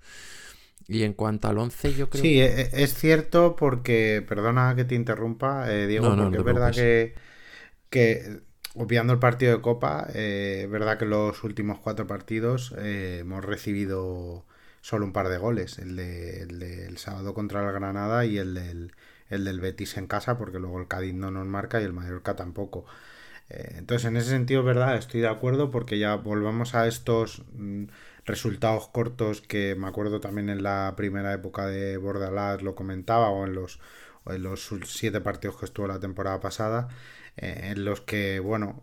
Y 0.88 1.04
en 1.04 1.12
cuanto 1.12 1.46
al 1.46 1.58
11 1.58 1.94
yo 1.94 2.10
creo 2.10 2.20
sí 2.20 2.40
e, 2.40 2.62
e, 2.62 2.82
es 2.82 2.94
cierto 2.94 3.54
porque 3.54 4.24
perdona 4.28 4.74
que 4.74 4.84
te 4.84 4.96
interrumpa 4.96 5.72
eh, 5.72 5.86
Diego 5.86 6.14
porque 6.16 6.36
es 6.36 6.44
verdad 6.44 6.74
que, 6.74 7.14
que 7.88 8.40
obviando 8.74 9.12
el 9.12 9.20
partido 9.20 9.54
de 9.54 9.62
Copa 9.62 10.08
eh, 10.12 10.62
es 10.64 10.70
verdad 10.70 10.98
que 10.98 11.06
los 11.06 11.44
últimos 11.44 11.78
cuatro 11.78 12.08
partidos 12.08 12.74
hemos 12.76 13.44
recibido 13.44 14.44
solo 14.82 15.06
un 15.06 15.14
par 15.14 15.30
de 15.30 15.38
goles 15.38 15.78
el, 15.78 15.96
de, 15.96 16.42
el 16.42 16.58
del 16.58 16.98
sábado 16.98 17.32
contra 17.32 17.66
el 17.66 17.72
Granada 17.72 18.26
y 18.26 18.36
el 18.36 18.52
del 18.54 18.92
el 19.32 19.44
del 19.44 19.60
Betis 19.60 19.96
en 19.96 20.06
casa, 20.06 20.38
porque 20.38 20.58
luego 20.58 20.78
el 20.78 20.88
Cádiz 20.88 21.14
no 21.14 21.30
nos 21.30 21.46
marca 21.46 21.80
y 21.80 21.84
el 21.84 21.92
Mallorca 21.92 22.36
tampoco. 22.36 22.84
Eh, 23.48 23.76
entonces, 23.78 24.06
en 24.06 24.16
ese 24.16 24.30
sentido, 24.30 24.62
verdad, 24.62 24.96
estoy 24.96 25.20
de 25.20 25.28
acuerdo 25.28 25.70
porque 25.70 25.98
ya 25.98 26.16
volvamos 26.16 26.74
a 26.74 26.86
estos 26.86 27.42
mm, 27.54 27.84
resultados 28.26 28.88
cortos 28.88 29.40
que 29.40 29.74
me 29.74 29.88
acuerdo 29.88 30.20
también 30.20 30.48
en 30.50 30.62
la 30.62 30.94
primera 30.96 31.32
época 31.32 31.66
de 31.66 31.96
Bordalás 31.96 32.62
lo 32.62 32.74
comentaba 32.74 33.30
o 33.30 33.46
en 33.46 33.54
los, 33.54 33.80
en 34.26 34.42
los 34.42 34.70
siete 34.84 35.20
partidos 35.20 35.56
que 35.56 35.64
estuvo 35.66 35.86
la 35.86 36.00
temporada 36.00 36.40
pasada, 36.40 36.88
eh, 37.36 37.70
en 37.72 37.84
los 37.84 38.02
que, 38.02 38.38
bueno, 38.40 38.82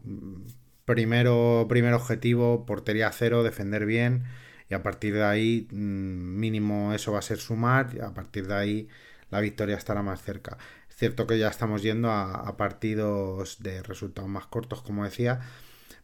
primero, 0.86 1.68
primer 1.70 1.93
objetivo, 1.93 2.66
portería 2.66 3.12
cero, 3.12 3.43
defender 3.43 3.86
bien 3.86 4.26
y 4.70 4.74
a 4.76 4.84
partir 4.84 5.15
de 5.15 5.24
ahí 5.24 5.67
mm, 5.72 6.39
mínimo 6.39 6.93
eso 6.93 7.11
va 7.11 7.20
a 7.20 7.22
ser 7.24 7.39
sumar 7.39 7.89
y 7.95 7.99
a 7.99 8.13
partir 8.13 8.47
de 8.47 8.55
ahí 8.55 8.89
la 9.32 9.41
victoria 9.41 9.78
estará 9.78 10.01
más 10.03 10.22
cerca. 10.24 10.57
Es 10.89 10.95
cierto 10.97 11.28
que 11.28 11.39
ya 11.39 11.47
estamos 11.49 11.82
yendo 11.84 12.11
a, 12.11 12.55
partidos 12.57 13.61
de 13.63 13.84
resultados 13.84 14.30
más 14.30 14.47
cortos, 14.47 14.82
como 14.82 15.03
decía, 15.05 15.41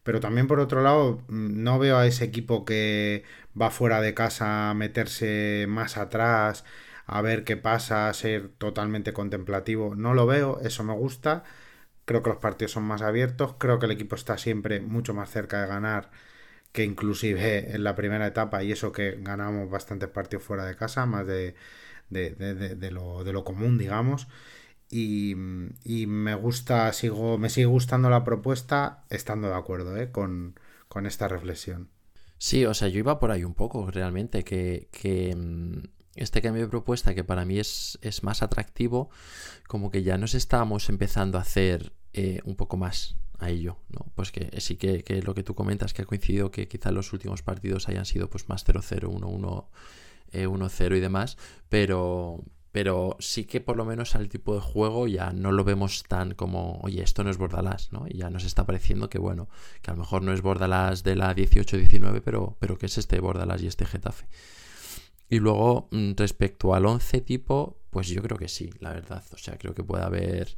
pero 0.04 0.20
también 0.20 0.48
por 0.48 0.60
otro 0.60 0.82
lado 0.84 1.22
mm, 1.28 1.64
no 1.64 1.80
veo 1.80 1.98
a 1.98 2.08
ese 2.08 2.26
equipo 2.26 2.66
que 2.66 3.24
va 3.60 3.72
fuera 3.72 4.02
de 4.02 4.14
casa 4.14 4.72
a 4.72 4.74
meterse 4.74 5.66
más 5.70 5.98
atrás, 5.98 6.66
a 7.08 7.22
ver 7.22 7.44
qué 7.44 7.58
pasa, 7.58 8.10
a 8.10 8.14
ser 8.14 8.50
totalmente 8.50 9.14
contemplativo. 9.14 9.96
No 9.96 10.14
lo 10.14 10.26
veo, 10.26 10.60
eso 10.62 10.84
me 10.84 10.94
gusta. 10.94 11.44
Creo 12.06 12.24
que 12.24 12.30
los 12.30 12.40
partidos 12.40 12.74
son 12.74 12.84
más 12.84 13.02
abiertos, 13.02 13.56
creo 13.60 13.80
que 13.80 13.86
el 13.88 13.92
equipo 13.94 14.16
está 14.16 14.38
siempre 14.38 14.80
mucho 14.82 15.14
más 15.14 15.30
cerca 15.32 15.62
de 15.62 15.68
ganar 15.68 16.12
que 16.76 16.84
inclusive 16.84 17.74
en 17.74 17.84
la 17.84 17.96
primera 17.96 18.28
etapa 18.28 18.64
y 18.64 18.72
eso 18.72 18.92
que 18.92 19.18
ganamos 19.20 19.70
bastantes 19.72 20.10
partidos 20.10 20.44
fuera 20.44 20.66
de 20.66 20.76
casa, 20.76 21.08
más 21.08 21.26
de 21.26 21.56
de, 22.10 22.90
lo, 22.92 23.24
de 23.24 23.34
lo 23.34 23.44
común, 23.44 23.78
digamos. 23.78 24.28
Y, 24.90 25.36
me 25.36 26.36
gusta, 26.36 26.92
sigo, 26.94 27.38
me 27.38 27.50
sigue 27.50 27.66
gustando 27.66 28.10
la 28.10 28.24
propuesta, 28.24 29.04
estando 29.10 29.50
de 29.50 29.56
acuerdo 29.56 29.98
¿eh? 29.98 30.12
con, 30.12 30.56
esta 31.06 31.28
reflexión. 31.28 31.90
Sí, 32.38 32.66
o 32.66 32.74
sea, 32.74 32.88
yo 32.88 33.00
iba 33.00 33.20
por 33.20 33.32
ahí 33.32 33.44
un 33.44 33.54
poco, 33.54 33.90
realmente, 33.92 34.44
que, 34.44 34.88
que 34.92 35.36
mm, 35.36 35.84
este 36.16 36.42
cambio 36.42 36.64
de 36.64 36.70
propuesta, 36.70 37.14
que 37.14 37.24
para 37.24 37.44
mí 37.44 37.60
es, 37.60 37.98
es, 38.02 38.24
más 38.24 38.42
atractivo, 38.42 39.10
como 39.68 39.92
que 39.92 40.04
ya 40.04 40.18
nos 40.18 40.36
estamos 40.36 40.88
empezando 40.90 41.38
a 41.38 41.42
hacer 41.42 41.92
eh, 42.14 42.40
un 42.46 42.56
poco 42.56 42.78
más 42.78 43.18
a 43.40 43.50
ello, 43.50 43.78
¿no? 43.90 44.12
Pues 44.16 44.32
que 44.32 44.50
sí 44.62 44.76
que, 44.78 45.04
que, 45.04 45.22
lo 45.22 45.34
que 45.34 45.44
tú 45.44 45.56
comentas, 45.56 45.94
que 45.94 46.02
ha 46.02 46.06
coincidido 46.06 46.52
que 46.52 46.68
quizás 46.68 46.94
los 46.94 47.14
últimos 47.14 47.42
partidos 47.42 47.90
hayan 47.90 48.06
sido 48.06 48.30
pues 48.30 48.50
más 48.50 48.66
0-0, 48.66 49.10
1-1 49.10 49.66
1-0 50.34 50.94
eh, 50.94 50.98
y 50.98 51.00
demás, 51.00 51.38
pero, 51.70 52.44
pero 52.72 53.16
sí 53.20 53.46
que 53.46 53.62
por 53.62 53.78
lo 53.78 53.86
menos 53.86 54.16
al 54.16 54.30
tipo 54.30 54.56
de 54.56 54.62
juego 54.62 55.08
ya 55.08 55.32
no 55.32 55.52
lo 55.52 55.64
vemos 55.64 56.04
tan 56.04 56.34
como, 56.34 56.80
oye, 56.82 57.02
esto 57.04 57.24
no 57.24 57.30
es 57.30 57.38
Bordalás, 57.38 57.92
¿no? 57.92 58.06
Y 58.08 58.18
ya 58.18 58.30
nos 58.30 58.44
está 58.44 58.66
pareciendo 58.66 59.10
que, 59.10 59.20
bueno, 59.20 59.50
que 59.82 59.92
a 59.92 59.94
lo 59.94 60.02
mejor 60.02 60.24
no 60.24 60.34
es 60.34 60.42
Bordalás 60.42 61.04
de 61.04 61.16
la 61.16 61.36
18-19, 61.36 62.22
pero, 62.24 62.58
pero 62.60 62.78
que 62.78 62.88
es 62.88 62.98
este 62.98 63.20
Bordalás 63.20 63.62
y 63.62 63.68
este 63.68 63.86
Getafe. 63.86 64.28
Y 65.30 65.40
luego, 65.40 65.88
mm, 65.92 66.12
respecto 66.18 66.76
al 66.76 66.86
11 66.86 67.22
tipo, 67.22 67.80
pues 67.90 68.08
yo 68.10 68.22
creo 68.22 68.38
que 68.38 68.48
sí, 68.48 68.70
la 68.80 68.92
verdad. 68.94 69.24
O 69.34 69.38
sea, 69.38 69.58
creo 69.58 69.74
que 69.74 69.84
puede 69.84 70.04
haber 70.04 70.56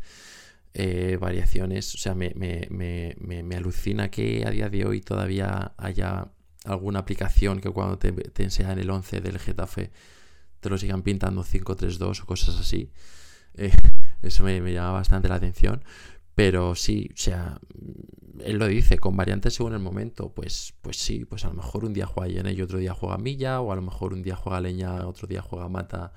eh, 0.80 1.18
variaciones. 1.20 1.96
O 1.96 1.98
sea, 1.98 2.14
me, 2.14 2.34
me, 2.36 2.68
me, 2.70 3.16
me, 3.42 3.56
alucina 3.56 4.12
que 4.12 4.46
a 4.46 4.52
día 4.52 4.70
de 4.70 4.86
hoy 4.86 5.02
todavía 5.02 5.74
haya 5.76 6.32
alguna 6.66 7.00
aplicación 7.00 7.62
que 7.62 7.72
cuando 7.72 7.98
te, 7.98 8.14
enseñan 8.44 8.78
el 8.78 8.88
11 8.88 9.22
del 9.22 9.40
Getafe 9.40 9.90
te 10.60 10.70
lo 10.70 10.78
sigan 10.78 11.02
pintando 11.02 11.44
5-3-2 11.44 12.22
o 12.22 12.26
cosas 12.28 12.60
así. 12.60 12.92
Eh, 13.56 13.72
eso 14.22 14.44
me, 14.44 14.60
llama 14.72 14.92
bastante 14.92 15.28
la 15.28 15.36
atención. 15.36 15.84
Pero 16.36 16.76
sí, 16.76 17.10
o 17.12 17.18
sea, 17.18 17.60
él 18.46 18.58
lo 18.58 18.68
dice, 18.68 19.00
con 19.00 19.18
variantes 19.18 19.56
según 19.56 19.74
el 19.74 19.80
momento. 19.80 20.32
Pues, 20.32 20.76
pues 20.84 20.98
sí, 20.98 21.26
pues 21.26 21.44
a 21.46 21.48
lo 21.48 21.56
mejor 21.56 21.86
un 21.86 21.94
día 21.94 22.06
juega 22.06 22.32
Llena 22.32 22.52
y 22.52 22.62
otro 22.62 22.78
día 22.78 22.94
juega 22.94 23.18
Milla, 23.18 23.62
o 23.62 23.72
a 23.72 23.76
lo 23.76 23.82
mejor 23.82 24.14
un 24.14 24.22
día 24.22 24.36
juega 24.36 24.62
Leña, 24.62 25.08
otro 25.08 25.28
día 25.28 25.42
juega 25.42 25.68
Mata. 25.70 26.14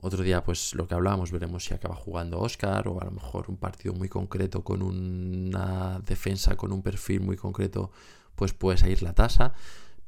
Otro 0.00 0.22
día, 0.22 0.44
pues 0.44 0.74
lo 0.74 0.86
que 0.86 0.94
hablábamos, 0.94 1.32
veremos 1.32 1.64
si 1.64 1.74
acaba 1.74 1.96
jugando 1.96 2.38
Oscar, 2.38 2.86
o 2.86 3.00
a 3.00 3.04
lo 3.04 3.10
mejor 3.10 3.46
un 3.48 3.56
partido 3.56 3.94
muy 3.94 4.08
concreto 4.08 4.62
con 4.62 4.82
una 4.82 6.00
defensa, 6.06 6.56
con 6.56 6.72
un 6.72 6.82
perfil 6.82 7.20
muy 7.20 7.36
concreto, 7.36 7.90
pues 8.36 8.54
puede 8.54 8.78
salir 8.78 9.02
la 9.02 9.14
tasa. 9.14 9.54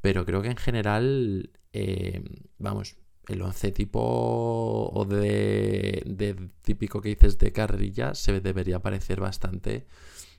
Pero 0.01 0.25
creo 0.25 0.43
que 0.43 0.49
en 0.49 0.57
general, 0.57 1.51
eh, 1.73 2.23
vamos, 2.59 2.97
el 3.29 3.43
11 3.43 3.73
tipo 3.73 4.01
o 4.01 5.05
de, 5.05 6.51
típico 6.63 7.01
que 7.01 7.11
dices 7.11 7.39
de 7.39 7.53
carrilla 7.53 8.15
se 8.15 8.41
debería 8.41 8.81
parecer 8.81 9.21
bastante 9.21 9.87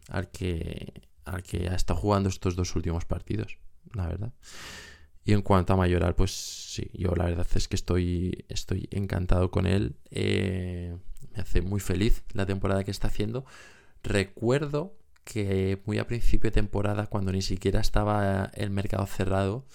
al 0.10 0.30
que, 0.30 1.08
al 1.26 1.44
que 1.44 1.70
ha 1.70 1.76
estado 1.76 2.00
jugando 2.00 2.30
estos 2.30 2.56
dos 2.56 2.76
últimos 2.76 3.06
partidos, 3.06 3.58
la 3.94 4.08
verdad. 4.08 4.34
Y 5.24 5.34
en 5.34 5.42
cuanto 5.42 5.74
a 5.74 5.78
Mayoral, 5.78 6.16
pues 6.16 6.32
sí, 6.32 6.90
yo 6.94 7.14
la 7.16 7.26
verdad 7.26 7.48
es 7.54 7.68
que 7.68 7.76
estoy, 7.76 8.46
estoy 8.50 8.88
encantado 8.92 9.52
con 9.52 9.68
él. 9.68 9.96
Eh, 10.10 10.98
me 11.34 11.42
hace 11.42 11.62
muy 11.62 11.80
feliz 11.80 12.24
la 12.34 12.46
temporada 12.46 12.84
que 12.84 12.92
está 12.92 13.08
haciendo. 13.08 13.46
Recuerdo 14.04 14.96
que 15.24 15.82
muy 15.86 16.00
a 16.00 16.08
principio 16.08 16.50
de 16.50 16.56
temporada, 16.56 17.08
cuando 17.08 17.32
ni 17.32 17.42
siquiera 17.42 17.80
estaba 17.80 18.52
el 18.56 18.72
mercado 18.72 19.06
cerrado, 19.06 19.66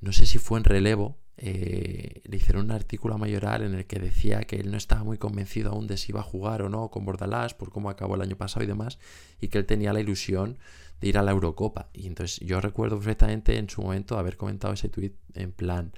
no 0.00 0.12
sé 0.12 0.26
si 0.26 0.38
fue 0.38 0.58
en 0.58 0.64
relevo, 0.64 1.18
eh, 1.36 2.20
le 2.24 2.36
hicieron 2.36 2.66
un 2.66 2.70
artículo 2.70 3.14
a 3.14 3.18
Mayoral 3.18 3.62
en 3.62 3.74
el 3.74 3.86
que 3.86 3.98
decía 3.98 4.42
que 4.42 4.56
él 4.56 4.70
no 4.70 4.76
estaba 4.76 5.04
muy 5.04 5.18
convencido 5.18 5.72
aún 5.72 5.86
de 5.86 5.96
si 5.96 6.12
iba 6.12 6.20
a 6.20 6.24
jugar 6.24 6.62
o 6.62 6.68
no 6.68 6.90
con 6.90 7.04
Bordalás 7.04 7.54
por 7.54 7.70
cómo 7.70 7.88
acabó 7.88 8.14
el 8.14 8.20
año 8.20 8.36
pasado 8.36 8.62
y 8.62 8.66
demás, 8.66 8.98
y 9.40 9.48
que 9.48 9.58
él 9.58 9.66
tenía 9.66 9.92
la 9.92 10.00
ilusión 10.00 10.58
de 11.00 11.08
ir 11.08 11.18
a 11.18 11.22
la 11.22 11.32
Eurocopa. 11.32 11.90
Y 11.92 12.06
entonces 12.06 12.40
yo 12.40 12.60
recuerdo 12.60 12.96
perfectamente 12.96 13.56
en 13.56 13.68
su 13.68 13.82
momento 13.82 14.18
haber 14.18 14.36
comentado 14.36 14.74
ese 14.74 14.88
tweet 14.88 15.14
en 15.34 15.52
plan, 15.52 15.92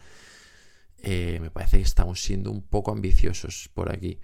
eh, 0.99 1.39
me 1.41 1.51
parece 1.51 1.79
que 1.79 1.85
estamos 1.85 2.21
siendo 2.21 2.51
un 2.51 2.63
poco 2.63 2.93
ambiciosos 2.93 3.69
por 3.75 3.93
aquí, 3.93 4.21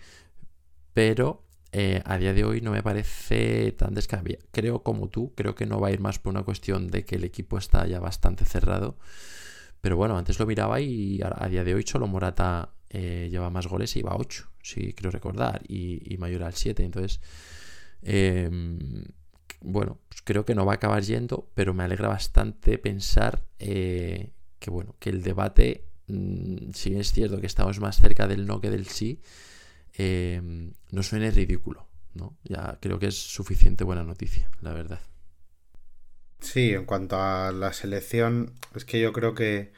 pero 0.94 1.48
eh, 1.70 2.00
a 2.04 2.16
día 2.16 2.32
de 2.32 2.44
hoy 2.44 2.60
no 2.60 2.70
me 2.70 2.82
parece 2.82 3.72
tan 3.72 3.94
descabellado. 3.94 4.46
Creo 4.52 4.82
como 4.82 5.08
tú, 5.08 5.34
creo 5.34 5.54
que 5.54 5.66
no 5.66 5.80
va 5.80 5.88
a 5.88 5.90
ir 5.90 6.00
más 6.00 6.18
por 6.18 6.30
una 6.30 6.42
cuestión 6.42 6.88
de 6.88 7.04
que 7.04 7.16
el 7.16 7.24
equipo 7.24 7.58
está 7.58 7.86
ya 7.86 8.00
bastante 8.00 8.44
cerrado. 8.44 8.96
Pero 9.80 9.96
bueno, 9.96 10.16
antes 10.16 10.38
lo 10.38 10.46
miraba 10.46 10.80
y 10.80 11.20
a, 11.22 11.48
día 11.48 11.64
de 11.64 11.74
hoy 11.74 11.84
solo 11.86 12.06
Morata 12.06 12.74
eh, 12.90 13.28
lleva 13.30 13.50
más 13.50 13.66
goles 13.66 13.96
y 13.96 14.02
va 14.02 14.12
a 14.12 14.16
8, 14.16 14.50
si 14.62 14.92
quiero 14.92 15.10
recordar, 15.10 15.62
y, 15.68 16.16
mayor 16.18 16.42
al 16.42 16.54
7. 16.54 16.84
Entonces, 16.84 17.20
em, 18.02 19.04
bueno, 19.60 19.98
pues 20.08 20.22
creo 20.22 20.44
que 20.44 20.54
no 20.54 20.66
va 20.66 20.72
a 20.72 20.76
acabar 20.76 21.02
yendo, 21.02 21.50
pero 21.54 21.74
me 21.74 21.84
alegra 21.84 22.08
bastante 22.08 22.78
pensar 22.78 23.44
eh, 23.58 24.30
que, 24.58 24.70
bueno, 24.70 24.96
que 24.98 25.10
el 25.10 25.22
debate, 25.22 25.84
mm, 26.06 26.72
si 26.74 26.94
es 26.96 27.12
cierto 27.12 27.40
que 27.40 27.46
estamos 27.46 27.80
más 27.80 27.96
cerca 27.96 28.26
del 28.26 28.46
no 28.46 28.60
que 28.60 28.70
del 28.70 28.86
sí, 28.86 29.20
Em, 29.98 30.72
no 30.92 31.02
suene 31.02 31.30
ridículo. 31.32 31.86
¿no? 32.14 32.36
Ya 32.44 32.78
creo 32.80 32.98
que 32.98 33.08
es 33.08 33.16
suficiente 33.16 33.84
buena 33.84 34.04
noticia, 34.04 34.48
la 34.60 34.72
verdad. 34.72 35.00
Sí, 36.40 36.72
en 36.72 36.84
cuanto 36.84 37.20
a 37.20 37.50
la 37.52 37.72
selección, 37.72 38.52
es 38.74 38.84
que 38.84 39.00
yo 39.00 39.12
creo 39.12 39.34
que, 39.34 39.72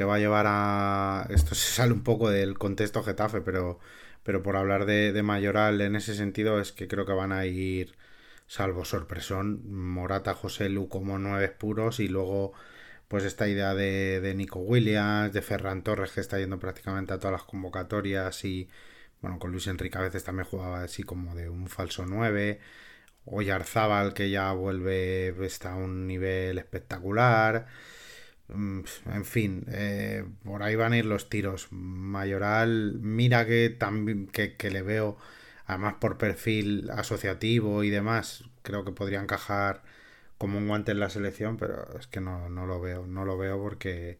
va 0.00 0.14
a 0.16 0.18
llevar 0.18 0.46
a. 0.48 1.26
Esto 1.30 1.54
se 1.56 1.72
sale 1.74 1.92
un 1.92 2.04
poco 2.04 2.30
del 2.30 2.58
contexto 2.58 3.02
Getafe, 3.02 3.40
pero 3.40 3.80
pero 4.22 4.42
por 4.42 4.56
hablar 4.56 4.86
de, 4.86 5.12
de 5.12 5.22
Mayoral 5.22 5.80
en 5.80 5.94
ese 5.94 6.14
sentido 6.16 6.60
es 6.60 6.72
que 6.72 6.88
creo 6.88 7.06
que 7.06 7.12
van 7.12 7.32
a 7.32 7.46
ir, 7.46 7.96
salvo 8.46 8.84
sorpresón, 8.84 9.62
Morata, 9.70 10.34
José 10.34 10.68
Lu 10.68 10.88
como 10.88 11.18
nueve 11.18 11.48
puros 11.48 12.00
y 12.00 12.08
luego 12.08 12.52
pues 13.08 13.24
esta 13.24 13.48
idea 13.48 13.74
de, 13.74 14.20
de 14.20 14.34
Nico 14.34 14.58
Williams, 14.60 15.32
de 15.32 15.42
Ferran 15.42 15.82
Torres 15.82 16.12
que 16.12 16.20
está 16.20 16.38
yendo 16.38 16.58
prácticamente 16.58 17.12
a 17.12 17.18
todas 17.18 17.32
las 17.32 17.44
convocatorias 17.44 18.44
y 18.44 18.68
bueno, 19.20 19.38
con 19.38 19.50
Luis 19.52 19.66
Enrique 19.66 19.98
a 19.98 20.02
veces 20.02 20.24
también 20.24 20.46
jugaba 20.46 20.82
así 20.82 21.02
como 21.02 21.34
de 21.34 21.48
un 21.48 21.68
falso 21.68 22.06
9. 22.06 22.60
Oyarzábal 23.26 24.14
que 24.14 24.30
ya 24.30 24.52
vuelve 24.52 25.28
está 25.44 25.72
a 25.72 25.76
un 25.76 26.06
nivel 26.06 26.58
espectacular. 26.58 27.66
Mm, 28.48 28.80
en 29.12 29.24
fin, 29.24 29.64
eh, 29.68 30.24
por 30.44 30.62
ahí 30.62 30.76
van 30.76 30.92
a 30.92 30.98
ir 30.98 31.06
los 31.06 31.28
tiros. 31.28 31.68
Mayoral, 31.72 32.98
mira 33.00 33.46
que, 33.46 33.70
también, 33.70 34.28
que, 34.28 34.70
le 34.70 34.82
veo, 34.82 35.18
además 35.66 35.94
por 36.00 36.18
perfil 36.18 36.90
asociativo 36.90 37.84
y 37.84 37.90
demás, 37.90 38.44
creo 38.62 38.84
que 38.84 38.92
podría 38.92 39.20
encajar 39.20 39.82
como 40.38 40.58
un 40.58 40.68
guante 40.68 40.92
en 40.92 41.00
la 41.00 41.10
selección, 41.10 41.56
pero 41.56 41.98
es 41.98 42.06
que 42.06 42.20
no, 42.20 42.48
no 42.50 42.66
lo 42.66 42.80
veo, 42.80 43.06
no 43.06 43.24
lo 43.24 43.38
veo 43.38 43.60
porque, 43.60 44.18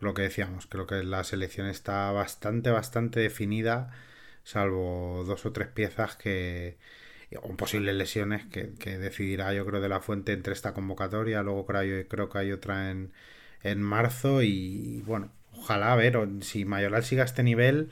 lo 0.00 0.14
que 0.14 0.22
decíamos, 0.22 0.66
creo 0.66 0.86
que 0.86 1.02
la 1.04 1.24
selección 1.24 1.66
está 1.66 2.10
bastante, 2.12 2.70
bastante 2.70 3.20
definida, 3.20 3.92
salvo 4.44 5.24
dos 5.26 5.46
o 5.46 5.52
tres 5.52 5.68
piezas 5.68 6.16
que 6.16 6.78
o 7.42 7.56
posibles 7.56 7.94
lesiones 7.96 8.46
que, 8.46 8.98
decidirá 8.98 9.52
yo 9.52 9.66
creo 9.66 9.80
de 9.80 9.88
la 9.88 10.00
fuente 10.00 10.32
entre 10.32 10.52
esta 10.52 10.72
convocatoria, 10.74 11.42
luego 11.42 11.66
creo, 11.66 12.06
creo 12.08 12.28
que 12.30 12.38
hay 12.38 12.52
otra 12.52 12.90
en, 12.90 13.12
en 13.62 13.82
marzo 13.82 14.42
y 14.42 15.02
bueno, 15.06 15.32
ojalá 15.52 15.92
a 15.92 15.96
ver 15.96 16.18
si 16.42 16.64
Mayoral 16.64 17.04
siga 17.04 17.24
este 17.24 17.42
nivel 17.42 17.90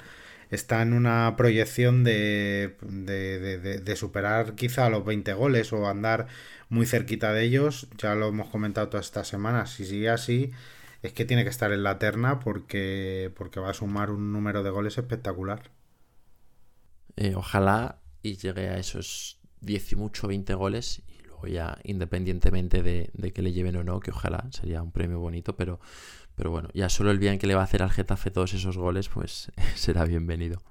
está 0.54 0.82
en 0.82 0.92
una 0.92 1.34
proyección 1.36 2.04
de, 2.04 2.76
de, 2.82 3.58
de, 3.80 3.96
superar 3.96 4.54
quizá 4.54 4.88
los 4.90 5.04
20 5.04 5.32
goles 5.34 5.72
o 5.72 5.88
andar 5.88 6.26
muy 6.68 6.86
cerquita 6.86 7.32
de 7.32 7.44
ellos. 7.44 7.88
Ya 7.98 8.14
lo 8.14 8.28
hemos 8.28 8.48
comentado 8.48 8.88
todas 8.88 9.06
estas 9.06 9.28
semanas. 9.28 9.70
Si 9.74 9.84
sigue 9.84 10.10
así, 10.10 10.52
es 11.02 11.12
que 11.12 11.24
tiene 11.24 11.44
que 11.44 11.50
estar 11.50 11.72
en 11.72 11.82
la 11.82 11.98
terna 11.98 12.40
porque, 12.40 13.30
porque 13.36 13.60
va 13.60 13.70
a 13.70 13.74
sumar 13.74 14.10
un 14.10 14.32
número 14.32 14.62
de 14.62 14.70
goles 14.70 14.96
espectacular. 14.96 15.70
Eh, 17.16 17.34
ojalá 17.34 18.00
y 18.22 18.36
llegue 18.36 18.68
a 18.68 18.78
esos 18.78 19.38
10 19.60 19.92
y 19.92 19.96
mucho 19.96 20.26
20 20.28 20.54
goles 20.54 21.02
y 21.06 21.22
luego 21.26 21.46
ya 21.46 21.78
independientemente 21.84 22.82
de, 22.82 23.32
que 23.32 23.42
le 23.42 23.52
lleven 23.52 23.76
o 23.76 23.84
no, 23.84 24.00
que 24.00 24.10
ojalá 24.10 24.48
sería 24.50 24.82
un 24.82 24.92
premio 24.92 25.20
bonito, 25.20 25.56
pero, 25.56 25.78
pero 26.34 26.50
bueno, 26.50 26.68
ya 26.74 26.88
solo 26.88 27.10
el 27.10 27.18
bien 27.18 27.38
que 27.38 27.46
le 27.46 27.54
va 27.54 27.62
a 27.62 27.64
hacer 27.64 27.82
al 27.82 27.90
Getafe 27.90 28.30
todos 28.30 28.54
esos 28.54 28.76
goles, 28.76 29.08
pues 29.08 29.52
será 29.74 30.04
bienvenido. 30.04 30.62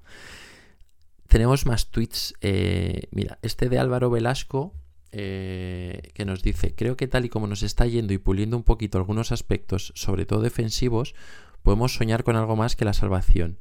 Tenemos 1.28 1.66
más 1.66 1.90
tweets. 1.90 2.36
Eh, 2.42 3.08
mira, 3.12 3.40
este 3.42 3.70
de 3.70 3.80
Álvaro 3.80 4.10
Velasco 4.10 4.74
eh, 5.16 6.10
que 6.16 6.26
nos 6.26 6.42
dice, 6.42 6.74
creo 6.74 6.98
que 6.98 7.08
tal 7.08 7.26
y 7.26 7.30
como 7.30 7.46
nos 7.46 7.62
está 7.62 7.86
yendo 7.86 8.14
y 8.14 8.18
puliendo 8.18 8.58
un 8.58 8.64
poquito 8.64 8.98
algunos 8.98 9.32
aspectos, 9.32 9.94
sobre 9.96 10.26
todo 10.26 10.42
defensivos, 10.42 11.14
podemos 11.62 11.94
soñar 11.94 12.24
con 12.24 12.36
algo 12.36 12.56
más 12.56 12.76
que 12.76 12.84
la 12.84 12.94
salvación. 12.94 13.60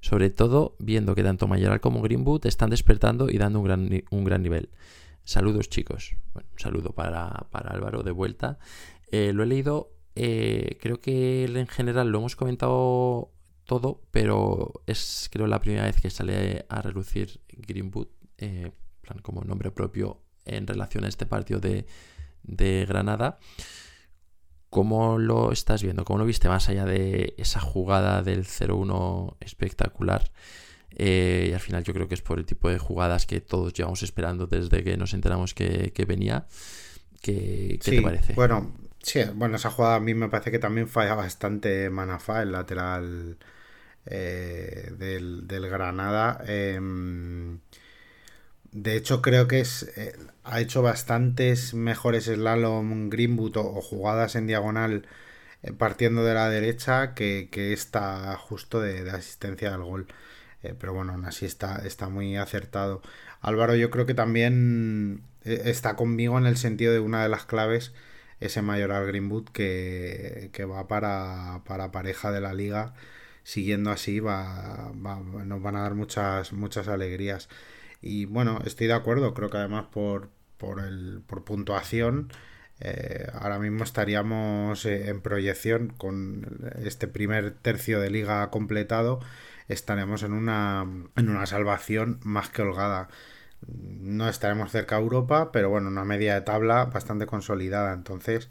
Sobre 0.00 0.30
todo 0.30 0.76
viendo 0.78 1.16
que 1.16 1.24
tanto 1.24 1.48
Mayoral 1.48 1.80
como 1.80 2.02
Greenwood 2.02 2.46
están 2.46 2.70
despertando 2.70 3.28
y 3.30 3.38
dando 3.38 3.58
un 3.58 3.64
gran, 3.64 4.04
un 4.10 4.24
gran 4.24 4.42
nivel. 4.42 4.70
Saludos 5.24 5.68
chicos. 5.68 6.14
Bueno, 6.32 6.48
un 6.52 6.58
saludo 6.60 6.92
para, 6.92 7.46
Álvaro 7.50 8.04
de 8.04 8.12
vuelta. 8.12 8.60
Eh, 9.10 9.32
lo 9.32 9.42
he 9.42 9.46
leído, 9.46 9.90
eh, 10.16 10.78
creo 10.80 11.00
que 11.00 11.44
en 11.44 11.68
general 11.68 12.08
lo 12.08 12.18
hemos 12.18 12.36
comentado 12.36 13.32
todo, 13.64 14.02
pero 14.10 14.82
es 14.86 15.28
creo 15.30 15.46
la 15.46 15.60
primera 15.60 15.84
vez 15.84 16.00
que 16.00 16.10
sale 16.10 16.64
a 16.68 16.80
relucir 16.80 17.40
Greenwood, 17.48 18.08
plan 18.36 19.18
como 19.22 19.44
nombre 19.44 19.70
propio 19.70 20.22
en 20.46 20.66
relación 20.66 21.04
a 21.04 21.08
este 21.08 21.26
partido 21.26 21.60
de, 21.60 21.86
Granada. 22.88 23.38
¿Cómo 24.70 25.18
lo 25.18 25.52
estás 25.52 25.82
viendo? 25.82 26.04
¿Cómo 26.04 26.20
lo 26.20 26.24
viste 26.24 26.48
más 26.48 26.68
allá 26.68 26.84
de 26.84 27.34
esa 27.38 27.60
jugada 27.60 28.22
del 28.22 28.44
0-1 28.44 29.36
espectacular? 29.40 30.30
Eh, 30.90 31.48
y 31.50 31.52
al 31.52 31.60
final 31.60 31.84
yo 31.84 31.92
creo 31.92 32.08
que 32.08 32.14
es 32.14 32.22
por 32.22 32.38
el 32.38 32.46
tipo 32.46 32.68
de 32.68 32.78
jugadas 32.78 33.26
que 33.26 33.40
todos 33.40 33.72
llevamos 33.72 34.02
esperando 34.02 34.46
desde 34.46 34.82
que 34.82 34.96
nos 34.96 35.12
enteramos 35.12 35.54
que, 35.54 35.92
venía. 36.06 36.46
¿Qué, 37.20 37.78
te 37.82 38.00
parece? 38.02 38.34
Bueno, 38.34 38.72
sí, 39.06 39.20
bueno, 39.34 39.56
esa 39.56 39.70
jugada 39.70 39.96
a 39.96 40.00
mí 40.00 40.14
me 40.14 40.28
parece 40.28 40.50
que 40.50 40.58
también 40.58 40.88
falla 40.88 41.14
bastante 41.14 41.90
Manafá, 41.90 42.42
el 42.42 42.52
lateral 42.52 43.38
eh, 44.06 44.92
del, 44.98 45.68
Granada. 45.70 46.42
Em, 46.46 47.60
de 48.72 48.96
hecho, 48.96 49.22
creo 49.22 49.48
que 49.48 49.60
es, 49.60 49.84
eh, 49.96 50.16
ha 50.44 50.60
hecho 50.60 50.82
bastantes 50.82 51.74
mejores 51.74 52.24
slalom 52.26 53.08
Greenwood 53.10 53.56
o, 53.56 53.80
jugadas 53.82 54.36
en 54.36 54.46
diagonal 54.46 55.06
eh, 55.62 55.72
partiendo 55.72 56.24
de 56.24 56.34
la 56.34 56.48
derecha 56.50 57.14
que, 57.14 57.48
que 57.50 57.72
esta 57.72 58.36
justo 58.36 58.80
de, 58.80 59.10
asistencia 59.10 59.74
al 59.74 59.82
gol. 59.82 60.06
Pero 60.80 60.94
bueno, 60.94 61.12
aún 61.12 61.24
así 61.26 61.46
está, 61.46 61.86
está 61.86 62.08
muy 62.08 62.36
acertado. 62.36 63.02
Álvaro, 63.40 63.76
yo 63.76 63.90
creo 63.90 64.06
que 64.06 64.14
también 64.14 65.22
está 65.44 65.94
conmigo 65.96 66.38
en 66.38 66.46
el 66.46 66.56
sentido 66.56 66.92
de 66.92 66.98
una 67.00 67.22
de 67.22 67.28
las 67.28 67.44
claves, 67.46 67.92
ese 68.40 68.62
mayoral 68.62 69.06
Greenwood 69.06 69.48
que, 69.50 70.50
que 70.52 70.64
va 70.64 70.88
para, 70.88 71.62
para, 71.66 71.90
pareja 71.92 72.30
de 72.32 72.40
la 72.40 72.54
liga. 72.54 72.94
Siguiendo 73.44 73.90
así, 73.90 74.20
va, 74.20 74.92
nos 74.94 75.62
van 75.62 75.76
a 75.76 75.82
dar 75.82 75.94
muchas, 75.94 76.52
muchas 76.52 76.88
alegrías. 76.88 77.48
Y 78.00 78.26
bueno, 78.26 78.60
estoy 78.64 78.88
de 78.88 78.94
acuerdo, 78.94 79.34
creo 79.34 79.50
que 79.50 79.58
además 79.58 79.86
por, 79.92 80.30
por, 80.58 80.80
el, 80.80 81.22
por 81.26 81.44
puntuación, 81.44 82.32
eh, 82.80 83.26
ahora 83.34 83.58
mismo 83.58 83.84
estaríamos 83.84 84.84
eh, 84.84 85.08
en 85.08 85.20
proyección 85.22 85.88
con 85.96 86.70
este 86.84 87.08
primer 87.08 87.52
tercio 87.52 88.00
de 88.00 88.10
liga 88.10 88.50
completado, 88.50 89.20
estaremos 89.68 90.22
en 90.22 90.32
una, 90.32 90.86
en 91.16 91.28
una 91.28 91.46
salvación 91.46 92.20
más 92.22 92.50
que 92.50 92.62
holgada. 92.62 93.08
No 93.66 94.28
estaremos 94.28 94.70
cerca 94.70 94.96
a 94.96 95.00
Europa, 95.00 95.50
pero 95.52 95.70
bueno, 95.70 95.88
una 95.88 96.04
media 96.04 96.34
de 96.34 96.42
tabla 96.42 96.84
bastante 96.86 97.26
consolidada. 97.26 97.92
Entonces, 97.94 98.48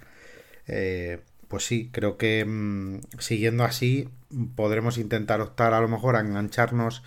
eh, 0.68 1.22
pues 1.48 1.66
sí, 1.66 1.90
creo 1.94 2.18
que 2.18 2.46
mm, 2.46 3.02
siguiendo 3.20 3.64
así 3.64 4.10
podremos 4.56 4.98
intentar 4.98 5.42
optar 5.42 5.74
a 5.74 5.82
lo 5.82 5.88
mejor 5.88 6.16
a 6.16 6.22
engancharnos 6.22 7.04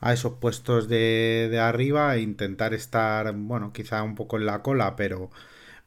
a 0.00 0.12
esos 0.12 0.34
puestos 0.34 0.88
de, 0.88 1.48
de 1.50 1.60
arriba 1.60 2.14
e 2.16 2.20
intentar 2.22 2.74
estar, 2.74 3.32
bueno, 3.34 3.72
quizá 3.72 4.02
un 4.02 4.14
poco 4.16 4.36
en 4.38 4.46
la 4.46 4.62
cola, 4.62 4.96
pero, 4.96 5.30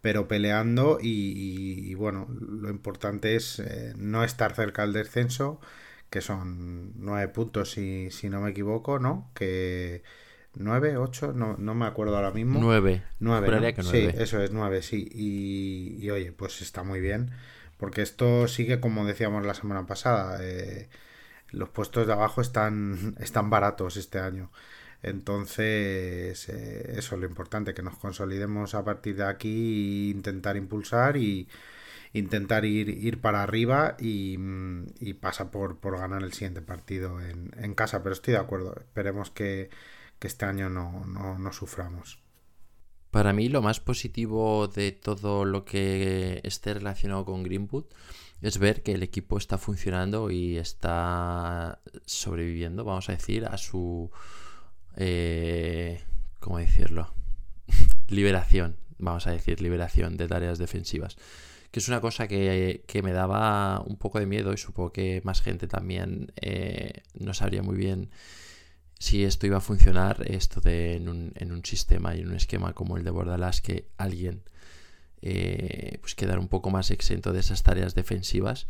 pero 0.01 0.27
peleando 0.27 0.99
y, 1.01 1.93
bueno, 1.95 2.27
lo 2.29 2.69
importante 2.69 3.35
es 3.35 3.59
eh, 3.59 3.93
no 3.97 4.23
estar 4.23 4.55
cerca 4.55 4.83
del 4.83 4.93
descenso, 4.93 5.59
que 6.09 6.21
son 6.21 6.93
nueve 6.97 7.27
puntos 7.29 7.71
si, 7.71 8.09
si 8.11 8.29
no 8.29 8.41
me 8.41 8.51
equivoco, 8.51 8.99
¿no? 8.99 9.31
Que... 9.35 10.03
¿Nueve? 10.55 10.97
¿Ocho? 10.97 11.33
No, 11.33 11.55
no 11.57 11.75
me 11.75 11.85
acuerdo 11.85 12.15
ahora 12.15 12.31
mismo. 12.31 12.59
Nueve. 12.59 13.03
Nueve. 13.19 13.75
Sí, 13.83 14.09
eso 14.13 14.41
es 14.41 14.51
nueve, 14.51 14.81
sí. 14.81 15.07
Y, 15.11 15.97
y, 16.03 16.09
oye, 16.09 16.31
pues 16.31 16.61
está 16.61 16.83
muy 16.83 16.99
bien. 16.99 17.31
Porque 17.77 18.01
esto 18.01 18.47
sigue 18.47 18.79
como 18.79 19.05
decíamos 19.05 19.45
la 19.45 19.53
semana 19.53 19.85
pasada. 19.85 20.39
Eh, 20.41 20.89
los 21.51 21.69
puestos 21.69 22.07
de 22.07 22.13
abajo 22.13 22.41
están, 22.41 23.15
están 23.19 23.49
baratos 23.49 23.97
este 23.97 24.19
año. 24.19 24.51
Entonces, 25.03 26.49
eh, 26.49 26.93
eso 26.97 27.15
es 27.15 27.21
lo 27.21 27.27
importante, 27.27 27.73
que 27.73 27.83
nos 27.83 27.97
consolidemos 27.97 28.73
a 28.75 28.83
partir 28.83 29.17
de 29.17 29.25
aquí 29.25 30.07
e 30.07 30.11
intentar 30.11 30.57
impulsar 30.57 31.17
y 31.17 31.47
intentar 32.13 32.65
ir, 32.65 32.89
ir 32.89 33.21
para 33.21 33.43
arriba 33.43 33.97
y, 33.99 34.37
y 34.99 35.13
pasa 35.13 35.51
por, 35.51 35.77
por, 35.77 35.99
ganar 35.99 36.23
el 36.23 36.33
siguiente 36.33 36.61
partido 36.61 37.21
en, 37.21 37.51
en, 37.57 37.73
casa. 37.75 38.01
Pero 38.01 38.13
estoy 38.13 38.33
de 38.33 38.39
acuerdo, 38.39 38.75
esperemos 38.79 39.31
que, 39.31 39.69
que 40.19 40.27
este 40.27 40.45
año 40.45 40.69
no, 40.69 41.05
no, 41.05 41.37
no 41.37 41.53
suframos. 41.53 42.19
Para 43.11 43.31
mí 43.31 43.47
lo 43.47 43.61
más 43.61 43.79
positivo 43.79 44.67
de 44.67 44.91
todo 44.91 45.45
lo 45.45 45.63
que 45.63 46.41
esté 46.43 46.73
relacionado 46.73 47.23
con 47.23 47.43
Greenwood 47.43 47.85
es 48.41 48.57
ver 48.57 48.83
que 48.83 48.91
el 48.91 49.03
equipo 49.03 49.37
está 49.37 49.57
funcionando 49.57 50.29
y 50.29 50.57
está 50.57 51.79
sobreviviendo, 52.05 52.83
vamos 52.83 53.09
a 53.09 53.13
decir, 53.13 53.45
a 53.45 53.57
su... 53.57 54.11
Eh, 54.97 56.03
¿Cómo 56.39 56.57
decirlo? 56.59 57.13
liberación, 58.07 58.77
vamos 58.97 59.27
a 59.27 59.31
decir, 59.31 59.61
liberación 59.61 60.17
de 60.17 60.27
tareas 60.27 60.57
defensivas. 60.57 61.17
Que 61.71 61.79
es 61.79 61.87
una 61.87 62.01
cosa 62.01 62.27
que, 62.27 62.83
me 63.03 63.13
daba 63.13 63.81
un 63.81 63.97
poco 63.97 64.19
de 64.19 64.25
miedo 64.25 64.53
y 64.53 64.57
supongo 64.57 64.91
que 64.91 65.21
más 65.23 65.41
gente 65.41 65.67
también 65.67 66.31
eh, 66.41 67.01
no 67.13 67.33
sabría 67.33 67.63
muy 67.63 67.77
bien 67.77 68.11
si 68.99 69.23
esto 69.23 69.45
iba 69.45 69.57
a 69.57 69.61
funcionar, 69.61 70.23
esto 70.27 70.61
de 70.61 70.95
en 70.95 71.09
un, 71.09 71.33
en 71.35 71.51
un 71.51 71.63
sistema 71.65 72.15
y 72.15 72.21
en 72.21 72.29
un 72.29 72.35
esquema 72.35 72.73
como 72.73 72.97
el 72.97 73.03
de 73.03 73.11
Bordalas, 73.11 73.61
que 73.61 73.87
alguien 73.97 74.43
eh, 75.21 75.97
pues 76.01 76.13
quedar 76.15 76.39
un 76.39 76.47
poco 76.47 76.69
más 76.69 76.91
exento 76.91 77.33
de 77.33 77.39
esas 77.39 77.63
tareas 77.63 77.95
defensivas. 77.95 78.67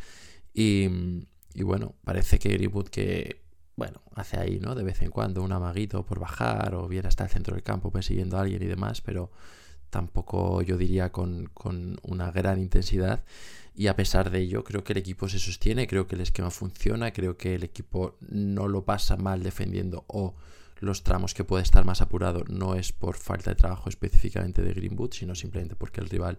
Y, 0.53 0.87
bueno, 1.55 1.95
parece 2.05 2.39
que 2.39 2.49
Greenwood 2.49 2.87
que 2.87 3.43
bueno, 3.75 4.01
hace 4.13 4.39
ahí, 4.39 4.59
¿no? 4.61 4.73
De 4.73 4.83
vez 4.83 5.01
en 5.01 5.11
cuando 5.11 5.43
un 5.43 5.51
amaguito 5.51 6.05
por 6.05 6.19
bajar 6.19 6.75
o 6.75 6.87
viene 6.87 7.09
hasta 7.09 7.25
el 7.25 7.29
centro 7.29 7.55
del 7.55 7.63
campo 7.63 7.91
persiguiendo 7.91 8.37
a 8.37 8.41
alguien 8.41 8.63
y 8.63 8.67
demás, 8.67 9.01
pero 9.01 9.31
tampoco 9.89 10.61
yo 10.61 10.77
diría 10.77 11.11
con, 11.11 11.47
con 11.53 11.97
una 12.03 12.31
gran 12.31 12.59
intensidad. 12.59 13.25
Y 13.75 13.87
a 13.87 13.95
pesar 13.95 14.31
de 14.31 14.39
ello, 14.39 14.63
creo 14.63 14.83
que 14.83 14.93
el 14.93 14.99
equipo 14.99 15.27
se 15.27 15.37
sostiene, 15.37 15.87
creo 15.87 16.07
que 16.07 16.15
el 16.15 16.21
esquema 16.21 16.49
funciona, 16.49 17.11
creo 17.11 17.37
que 17.37 17.55
el 17.55 17.63
equipo 17.63 18.17
no 18.21 18.67
lo 18.67 18.85
pasa 18.85 19.17
mal 19.17 19.43
defendiendo 19.43 20.05
o 20.07 20.35
los 20.79 21.03
tramos 21.03 21.33
que 21.33 21.43
puede 21.43 21.63
estar 21.63 21.85
más 21.85 22.01
apurado 22.01 22.43
no 22.49 22.75
es 22.75 22.91
por 22.91 23.15
falta 23.15 23.51
de 23.51 23.55
trabajo 23.55 23.89
específicamente 23.89 24.61
de 24.61 24.73
Greenwood, 24.73 25.13
sino 25.13 25.35
simplemente 25.35 25.75
porque 25.75 26.01
el 26.01 26.09
rival 26.09 26.37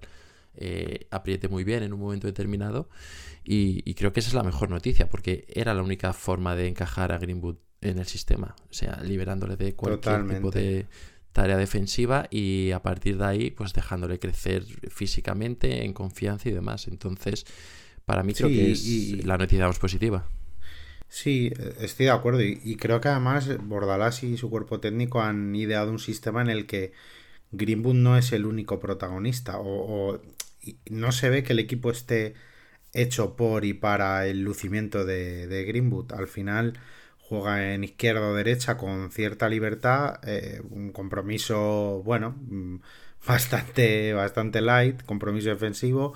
eh, 0.55 1.07
apriete 1.11 1.49
muy 1.49 1.65
bien 1.65 1.83
en 1.83 1.93
un 1.93 2.01
momento 2.01 2.27
determinado. 2.27 2.89
Y, 3.45 3.95
creo 3.95 4.13
que 4.13 4.21
esa 4.21 4.31
es 4.31 4.35
la 4.35 4.43
mejor 4.43 4.71
noticia, 4.71 5.09
porque 5.09 5.47
era 5.49 5.73
la 5.73 5.83
única 5.83 6.13
forma 6.13 6.57
de 6.57 6.69
encajar 6.69 7.13
a 7.13 7.19
Greenwood 7.19 7.57
en 7.81 7.99
el 7.99 8.07
sistema, 8.07 8.57
o 8.69 8.73
sea, 8.73 9.01
liberándole 9.05 9.57
de 9.57 9.75
cualquier 9.77 10.27
tipo 10.27 10.51
de 10.51 10.87
tarea 11.37 11.59
defensiva 11.59 12.29
y 12.31 12.71
a 12.71 12.81
partir 12.81 13.19
de 13.19 13.27
ahí, 13.27 13.51
pues 13.51 13.75
dejándole 13.75 14.19
crecer 14.19 14.65
físicamente, 14.89 15.85
en 15.85 15.93
confianza 15.93 16.49
y 16.49 16.53
demás. 16.53 16.89
Entonces, 16.89 17.45
para 18.07 18.23
mí 18.23 18.33
creo 18.33 18.49
que 18.49 18.73
es 18.73 19.23
la 19.23 19.37
noticia 19.37 19.67
más 19.67 19.79
positiva. 19.79 20.27
Sí, 21.11 21.53
estoy 21.79 22.07
de 22.07 22.13
acuerdo. 22.13 22.41
Y, 22.43 22.77
creo 22.77 23.03
que 23.03 23.09
además 23.09 23.51
Bordalás 23.69 24.23
y 24.23 24.39
su 24.39 24.49
cuerpo 24.49 24.81
técnico 24.81 25.21
han 25.21 25.55
ideado 25.55 25.91
un 25.91 25.99
sistema 25.99 26.41
en 26.41 26.49
el 26.49 26.65
que 26.65 26.93
Greenwood 27.53 27.97
no 27.97 28.17
es 28.17 28.33
el 28.33 28.47
único 28.47 28.81
protagonista. 28.81 29.59
O, 29.59 30.19
no 30.89 31.13
se 31.13 31.29
ve 31.29 31.43
que 31.43 31.53
el 31.53 31.59
equipo 31.59 31.91
esté 31.91 32.33
hecho 32.95 33.37
por 33.37 33.67
y 33.67 33.75
para 33.75 34.27
el 34.27 34.41
lucimiento 34.41 35.05
de, 35.05 35.65
Greenwood. 35.69 36.13
Al 36.13 36.29
final 36.29 36.79
juega 37.29 37.75
en 37.75 37.85
izquierda 37.85 38.29
o 38.29 38.35
derecha 38.35 38.77
con 38.77 39.11
cierta 39.11 39.49
libertad. 39.49 40.21
Eh, 40.27 40.61
un 40.71 40.93
compromiso, 40.93 42.03
bueno, 42.05 42.37
mm, 42.49 42.77
bastante, 43.27 44.13
bastante 44.15 44.61
light, 44.61 45.03
compromiso 45.05 45.51
defensivo 45.51 46.15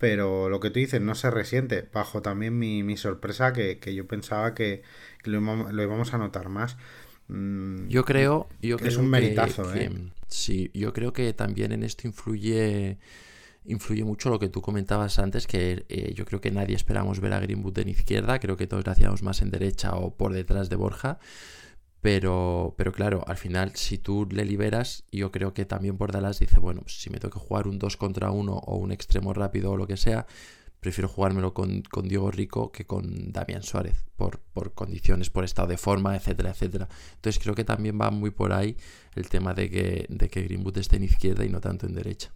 pero 0.00 0.48
lo 0.48 0.60
que 0.60 0.70
tú 0.70 0.80
dices 0.80 0.98
no 1.02 1.14
se 1.14 1.30
resiente, 1.30 1.86
bajo 1.92 2.22
también 2.22 2.58
mi, 2.58 2.96
sorpresa 2.96 3.52
que, 3.52 3.78
yo 3.94 4.06
pensaba 4.06 4.54
que, 4.54 4.82
lo, 5.24 5.36
íbamos, 5.38 6.14
a 6.14 6.18
notar 6.18 6.48
más. 6.48 6.78
Mm, 7.28 7.86
yo 7.88 8.06
creo, 8.06 8.48
yo 8.62 8.78
que 8.78 8.88
es 8.88 8.96
un 8.96 9.10
meritazo, 9.10 9.74
¿eh? 9.74 9.90
sí, 10.26 10.70
yo 10.72 10.94
creo 10.94 11.12
que 11.12 11.34
también 11.34 11.72
en 11.72 11.82
esto 11.82 12.08
influye 12.08 12.96
influye 13.64 14.04
mucho 14.04 14.30
lo 14.30 14.38
que 14.38 14.48
tú 14.48 14.62
comentabas 14.62 15.18
antes, 15.18 15.46
que 15.46 15.84
eh, 15.88 16.12
yo 16.14 16.24
creo 16.24 16.40
que 16.40 16.50
nadie 16.50 16.76
esperamos 16.76 17.20
ver 17.20 17.32
a 17.32 17.40
Greenwood 17.40 17.78
en 17.78 17.88
izquierda, 17.88 18.38
creo 18.38 18.56
que 18.56 18.66
todos 18.66 18.84
lo 18.84 18.92
hacíamos 18.92 19.22
más 19.22 19.42
en 19.42 19.50
derecha 19.50 19.94
o 19.94 20.14
por 20.16 20.32
detrás 20.32 20.68
de 20.68 20.76
Borja. 20.76 21.18
Pero, 22.00 22.74
pero 22.78 22.92
claro, 22.92 23.24
al 23.26 23.36
final, 23.36 23.72
si 23.76 23.98
tú 23.98 24.26
le 24.30 24.46
liberas, 24.46 25.04
yo 25.12 25.30
creo 25.30 25.52
que 25.52 25.66
también 25.66 25.98
por 25.98 26.12
dice, 26.38 26.58
bueno, 26.58 26.80
pues 26.80 27.00
si 27.00 27.10
me 27.10 27.18
que 27.18 27.28
jugar 27.28 27.68
un 27.68 27.78
2 27.78 27.96
contra 27.98 28.30
1 28.30 28.52
o 28.52 28.76
un 28.76 28.90
extremo 28.90 29.34
rápido 29.34 29.72
o 29.72 29.76
lo 29.76 29.86
que 29.86 29.98
sea, 29.98 30.26
prefiero 30.80 31.08
jugármelo 31.08 31.52
con, 31.52 31.82
con 31.82 32.08
Diego 32.08 32.30
Rico 32.30 32.72
que 32.72 32.86
con 32.86 33.32
Damián 33.32 33.62
Suárez, 33.62 34.06
por, 34.16 34.40
por, 34.40 34.72
condiciones, 34.72 35.28
por 35.28 35.44
estado 35.44 35.68
de 35.68 35.76
forma, 35.76 36.16
etcétera, 36.16 36.50
etcétera. 36.50 36.88
Entonces 37.16 37.42
creo 37.42 37.54
que 37.54 37.64
también 37.64 37.98
va 38.00 38.10
muy 38.10 38.30
por 38.30 38.54
ahí 38.54 38.76
el 39.14 39.28
tema 39.28 39.52
de 39.52 39.68
que, 39.70 40.06
de 40.08 40.28
que 40.30 40.42
Greenwood 40.42 40.78
esté 40.78 40.96
en 40.96 41.04
izquierda 41.04 41.44
y 41.44 41.50
no 41.50 41.60
tanto 41.60 41.86
en 41.86 41.94
derecha. 41.94 42.32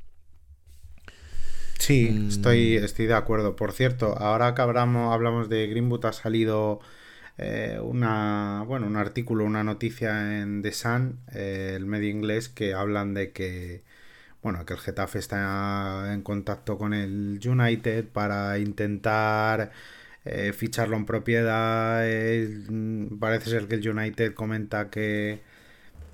Sí, 1.78 2.10
mm. 2.10 2.28
estoy, 2.28 2.76
estoy 2.76 3.06
de 3.06 3.14
acuerdo. 3.14 3.56
Por 3.56 3.72
cierto, 3.72 4.16
ahora 4.18 4.54
que 4.54 4.62
hablamos, 4.62 5.12
hablamos 5.12 5.48
de 5.48 5.66
Greenwood, 5.66 6.06
ha 6.06 6.12
salido 6.12 6.80
eh, 7.36 7.78
una, 7.82 8.64
bueno, 8.66 8.86
un 8.86 8.96
artículo, 8.96 9.44
una 9.44 9.64
noticia 9.64 10.40
en 10.40 10.62
The 10.62 10.72
Sun, 10.72 11.20
eh, 11.32 11.74
el 11.76 11.86
medio 11.86 12.10
inglés, 12.10 12.48
que 12.48 12.74
hablan 12.74 13.14
de 13.14 13.32
que, 13.32 13.82
bueno, 14.42 14.64
que 14.66 14.74
el 14.74 14.80
Getafe 14.80 15.18
está 15.18 16.12
en 16.14 16.22
contacto 16.22 16.78
con 16.78 16.94
el 16.94 17.40
United 17.44 18.06
para 18.08 18.58
intentar 18.58 19.72
eh, 20.24 20.52
ficharlo 20.52 20.96
en 20.96 21.06
propiedad. 21.06 22.04
parece 23.20 23.50
ser 23.50 23.68
que 23.68 23.76
el 23.76 23.88
United 23.88 24.34
comenta 24.34 24.90
que, 24.90 25.40
mm, 25.42 25.53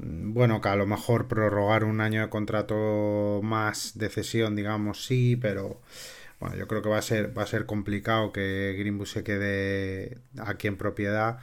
bueno, 0.02 0.60
que 0.60 0.68
a 0.68 0.76
lo 0.76 0.86
mejor 0.86 1.28
prorrogar 1.28 1.84
un 1.84 2.00
año 2.00 2.22
de 2.22 2.30
contrato 2.30 3.40
más 3.42 3.98
de 3.98 4.08
cesión, 4.08 4.56
digamos, 4.56 5.04
sí, 5.04 5.36
pero 5.36 5.80
bueno, 6.40 6.56
yo 6.56 6.66
creo 6.68 6.82
que 6.82 6.88
va 6.88 6.98
a 6.98 7.02
ser, 7.02 7.36
va 7.36 7.42
a 7.42 7.46
ser 7.46 7.66
complicado 7.66 8.32
que 8.32 8.74
Greenwood 8.78 9.06
se 9.06 9.24
quede 9.24 10.18
aquí 10.38 10.68
en 10.68 10.76
propiedad 10.76 11.38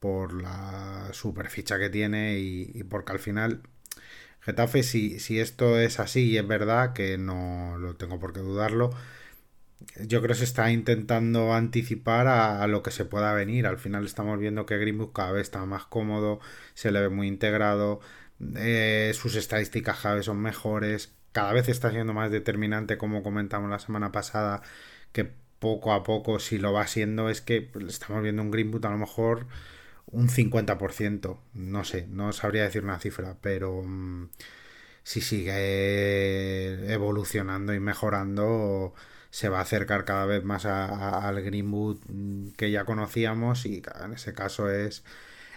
por 0.00 0.32
la 0.42 1.08
superficha 1.12 1.78
que 1.78 1.90
tiene 1.90 2.38
y, 2.38 2.82
porque 2.84 3.12
al 3.12 3.20
final 3.20 3.62
Getafe, 4.40 4.82
si, 4.82 5.20
si 5.20 5.38
esto 5.40 5.78
es 5.78 6.00
así 6.00 6.30
y 6.30 6.38
es 6.38 6.46
verdad, 6.48 6.94
que 6.94 7.18
no 7.18 7.76
lo 7.78 7.96
tengo 7.96 8.18
por 8.18 8.32
qué 8.32 8.40
dudarlo, 8.40 8.90
yo 10.06 10.20
creo 10.20 10.34
que 10.34 10.38
se 10.38 10.44
está 10.44 10.70
intentando 10.70 11.52
anticipar 11.54 12.26
a, 12.28 12.66
lo 12.66 12.82
que 12.82 12.90
se 12.90 13.04
pueda 13.04 13.32
venir. 13.34 13.66
Al 13.66 13.78
final 13.78 14.04
estamos 14.04 14.38
viendo 14.38 14.66
que 14.66 14.78
Greenwood 14.78 15.12
cada 15.12 15.32
vez 15.32 15.42
está 15.42 15.64
más 15.66 15.84
cómodo, 15.84 16.40
se 16.74 16.90
le 16.90 17.00
ve 17.00 17.08
muy 17.08 17.28
integrado, 17.28 18.00
eh, 18.56 19.12
sus 19.14 19.36
estadísticas 19.36 20.00
cada 20.00 20.16
vez 20.16 20.26
son 20.26 20.40
mejores, 20.40 21.14
cada 21.32 21.52
vez 21.52 21.68
está 21.68 21.90
siendo 21.90 22.12
más 22.14 22.30
determinante, 22.30 22.98
como 22.98 23.22
comentamos 23.22 23.70
la 23.70 23.78
semana 23.78 24.12
pasada, 24.12 24.62
que 25.12 25.30
poco 25.58 25.92
a 25.92 26.02
poco, 26.02 26.38
si 26.40 26.58
lo 26.58 26.72
va 26.72 26.86
siendo, 26.86 27.28
es 27.30 27.40
que 27.40 27.70
estamos 27.88 28.22
viendo 28.22 28.42
un 28.42 28.50
Greenwood 28.50 28.86
a 28.86 28.90
lo 28.90 28.98
mejor 28.98 29.46
un 30.06 30.28
50%, 30.28 31.38
no 31.54 31.84
sé, 31.84 32.06
no 32.08 32.32
sabría 32.32 32.64
decir 32.64 32.84
una 32.84 32.98
cifra, 32.98 33.36
pero 33.40 33.82
mm, 33.84 34.30
si 35.02 35.20
sigue 35.20 36.92
evolucionando 36.92 37.74
y 37.74 37.80
mejorando, 37.80 38.94
se 39.30 39.48
va 39.48 39.58
a 39.58 39.62
acercar 39.62 40.04
cada 40.04 40.26
vez 40.26 40.44
más 40.44 40.66
al 40.66 41.42
Greenwood 41.42 41.98
que 42.56 42.70
ya 42.70 42.84
conocíamos 42.84 43.66
y 43.66 43.82
en 44.04 44.12
ese 44.14 44.34
caso 44.34 44.70
es, 44.70 45.04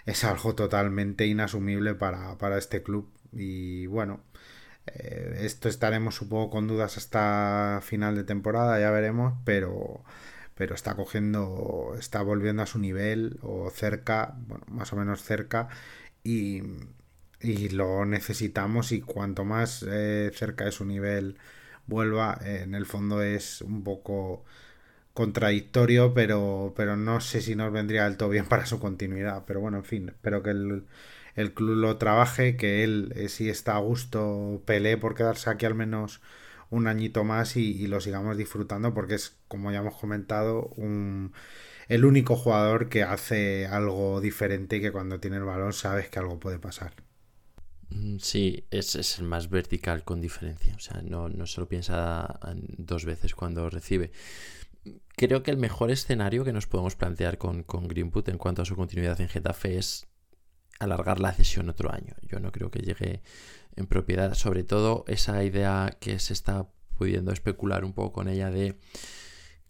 es 0.05 0.24
algo 0.24 0.55
totalmente 0.55 1.26
inasumible 1.28 1.95
para, 1.95 2.38
para 2.38 2.57
este 2.57 2.84
club. 2.84 3.09
Y 3.32 3.88
bueno, 3.88 4.21
eh, 4.88 5.39
esto 5.41 5.69
estaremos 5.69 6.15
supongo 6.15 6.49
con 6.49 6.67
dudas 6.67 6.97
hasta 6.97 7.80
final 7.84 8.15
de 8.15 8.24
temporada, 8.24 8.80
ya 8.80 8.91
veremos, 8.91 9.34
pero, 9.45 10.03
pero 10.55 10.76
está 10.76 10.95
cogiendo, 10.95 11.95
está 11.99 12.21
volviendo 12.21 12.63
a 12.63 12.65
su 12.67 12.80
nivel 12.80 13.39
o 13.41 13.69
cerca, 13.71 14.36
bueno, 14.47 14.65
más 14.69 14.93
o 14.93 14.97
menos 14.97 15.24
cerca 15.24 15.69
y, 16.24 16.61
y 17.41 17.69
lo 17.69 18.05
necesitamos 18.05 18.91
y 18.91 19.01
cuanto 19.01 19.45
más 19.45 19.86
eh, 19.88 20.32
cerca 20.34 20.65
de 20.65 20.71
su 20.71 20.86
nivel 20.86 21.38
vuelva, 21.88 22.39
en 22.43 22.75
el 22.75 22.86
fondo 22.86 23.21
es 23.21 23.61
un 23.61 23.84
poco 23.84 24.43
contradictorio, 25.13 26.13
pero, 26.13 26.73
pero 26.75 26.97
no 26.97 27.21
sé 27.21 27.41
si 27.41 27.55
nos 27.55 27.71
vendría 27.71 28.05
del 28.05 28.17
todo 28.17 28.29
bien 28.29 28.45
para 28.49 28.65
su 28.65 28.79
continuidad. 28.79 29.43
Pero 29.45 29.61
bueno, 29.61 29.77
en 29.77 29.86
fin, 29.86 30.09
espero 30.09 30.43
que 30.43 30.51
el, 30.51 30.86
el 31.36 31.53
club 31.53 31.77
lo 31.77 31.97
trabaje, 31.97 32.57
que 32.57 32.84
él 32.84 33.13
eh, 33.15 33.29
si 33.29 33.49
está 33.49 33.75
a 33.75 33.79
gusto 33.79 34.61
pelee 34.65 34.97
por 34.97 35.15
quedarse 35.15 35.49
aquí 35.49 35.65
al 35.65 35.75
menos 35.75 36.21
un 36.69 36.88
añito 36.88 37.23
más 37.23 37.55
y, 37.57 37.88
lo 37.88 38.01
sigamos 38.01 38.38
disfrutando 38.38 38.93
porque 38.93 39.15
es, 39.15 39.38
como 39.47 39.71
ya 39.71 39.79
hemos 39.79 39.95
comentado, 39.95 40.71
un, 40.75 41.34
el 41.88 42.05
único 42.05 42.36
jugador 42.36 42.89
que 42.89 43.03
hace 43.03 43.67
algo 43.67 44.21
diferente 44.21 44.77
y 44.77 44.81
que 44.81 44.91
cuando 44.91 45.19
tiene 45.19 45.38
el 45.38 45.43
balón 45.43 45.73
sabes 45.73 46.09
que 46.09 46.19
algo 46.19 46.39
puede 46.39 46.59
pasar. 46.59 46.93
Mm, 47.93 48.17
sí, 48.19 48.65
es, 48.71 48.95
es 48.95 49.19
el 49.19 49.25
más 49.25 49.49
vertical 49.49 50.03
con 50.03 50.19
diferencia. 50.21 50.75
O 50.75 50.79
sea, 50.79 51.01
no, 51.01 51.29
no 51.29 51.45
se 51.45 51.61
lo 51.61 51.67
piensa 51.67 52.39
dos 52.77 53.05
veces 53.05 53.35
cuando 53.35 53.69
recibe. 53.69 54.11
Creo 55.15 55.43
que 55.43 55.51
el 55.51 55.57
mejor 55.57 55.91
escenario 55.91 56.43
que 56.43 56.53
nos 56.53 56.67
podemos 56.67 56.95
plantear 56.95 57.37
con, 57.37 57.63
con 57.63 57.87
Greenwood 57.87 58.29
en 58.29 58.37
cuanto 58.37 58.63
a 58.63 58.65
su 58.65 58.75
continuidad 58.75 59.21
en 59.21 59.29
Getafe 59.29 59.77
es 59.77 60.07
alargar 60.79 61.19
la 61.19 61.31
cesión 61.33 61.69
otro 61.69 61.93
año. 61.93 62.15
Yo 62.23 62.39
no 62.39 62.51
creo 62.51 62.71
que 62.71 62.79
llegue 62.79 63.21
en 63.75 63.87
propiedad, 63.87 64.33
sobre 64.33 64.63
todo 64.63 65.05
esa 65.07 65.43
idea 65.43 65.95
que 65.99 66.19
se 66.19 66.33
está 66.33 66.67
pudiendo 66.97 67.31
especular 67.31 67.85
un 67.85 67.93
poco 67.93 68.13
con 68.13 68.27
ella 68.27 68.49
de 68.49 68.79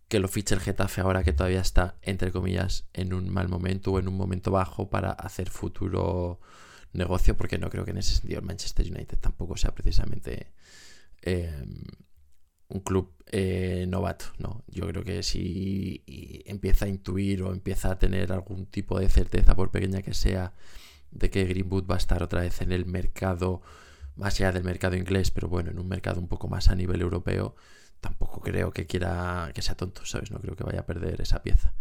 que 0.07 0.19
lo 0.19 0.27
fiche 0.27 0.55
el 0.55 0.61
Getafe 0.61 1.01
ahora 1.01 1.23
que 1.23 1.33
todavía 1.33 1.61
está, 1.61 1.97
entre 2.01 2.31
comillas, 2.31 2.87
en 2.93 3.13
un 3.13 3.29
mal 3.29 3.49
momento 3.49 3.91
o 3.91 3.99
en 3.99 4.07
un 4.07 4.15
momento 4.15 4.51
bajo 4.51 4.89
para 4.89 5.11
hacer 5.11 5.49
futuro 5.49 6.39
negocio, 6.93 7.35
porque 7.35 7.57
no 7.57 7.69
creo 7.69 7.85
que 7.85 7.91
en 7.91 7.97
ese 7.97 8.15
sentido 8.15 8.39
el 8.39 8.45
Manchester 8.45 8.85
United 8.89 9.17
tampoco 9.19 9.57
sea 9.57 9.73
precisamente 9.73 10.47
em, 11.21 11.83
un 12.69 12.79
club 12.81 13.13
eh, 13.31 13.85
novato, 13.87 14.25
¿no? 14.39 14.63
Yo 14.67 14.87
creo 14.87 15.03
que 15.03 15.23
si 15.23 16.03
empieza 16.45 16.85
a 16.85 16.87
intuir 16.87 17.43
o 17.43 17.53
empieza 17.53 17.91
a 17.91 17.99
tener 17.99 18.31
algún 18.31 18.65
tipo 18.65 18.99
de 18.99 19.09
certeza, 19.09 19.55
por 19.55 19.71
pequeña 19.71 20.01
que 20.01 20.13
sea, 20.13 20.53
de 21.11 21.29
que 21.29 21.45
Greenwood 21.45 21.85
va 21.89 21.95
a 21.95 21.97
estar 21.97 22.23
otra 22.23 22.41
vez 22.41 22.61
en 22.61 22.71
el 22.71 22.85
mercado, 22.85 23.61
más 24.15 24.35
allá 24.35 24.51
del 24.51 24.63
mercado 24.63 24.95
inglés, 24.95 25.31
pero 25.31 25.47
bueno, 25.47 25.71
en 25.71 25.79
un 25.79 25.87
mercado 25.87 26.19
un 26.19 26.27
poco 26.27 26.47
más 26.47 26.69
a 26.69 26.75
nivel 26.75 27.01
europeo, 27.01 27.55
tampoco 28.01 28.41
creo 28.41 28.71
que 28.71 28.85
quiera 28.85 29.51
que 29.53 29.61
sea 29.61 29.75
tonto, 29.75 30.05
¿sabes? 30.05 30.31
No 30.31 30.39
creo 30.39 30.55
que 30.55 30.63
vaya 30.63 30.81
a 30.81 30.85
perder 30.85 31.21
esa 31.21 31.41
pieza. 31.43 31.73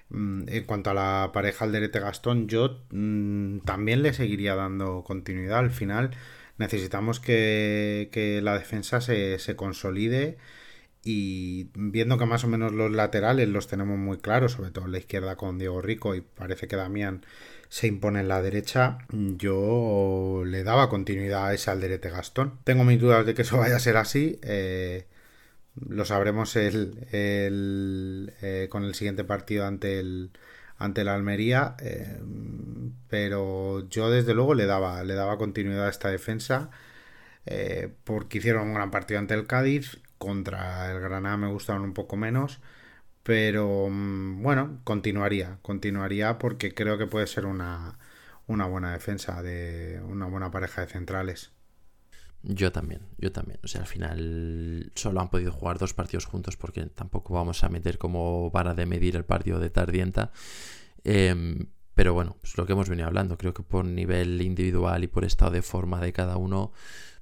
Mm, 0.10 0.48
en 0.48 0.64
cuanto 0.66 0.90
a 0.92 0.94
la 0.94 1.32
pareja 1.34 1.66
Alderete 1.66 2.00
Gastón, 2.00 2.48
yo 2.48 2.82
mm, 2.92 3.60
también 3.60 4.04
le 4.04 4.14
seguiría 4.14 4.56
dando 4.56 5.04
continuidad. 5.04 5.60
Al 5.60 5.72
final 5.72 6.12
necesitamos 6.58 7.20
que, 7.20 8.40
la 8.44 8.58
defensa 8.58 9.02
se, 9.02 9.40
se, 9.40 9.56
consolide 9.56 10.38
y 11.04 11.70
viendo 11.76 12.18
que 12.18 12.26
más 12.26 12.44
o 12.44 12.48
menos 12.48 12.74
los 12.74 12.92
laterales 12.92 13.50
los 13.50 13.68
tenemos 13.68 13.98
muy 13.98 14.18
claros, 14.18 14.54
sobre 14.54 14.72
todo 14.72 14.86
en 14.86 14.92
la 14.94 15.00
izquierda 15.00 15.36
con 15.38 15.58
Diego 15.60 15.82
Rico 15.82 16.16
y 16.16 16.22
parece 16.22 16.68
que 16.68 16.76
Damián 16.76 17.26
se 17.70 17.88
impone 17.88 18.22
en 18.22 18.28
la 18.30 18.42
derecha, 18.42 19.00
yo 19.12 20.44
le 20.46 20.64
daba 20.64 20.90
continuidad 20.90 21.48
a 21.48 21.54
ese 21.54 21.72
Alderete 21.72 22.10
Gastón. 22.10 22.60
Tengo 22.64 22.84
mis 22.84 23.00
dudas 23.00 23.26
de 23.26 23.34
que 23.34 23.42
eso 23.44 23.58
vaya 23.58 23.76
a 23.76 23.80
ser 23.80 23.98
así. 23.98 24.40
Eh, 24.44 25.06
lo 25.88 26.06
sabremos 26.06 26.56
el, 26.56 26.96
eh, 27.12 28.68
con 28.70 28.84
el 28.84 28.96
siguiente 28.96 29.24
partido 29.24 29.66
ante 29.66 30.00
el 30.00 30.32
ante 30.80 31.04
la 31.04 31.16
Almería 31.16 31.76
eh, 31.82 32.20
pero 33.10 33.88
yo 33.90 34.10
desde 34.12 34.34
luego 34.34 34.54
le 34.54 34.66
daba 34.66 35.04
le 35.04 35.16
daba 35.16 35.38
continuidad 35.38 35.88
a 35.88 35.90
esta 35.90 36.10
defensa 36.10 36.70
porque 38.04 38.40
hicieron 38.40 38.68
un 38.68 38.74
gran 38.74 38.92
partido 38.92 39.20
ante 39.20 39.34
el 39.34 39.48
Cádiz 39.48 40.00
contra 40.18 40.92
el 40.92 41.00
Granada 41.00 41.38
me 41.38 41.48
gustaron 41.48 41.84
un 41.84 41.94
poco 41.94 42.18
menos 42.18 42.60
pero 43.28 43.90
mm, 43.90 44.42
bueno, 44.42 44.80
continuaría, 44.86 45.60
continuaría 45.62 46.38
porque 46.40 46.74
creo 46.74 46.98
que 46.98 47.08
puede 47.08 47.28
ser 47.28 47.46
una, 47.46 48.00
buena 48.48 48.94
defensa 48.94 49.44
de 49.44 50.02
una 50.08 50.28
buena 50.28 50.50
pareja 50.52 50.82
de 50.82 50.88
centrales. 50.88 51.52
Yo 52.44 52.72
también, 52.72 53.02
yo 53.18 53.32
también. 53.32 53.60
O 53.64 53.68
sea, 53.68 53.82
al 53.82 53.88
final 53.88 54.92
solo 54.96 55.20
han 55.20 55.30
podido 55.30 55.52
jugar 55.52 55.80
dos 55.80 55.94
partidos 55.94 56.26
juntos 56.26 56.56
porque 56.56 56.86
tampoco 56.86 57.34
vamos 57.34 57.64
a 57.64 57.70
meter 57.70 57.98
como 57.98 58.52
vara 58.52 58.74
de 58.74 58.86
medir 58.86 59.16
el 59.16 59.26
partido 59.26 59.60
de 59.60 59.70
Tardienta. 59.70 60.32
Em, 61.04 61.68
pero 61.96 62.14
bueno, 62.14 62.38
pues 62.42 62.58
lo 62.58 62.66
que 62.66 62.74
hemos 62.74 62.90
venido 62.90 63.08
hablando, 63.08 63.38
creo 63.38 63.54
que 63.54 63.64
por 63.64 63.84
nivel 63.84 64.42
individual 64.42 65.04
y 65.04 65.08
por 65.08 65.26
estado 65.26 65.52
de 65.52 65.62
forma 65.62 66.00
de 66.00 66.14
cada 66.14 66.38
uno, 66.38 66.72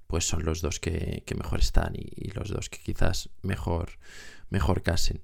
pues 0.07 0.27
son 0.27 0.43
los 0.43 0.61
dos 0.61 0.79
que, 0.79 1.23
mejor 1.37 1.59
están 1.59 1.93
y, 1.95 2.31
los 2.31 2.49
dos 2.49 2.69
que 2.69 2.79
quizás 2.79 3.29
mejor, 3.41 3.91
mejor 4.49 4.81
casen. 4.81 5.23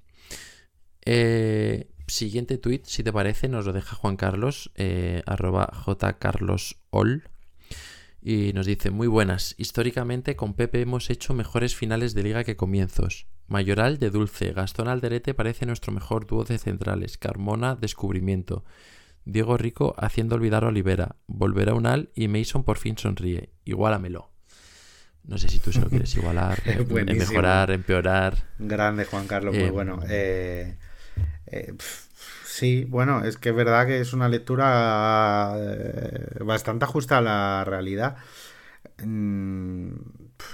Eh, 1.04 1.90
siguiente 2.06 2.58
tweet, 2.58 2.82
si 2.84 3.02
te 3.02 3.12
parece, 3.12 3.48
nos 3.48 3.66
lo 3.66 3.72
deja 3.72 3.96
Juan 3.96 4.16
Carlos, 4.16 4.72
eh, 4.74 5.22
arroba 5.26 5.70
jcarlosol. 5.72 7.28
Y 8.24 8.52
nos 8.52 8.66
dice, 8.66 8.92
muy 8.92 9.08
buenas, 9.08 9.56
históricamente 9.58 10.36
con 10.36 10.54
Pepe 10.54 10.80
hemos 10.80 11.10
hecho 11.10 11.34
mejores 11.34 11.74
finales 11.74 12.14
de 12.14 12.22
liga 12.22 12.44
que 12.44 12.56
comienzos. 12.56 13.26
Mayoral 13.48 13.98
de 13.98 14.10
Dulce, 14.10 14.52
Gastón 14.52 14.86
Alderete 14.86 15.34
parece 15.34 15.66
nuestro 15.66 15.92
mejor 15.92 16.26
dúo 16.26 16.44
de 16.44 16.58
centrales, 16.58 17.18
Carmona 17.18 17.74
Descubrimiento, 17.74 18.64
Diego 19.24 19.56
Rico 19.56 19.96
haciendo 19.98 20.36
olvidar 20.36 20.62
a 20.62 20.68
Olivera, 20.68 21.16
Volverá 21.26 21.74
Unal 21.74 22.10
y 22.14 22.28
Mason 22.28 22.62
por 22.62 22.78
fin 22.78 22.96
sonríe. 22.96 23.50
Igualamelo. 23.64 24.30
No 25.24 25.38
sé 25.38 25.48
si 25.48 25.58
tú 25.58 25.72
se 25.72 25.80
lo 25.80 25.88
quieres 25.88 26.14
igualar, 26.16 26.60
mejorar, 26.88 27.72
empeorar. 27.72 28.36
Grande 28.58 29.04
Juan 29.04 29.26
Carlos, 29.26 29.54
muy 29.54 29.64
eh, 29.64 29.70
bueno. 29.70 30.00
Eh, 30.08 30.76
eh, 31.46 31.74
sí, 32.52 32.84
bueno, 32.84 33.24
es 33.24 33.36
que 33.38 33.50
es 33.50 33.54
verdad 33.54 33.86
que 33.86 34.00
es 34.00 34.12
una 34.12 34.28
lectura 34.28 35.54
eh, 35.58 36.38
bastante 36.44 36.84
ajustada 36.84 37.20
a 37.20 37.22
la 37.60 37.64
realidad. 37.64 38.16
Mm, 39.04 39.94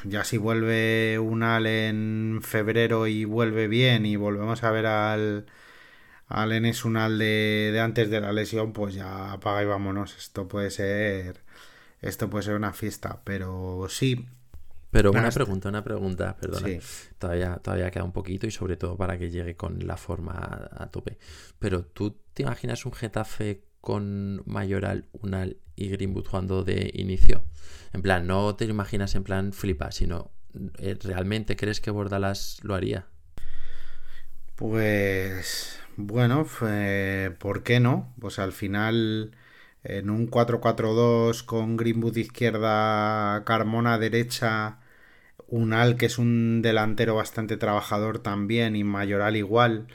ya 0.04 0.24
si 0.24 0.38
vuelve 0.38 1.18
Unal 1.18 1.66
en 1.66 2.40
febrero 2.42 3.06
y 3.06 3.24
vuelve 3.24 3.68
bien 3.68 4.06
y 4.06 4.16
volvemos 4.16 4.62
a 4.64 4.70
ver 4.70 4.86
al, 4.86 5.46
al 6.28 6.52
Enes 6.52 6.84
Unal 6.84 7.18
de, 7.18 7.70
de 7.72 7.80
antes 7.80 8.10
de 8.10 8.20
la 8.20 8.32
lesión, 8.32 8.72
pues 8.72 8.94
ya 8.94 9.32
apaga 9.32 9.62
y 9.62 9.66
vámonos. 9.66 10.16
Esto 10.18 10.48
puede 10.48 10.70
ser. 10.70 11.42
Esto 12.02 12.30
puede 12.30 12.44
ser 12.44 12.56
una 12.56 12.72
fiesta. 12.74 13.22
Pero 13.24 13.86
sí, 13.90 14.28
pero 14.90 15.10
una 15.10 15.30
pregunta, 15.30 15.68
una 15.68 15.84
pregunta, 15.84 16.36
perdona. 16.40 16.68
Todavía, 17.18 17.56
todavía 17.56 17.90
queda 17.90 18.04
un 18.04 18.12
poquito 18.12 18.46
y 18.46 18.50
sobre 18.50 18.76
todo 18.76 18.96
para 18.96 19.18
que 19.18 19.30
llegue 19.30 19.54
con 19.56 19.86
la 19.86 19.96
forma 19.96 20.68
a, 20.70 20.90
tope. 20.90 21.18
Pero 21.58 21.84
tú 21.84 22.16
te 22.32 22.42
imaginas 22.42 22.86
un 22.86 22.92
Getafe 22.92 23.64
con 23.80 24.42
Mayoral, 24.46 25.08
Unal 25.12 25.58
y 25.76 25.88
Greenwood 25.88 26.26
jugando 26.26 26.64
de 26.64 26.90
inicio. 26.94 27.42
En 27.92 28.02
plan, 28.02 28.26
no 28.26 28.56
te 28.56 28.64
imaginas 28.64 29.14
en 29.14 29.24
plan 29.24 29.52
flipa, 29.52 29.92
sino 29.92 30.30
eh, 30.78 30.96
¿realmente 31.02 31.56
crees 31.56 31.80
que 31.80 31.90
Bordalas 31.90 32.58
lo 32.62 32.74
haría? 32.74 33.06
Pues 34.56 35.78
bueno, 35.96 36.46
¿por 37.38 37.62
qué 37.62 37.80
no? 37.80 38.14
Pues 38.18 38.38
al 38.38 38.52
final 38.52 39.32
en 39.84 40.10
un 40.10 40.30
4-4-2 40.30 41.44
con 41.44 41.76
Greenwood 41.76 42.16
izquierda, 42.16 43.44
Carmona 43.44 43.98
derecha, 43.98 44.77
Unal 45.48 45.96
que 45.96 46.06
es 46.06 46.18
un 46.18 46.62
delantero 46.62 47.14
bastante 47.14 47.56
trabajador 47.56 48.20
también 48.20 48.76
y 48.76 48.84
Mayoral 48.84 49.36
igual, 49.36 49.86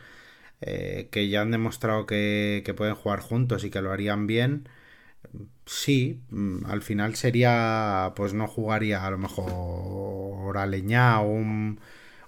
eh, 0.61 1.07
que 1.11 1.29
ya 1.29 1.41
han 1.41 1.51
demostrado 1.51 2.05
que, 2.05 2.73
pueden 2.75 2.95
jugar 2.95 3.19
juntos 3.19 3.63
y 3.63 3.69
que 3.69 3.81
lo 3.81 3.91
harían 3.91 4.27
bien. 4.27 4.67
Sí, 5.65 6.21
mm, 6.29 6.65
al 6.65 6.81
final 6.81 7.15
sería, 7.15 8.13
pues 8.15 8.33
no 8.33 8.47
jugaría 8.47 9.05
a 9.05 9.11
lo 9.11 9.17
mejor 9.17 10.57
Aleñá 10.57 11.21
o 11.21 11.31
un, 11.31 11.79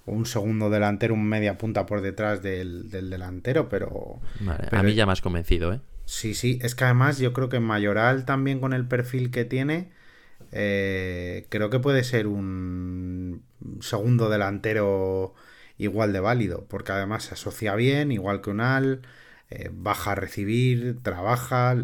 un 0.05 0.25
segundo 0.25 0.69
delantero, 0.69 1.13
un 1.13 1.27
media 1.27 1.57
punta 1.57 1.85
por 1.85 2.01
detrás 2.01 2.41
del, 2.41 2.89
delantero, 2.89 3.69
pero, 3.69 4.19
A 4.71 4.83
mí 4.83 4.93
ya 4.93 5.05
has 5.05 5.21
convencido, 5.21 5.73
¿eh? 5.73 5.81
Sí, 6.05 6.35
sí, 6.35 6.59
es 6.61 6.75
que 6.75 6.83
además 6.83 7.17
yo 7.17 7.33
creo 7.33 7.49
que 7.49 7.59
Mayoral 7.59 8.25
también 8.25 8.59
con 8.59 8.73
el 8.73 8.87
perfil 8.87 9.31
que 9.31 9.43
tiene, 9.43 9.89
eh, 10.55 11.47
creo 11.49 11.69
que 11.69 11.79
puede 11.79 12.03
ser 12.05 12.27
un 12.27 13.43
segundo 13.81 14.29
delantero 14.29 15.33
igual 15.77 16.13
de 16.13 16.21
válido, 16.21 16.65
porque 16.69 16.93
además 16.93 17.25
se 17.25 17.33
asocia 17.33 17.75
bien, 17.75 18.11
igual 18.13 18.41
que 18.41 18.51
Unal, 18.51 19.01
eh, 19.49 19.69
baja 19.73 20.13
a 20.13 20.15
recibir, 20.15 21.01
trabaja, 21.03 21.75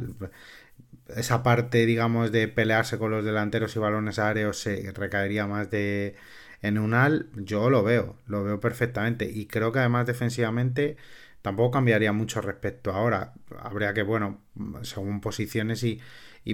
esa 1.16 1.44
parte, 1.44 1.86
digamos, 1.86 2.32
de 2.32 2.48
pelearse 2.48 2.98
con 2.98 3.12
los 3.12 3.26
delanteros 3.26 3.76
y 3.76 3.80
balones 3.80 4.20
aéreos 4.20 4.60
se 4.60 4.92
recaería 4.94 5.48
más 5.48 5.70
de 5.70 6.16
en 6.62 6.78
Unal, 6.78 7.30
yo 7.36 7.70
lo 7.70 7.84
veo, 7.84 8.18
lo 8.28 8.44
veo 8.44 8.60
perfectamente 8.60 9.26
y 9.30 9.48
creo 9.48 9.72
que 9.72 9.80
además 9.80 10.06
defensivamente 10.06 10.96
tampoco 11.42 11.72
cambiaría 11.72 12.14
mucho 12.14 12.40
respecto 12.42 12.92
a 12.92 12.98
ahora. 12.98 13.34
Habría 13.60 13.94
que, 13.94 14.04
bueno, 14.04 14.42
según 14.84 15.22
posiciones 15.22 15.84
y, 15.84 16.00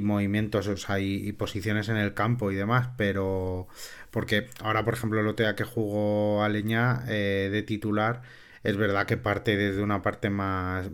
movimientos, 0.01 0.67
o 0.67 0.77
sea, 0.77 0.99
y, 0.99 1.31
posiciones 1.33 1.89
en 1.89 1.97
el 1.97 2.13
campo 2.13 2.51
y 2.51 2.55
demás, 2.55 2.89
pero 2.97 3.67
porque 4.11 4.49
ahora, 4.61 4.83
por 4.85 4.93
ejemplo, 4.95 5.19
el 5.19 5.35
día 5.35 5.55
que 5.55 5.63
jugó 5.63 6.43
Aleña 6.43 7.03
eh, 7.07 7.49
de 7.51 7.63
titular, 7.63 8.21
es 8.63 8.77
verdad 8.77 9.05
que 9.05 9.17
parte 9.17 9.57
desde 9.57 9.81
una 9.81 10.01
parte 10.01 10.29
más, 10.29 10.89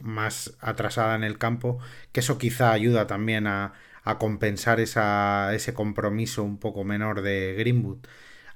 más 0.00 0.56
atrasada 0.60 1.14
en 1.16 1.24
el 1.24 1.38
campo, 1.38 1.78
que 2.12 2.20
eso 2.20 2.38
quizá 2.38 2.72
ayuda 2.72 3.06
también 3.06 3.46
a, 3.46 3.74
a 4.04 4.18
compensar 4.18 4.80
esa, 4.80 5.54
ese 5.54 5.74
compromiso 5.74 6.42
un 6.42 6.58
poco 6.58 6.84
menor 6.84 7.22
de 7.22 7.54
Greenwood. 7.58 7.98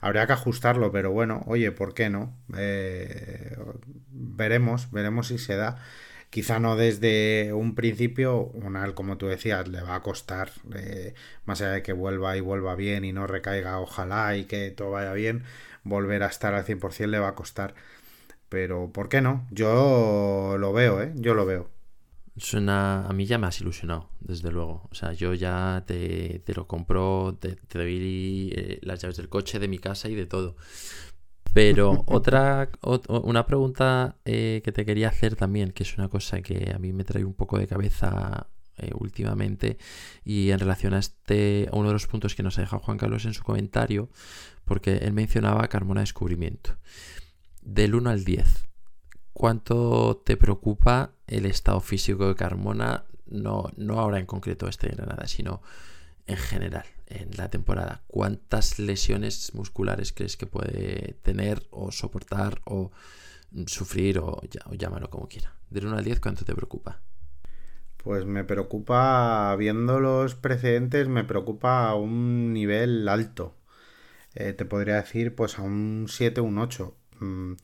Habría 0.01 0.27
que 0.27 0.35
ajustarlo, 0.35 0.93
pero 0.93 1.13
bueno, 1.13 1.43
oye, 1.47 1.73
¿por 1.73 1.95
qué 1.95 2.11
no? 2.11 2.37
Eh, 2.59 3.57
veremos, 4.11 4.91
veremos 4.91 5.29
si 5.29 5.39
se 5.39 5.57
da. 5.57 5.79
Quizá 6.35 6.59
no 6.59 6.75
desde 6.75 7.53
un 7.53 7.77
principio, 7.77 8.51
Unal, 8.55 8.95
como 8.95 9.17
tú 9.17 9.27
decías, 9.29 9.69
le 9.69 9.81
va 9.83 9.95
a 9.95 10.03
costar, 10.03 10.51
eh, 10.75 11.15
más 11.45 11.61
allá 11.61 11.75
de 11.75 11.83
que 11.85 11.93
vuelva 11.93 12.37
y 12.37 12.41
vuelva 12.41 12.75
bien 12.75 13.05
y 13.05 13.13
no 13.13 13.29
recaiga, 13.29 13.79
ojalá 13.79 14.37
y 14.37 14.47
que 14.47 14.73
todo 14.73 14.91
vaya 14.91 15.13
bien, 15.13 15.45
volver 15.85 16.25
a 16.25 16.27
estar 16.27 16.53
al 16.53 16.65
100% 16.65 17.07
le 17.07 17.21
va 17.21 17.29
a 17.29 17.35
costar. 17.37 17.77
Pero, 18.49 18.91
¿por 18.91 19.09
qué 19.09 19.21
no? 19.21 19.47
Yo 19.53 20.57
lo 20.59 20.73
veo, 20.73 21.01
¿eh? 21.03 21.13
Yo 21.15 21.35
lo 21.35 21.47
veo. 21.47 21.71
Suena, 22.37 23.07
a 23.07 23.13
mí 23.13 23.27
ya 23.27 23.39
me 23.39 23.47
has 23.47 23.61
ilusionado, 23.61 24.11
desde 24.19 24.51
luego. 24.51 24.89
O 24.91 24.95
sea, 24.97 25.13
yo 25.13 25.35
ya 25.35 25.85
te, 25.87 26.43
lo 26.53 26.67
compro, 26.67 27.39
te, 27.39 27.57
doy 27.73 28.53
eh, 28.57 28.81
las 28.83 29.01
llaves 29.01 29.19
del 29.19 29.29
coche, 29.29 29.61
de 29.61 29.69
mi 29.69 29.79
casa 29.79 30.09
y 30.09 30.17
de 30.17 30.27
todo. 30.27 30.57
Pero 31.55 32.03
otra, 32.09 32.69
una 33.07 33.47
pregunta 33.47 34.17
eh, 34.25 34.61
que 34.65 34.73
te 34.73 34.85
quería 34.85 35.09
hacer 35.09 35.37
también, 35.37 35.71
que 35.71 35.85
es 35.85 35.97
una 35.97 36.09
cosa 36.09 36.43
que 36.43 36.73
a 36.75 36.81
mí 36.81 36.93
me 36.93 37.05
trae 37.05 37.25
un 37.25 37.33
poco 37.33 37.59
de 37.59 37.69
cabeza 37.69 38.49
eh, 38.77 38.91
últimamente 38.99 39.79
y 40.25 40.51
en 40.51 40.59
relación 40.59 40.95
a 40.95 40.99
este 40.99 41.69
a 41.73 41.77
uno 41.77 41.89
de 41.89 41.93
los 41.93 42.09
puntos 42.09 42.35
que 42.35 42.43
nos 42.43 42.59
ha 42.59 42.63
dejado 42.63 42.83
Juan 42.83 42.99
Carlos 42.99 43.25
en 43.25 43.35
su 43.35 43.45
comentario, 43.45 44.11
porque 44.65 44.97
él 44.97 45.13
mencionaba 45.13 45.69
Carmona 45.69 46.01
Descubrimiento. 46.01 46.77
Del 47.63 47.95
1 47.95 48.11
al 48.11 48.25
10, 48.25 48.67
¿cuánto 49.33 50.23
te 50.27 50.37
preocupa 50.37 51.13
el 51.29 51.47
estado 51.47 51.79
físico 51.79 52.27
de 52.27 52.35
Carmona? 52.35 53.05
No, 53.27 53.71
no 53.77 54.01
ahora 54.01 54.19
en 54.19 54.27
concreto 54.27 54.69
este 54.69 54.89
de 54.89 54.97
Granada, 54.97 55.29
sino 55.29 55.63
en 56.27 56.37
general 56.37 56.85
en 57.09 57.31
la 57.37 57.51
temporada? 57.51 58.03
¿Cuántas 58.07 58.79
lesiones 58.79 59.55
musculares 59.55 60.13
crees 60.13 60.37
que 60.37 60.47
puede 60.47 61.17
tener 61.23 61.67
o 61.71 61.93
soportar 61.93 62.61
o 62.65 62.93
sufrir 63.67 64.19
o, 64.19 64.41
llámalo 64.77 65.11
como 65.11 65.29
quiera? 65.29 65.55
De 65.71 65.85
1 65.85 65.97
al 65.97 66.05
10, 66.05 66.21
¿cuánto 66.21 66.45
te 66.45 66.55
preocupa? 66.55 67.01
Pues 67.97 68.27
me 68.27 68.45
preocupa, 68.45 69.55
viendo 69.57 69.99
los 69.99 70.35
precedentes, 70.35 71.09
me 71.09 71.25
preocupa 71.25 71.89
a 71.89 71.95
un 71.95 72.53
nivel 72.53 73.09
alto. 73.09 73.57
Eh, 74.35 74.53
te 74.53 74.65
podría 74.65 74.97
decir 74.97 75.35
pues 75.35 75.59
a 75.59 75.63
un 75.63 76.07
7 76.09 76.41
o 76.41 76.45
un 76.45 76.59
8. 76.59 76.95
Mm, 77.21 77.55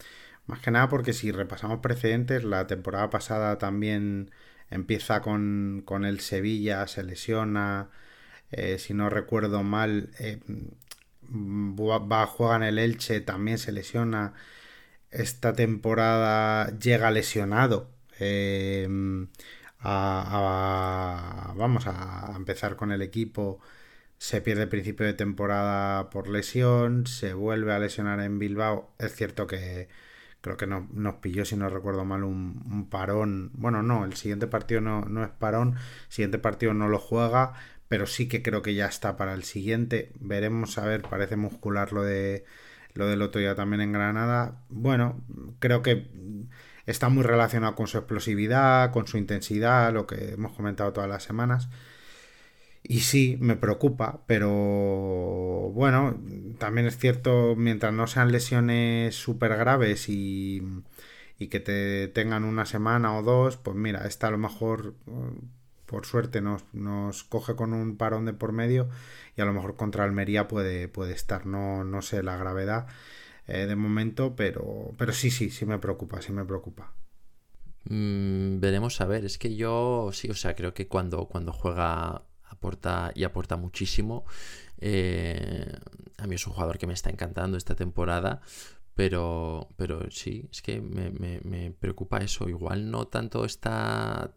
más 0.46 0.60
que 0.60 0.70
nada 0.70 0.88
porque 0.88 1.12
si 1.12 1.30
repasamos 1.30 1.80
precedentes, 1.80 2.44
la 2.44 2.66
temporada 2.66 3.10
pasada 3.10 3.58
también 3.58 4.30
empieza 4.70 5.20
con, 5.20 5.82
con 5.84 6.04
el 6.04 6.20
Sevilla, 6.20 6.86
se 6.86 7.02
lesiona, 7.02 7.90
eh, 8.52 8.78
si 8.78 8.94
no 8.94 9.10
recuerdo 9.10 9.62
mal, 9.62 10.10
eh, 10.18 10.40
va, 11.30 12.22
a 12.22 12.26
jugar 12.26 12.62
en 12.62 12.68
el 12.68 12.78
Elche, 12.78 13.20
también 13.20 13.58
se 13.58 13.72
lesiona. 13.72 14.34
Esta 15.10 15.54
temporada 15.54 16.78
llega 16.78 17.10
lesionado. 17.10 17.90
Eh, 18.20 18.86
vamos 19.82 21.86
a 21.86 22.32
empezar 22.36 22.76
con 22.76 22.92
el 22.92 23.02
equipo. 23.02 23.60
Se 24.18 24.40
pierde 24.42 24.64
el 24.64 24.68
principio 24.68 25.06
de 25.06 25.14
temporada 25.14 26.10
por 26.10 26.28
lesión. 26.28 27.06
Se 27.06 27.34
vuelve 27.34 27.72
a 27.72 27.78
lesionar 27.78 28.20
en 28.20 28.38
Bilbao. 28.38 28.92
Es 28.98 29.14
cierto 29.14 29.46
que 29.46 29.88
creo 30.40 30.56
que 30.56 30.66
nos 30.66 31.14
pilló, 31.16 31.44
si 31.44 31.56
no 31.56 31.68
recuerdo 31.70 32.04
mal, 32.04 32.24
un, 32.24 32.88
parón. 32.90 33.50
Bueno, 33.54 33.82
no, 33.82 34.04
el 34.04 34.14
siguiente 34.14 34.46
partido 34.46 34.80
no, 34.80 35.04
no 35.06 35.24
es 35.24 35.30
parón. 35.30 35.76
El 35.76 36.12
siguiente 36.12 36.38
partido 36.38 36.74
no 36.74 36.88
lo 36.88 36.98
juega 36.98 37.54
pero 37.90 38.06
sí 38.06 38.28
que 38.28 38.40
creo 38.40 38.62
que 38.62 38.74
ya 38.74 38.86
está 38.86 39.16
para 39.16 39.34
el 39.34 39.42
siguiente. 39.42 40.12
Veremos 40.20 40.78
a 40.78 40.86
ver, 40.86 41.02
parece 41.02 41.36
muscular 41.36 41.92
lo 41.92 42.04
de 42.04 42.44
lo 42.94 43.08
del 43.08 43.20
otro 43.22 43.40
día 43.40 43.56
también 43.56 43.80
en 43.82 43.92
Granada. 43.92 44.62
Bueno, 44.68 45.20
creo 45.58 45.82
que 45.82 46.06
está 46.86 47.08
muy 47.08 47.24
relacionado 47.24 47.74
con 47.74 47.88
su 47.88 47.98
explosividad, 47.98 48.92
con 48.92 49.08
su 49.08 49.18
intensidad, 49.18 49.92
lo 49.92 50.06
que 50.06 50.34
hemos 50.34 50.52
comentado 50.52 50.92
todas 50.92 51.10
las 51.10 51.24
semanas. 51.24 51.68
Y 52.84 53.00
sí, 53.00 53.36
me 53.40 53.56
preocupa, 53.56 54.22
pero 54.26 54.48
bueno, 55.74 56.16
también 56.58 56.86
es 56.86 56.96
cierto, 56.96 57.56
mientras 57.56 57.92
no 57.92 58.06
sean 58.06 58.30
lesiones 58.30 59.16
súper 59.16 59.56
graves 59.56 60.08
y, 60.08 60.62
y 61.40 61.48
que 61.48 61.58
te 61.60 62.06
tengan 62.08 62.44
una 62.44 62.66
semana 62.66 63.16
o 63.18 63.22
dos, 63.24 63.56
pues 63.56 63.76
mira, 63.76 64.06
esta 64.06 64.28
a 64.28 64.30
lo 64.30 64.38
mejor 64.38 64.94
por 65.90 66.06
suerte 66.06 66.40
nos, 66.40 67.24
coge 67.24 67.56
con 67.56 67.72
un 67.72 67.96
parón 67.96 68.24
de 68.24 68.32
por 68.32 68.52
medio 68.52 68.88
y 69.36 69.40
a 69.40 69.44
lo 69.44 69.52
mejor 69.52 69.74
contra 69.74 70.04
Almería 70.04 70.46
puede, 70.46 70.88
estar, 71.12 71.46
no, 71.46 71.82
no 71.82 72.00
sé 72.00 72.22
la 72.22 72.36
gravedad 72.36 72.86
eh, 73.48 73.66
de 73.66 73.74
momento, 73.74 74.36
pero, 74.36 74.94
pero 74.96 75.12
sí, 75.12 75.32
sí, 75.32 75.50
sí 75.50 75.66
me 75.66 75.80
preocupa, 75.80 76.22
sí 76.22 76.30
me 76.32 76.44
preocupa. 76.44 76.92
Mm, 77.86 78.60
veremos 78.60 79.00
a 79.00 79.06
ver, 79.06 79.24
es 79.24 79.36
que 79.36 79.56
yo 79.56 80.10
sí, 80.12 80.30
o 80.30 80.34
sea, 80.34 80.54
creo 80.54 80.74
que 80.74 80.86
cuando, 80.86 81.26
cuando 81.26 81.52
juega 81.52 82.22
aporta 82.44 83.10
y 83.16 83.24
aporta 83.24 83.56
muchísimo. 83.56 84.24
Eh, 84.78 85.76
a 86.18 86.26
mí 86.28 86.36
es 86.36 86.46
un 86.46 86.52
jugador 86.52 86.78
que 86.78 86.86
me 86.86 86.94
está 86.94 87.10
encantando 87.10 87.56
esta 87.56 87.74
temporada, 87.74 88.42
pero, 88.94 89.70
pero 89.76 90.08
sí, 90.12 90.48
es 90.52 90.62
que 90.62 90.80
me, 90.80 91.10
me, 91.10 91.40
me, 91.42 91.72
preocupa 91.72 92.18
eso. 92.18 92.48
Igual 92.48 92.92
no 92.92 93.08
tanto 93.08 93.44
está 93.44 94.36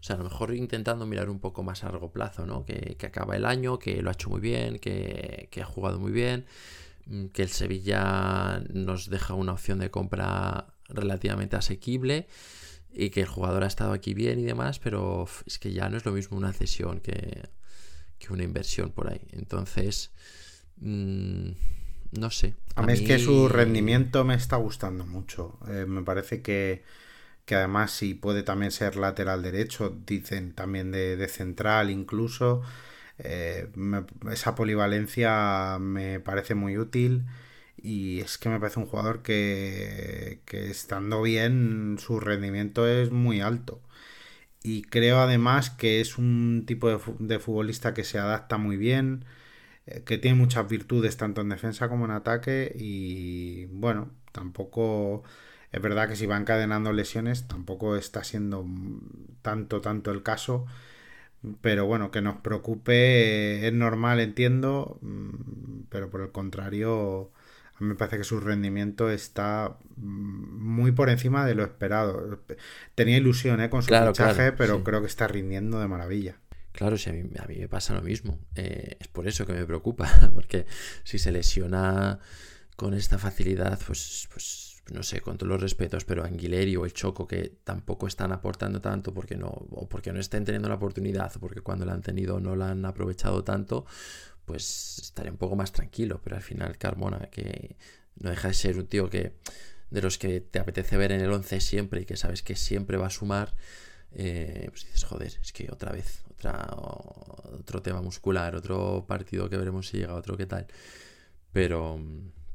o 0.00 0.02
sea, 0.02 0.16
a 0.16 0.18
lo 0.18 0.24
mejor 0.24 0.54
intentando 0.54 1.06
mirar 1.06 1.30
un 1.30 1.40
poco 1.40 1.62
más 1.62 1.82
a 1.84 1.86
largo 1.86 2.12
plazo, 2.12 2.46
¿no? 2.46 2.64
Que, 2.64 2.96
acaba 3.04 3.36
el 3.36 3.44
año, 3.44 3.78
que 3.78 4.02
lo 4.02 4.10
ha 4.10 4.12
hecho 4.12 4.30
muy 4.30 4.40
bien, 4.40 4.78
que, 4.78 5.48
ha 5.60 5.64
jugado 5.64 5.98
muy 5.98 6.12
bien, 6.12 6.46
mm, 7.06 7.26
que 7.26 7.42
el 7.42 7.48
Sevilla 7.48 8.62
nos 8.72 9.08
deja 9.08 9.34
una 9.34 9.52
opción 9.52 9.78
de 9.78 9.90
compra 9.90 10.74
relativamente 10.88 11.56
asequible 11.56 12.26
y 12.92 13.10
que 13.10 13.22
el 13.22 13.26
jugador 13.26 13.64
ha 13.64 13.66
estado 13.66 13.92
aquí 13.92 14.14
bien 14.14 14.38
y 14.38 14.44
demás, 14.44 14.78
pero 14.78 15.26
es 15.46 15.58
que 15.58 15.72
ya 15.72 15.88
no 15.88 15.96
es 15.96 16.04
lo 16.04 16.12
mismo 16.12 16.36
una 16.36 16.52
cesión 16.52 17.00
que, 17.00 17.48
una 18.30 18.42
inversión 18.42 18.90
por 18.90 19.12
ahí. 19.12 19.20
Entonces, 19.32 20.10
mm, 20.76 21.50
no 22.12 22.30
sé. 22.30 22.54
A, 22.74 22.82
mí, 22.82 22.94
es 22.94 23.02
que 23.02 23.18
su 23.18 23.48
rendimiento 23.48 24.24
me 24.24 24.34
está 24.34 24.56
gustando 24.56 25.04
mucho. 25.04 25.58
Eh, 25.68 25.84
me 25.86 26.02
parece 26.02 26.40
que 26.40 26.84
que 27.44 27.54
además 27.56 27.92
si 27.92 28.14
puede 28.14 28.42
también 28.42 28.72
ser 28.72 28.96
lateral 28.96 29.42
derecho, 29.42 29.96
dicen 30.06 30.52
también 30.54 30.92
de, 30.92 31.28
central 31.28 31.90
incluso. 31.90 32.62
Eh, 33.18 33.68
esa 34.32 34.54
polivalencia 34.54 35.78
me 35.80 36.20
parece 36.20 36.54
muy 36.54 36.78
útil 36.78 37.24
y 37.76 38.20
es 38.20 38.38
que 38.38 38.48
me 38.48 38.60
parece 38.60 38.80
un 38.80 38.86
jugador 38.86 39.22
que, 39.22 40.40
que 40.46 40.70
estando 40.70 41.22
bien 41.22 41.96
su 41.98 42.20
rendimiento 42.20 42.88
es 42.88 43.10
muy 43.10 43.40
alto. 43.40 43.80
Y 44.62 44.82
creo 44.82 45.18
además 45.20 45.70
que 45.70 46.00
es 46.00 46.18
un 46.18 46.64
tipo 46.66 46.88
de, 46.88 46.98
de 47.18 47.38
futbolista 47.38 47.94
que 47.94 48.04
se 48.04 48.18
adapta 48.18 48.56
muy 48.58 48.76
bien, 48.76 49.24
eh, 49.86 50.02
que 50.06 50.18
tiene 50.18 50.38
muchas 50.38 50.68
virtudes 50.68 51.16
tanto 51.18 51.42
en 51.42 51.50
defensa 51.50 51.88
como 51.88 52.06
en 52.06 52.12
ataque 52.12 52.74
y 52.78 53.66
bueno, 53.66 54.10
tampoco 54.32 55.24
es 55.74 55.82
verdad 55.82 56.08
que 56.08 56.14
si 56.14 56.26
va 56.26 56.36
encadenando 56.36 56.92
lesiones 56.92 57.48
tampoco 57.48 57.96
está 57.96 58.22
siendo 58.22 58.64
tanto, 59.42 59.80
tanto 59.80 60.12
el 60.12 60.22
caso. 60.22 60.66
Pero 61.60 61.84
bueno, 61.84 62.12
que 62.12 62.22
nos 62.22 62.36
preocupe 62.36 63.66
es 63.66 63.72
normal, 63.72 64.20
entiendo. 64.20 64.98
Mm, 65.02 65.86
pero 65.88 66.10
por 66.10 66.20
el 66.20 66.30
contrario, 66.30 67.32
a 67.74 67.80
mí 67.80 67.88
me 67.88 67.96
parece 67.96 68.18
que 68.18 68.24
su 68.24 68.38
rendimiento 68.38 69.10
está 69.10 69.76
mm, 69.96 70.64
muy 70.64 70.92
por 70.92 71.10
encima 71.10 71.44
de 71.44 71.56
lo 71.56 71.64
esperado. 71.64 72.40
Tenía 72.94 73.16
ilusión 73.16 73.60
¿eh? 73.60 73.68
con 73.68 73.82
su 73.82 73.88
fichaje, 73.88 74.52
pero 74.52 74.84
creo 74.84 75.00
que 75.00 75.08
está 75.08 75.26
rindiendo 75.26 75.80
de 75.80 75.88
maravilla. 75.88 76.36
Claro, 76.70 76.96
si 76.96 77.10
a 77.10 77.12
mí, 77.14 77.24
a 77.36 77.46
mí 77.46 77.58
me 77.58 77.68
pasa 77.68 77.94
lo 77.94 78.02
mismo. 78.02 78.38
Eh, 78.54 78.96
es 79.00 79.08
por 79.08 79.26
eso 79.26 79.44
que 79.44 79.54
me 79.54 79.66
preocupa, 79.66 80.08
porque 80.34 80.66
si 81.02 81.18
se 81.18 81.32
lesiona 81.32 82.20
con 82.76 82.94
esta 82.94 83.18
facilidad, 83.18 83.80
pues, 83.84 84.28
pues 84.32 84.63
no 84.92 85.02
sé, 85.02 85.20
con 85.20 85.38
todos 85.38 85.48
los 85.48 85.60
respetos, 85.60 86.04
pero 86.04 86.24
Anguileri 86.24 86.76
o 86.76 86.84
el 86.84 86.92
Choco 86.92 87.26
que 87.26 87.56
tampoco 87.64 88.06
están 88.06 88.32
aportando 88.32 88.80
tanto 88.80 89.14
porque 89.14 89.36
no, 89.36 89.48
o 89.48 89.88
porque 89.88 90.12
no 90.12 90.20
estén 90.20 90.44
teniendo 90.44 90.68
la 90.68 90.74
oportunidad, 90.74 91.34
o 91.36 91.40
porque 91.40 91.62
cuando 91.62 91.86
la 91.86 91.94
han 91.94 92.02
tenido 92.02 92.38
no 92.40 92.54
la 92.54 92.70
han 92.70 92.84
aprovechado 92.84 93.44
tanto, 93.44 93.86
pues 94.44 94.98
estaré 94.98 95.30
un 95.30 95.38
poco 95.38 95.56
más 95.56 95.72
tranquilo. 95.72 96.20
Pero 96.22 96.36
al 96.36 96.42
final 96.42 96.76
Carmona, 96.76 97.30
que 97.30 97.76
no 98.16 98.30
deja 98.30 98.48
de 98.48 98.54
ser 98.54 98.78
un 98.78 98.86
tío 98.86 99.08
que 99.08 99.34
de 99.90 100.02
los 100.02 100.18
que 100.18 100.40
te 100.40 100.58
apetece 100.58 100.96
ver 100.96 101.12
en 101.12 101.20
el 101.20 101.32
11 101.32 101.60
siempre 101.60 102.02
y 102.02 102.04
que 102.04 102.16
sabes 102.16 102.42
que 102.42 102.56
siempre 102.56 102.96
va 102.96 103.06
a 103.06 103.10
sumar, 103.10 103.54
eh, 104.12 104.66
pues 104.70 104.84
dices, 104.84 105.04
joder, 105.04 105.32
es 105.40 105.52
que 105.52 105.68
otra 105.70 105.92
vez, 105.92 106.24
otra, 106.30 106.68
otro 107.52 107.80
tema 107.82 108.02
muscular, 108.02 108.54
otro 108.56 109.04
partido 109.06 109.48
que 109.48 109.56
veremos 109.56 109.88
si 109.88 109.98
llega, 109.98 110.14
otro 110.14 110.36
que 110.36 110.46
tal. 110.46 110.66
Pero 111.52 112.00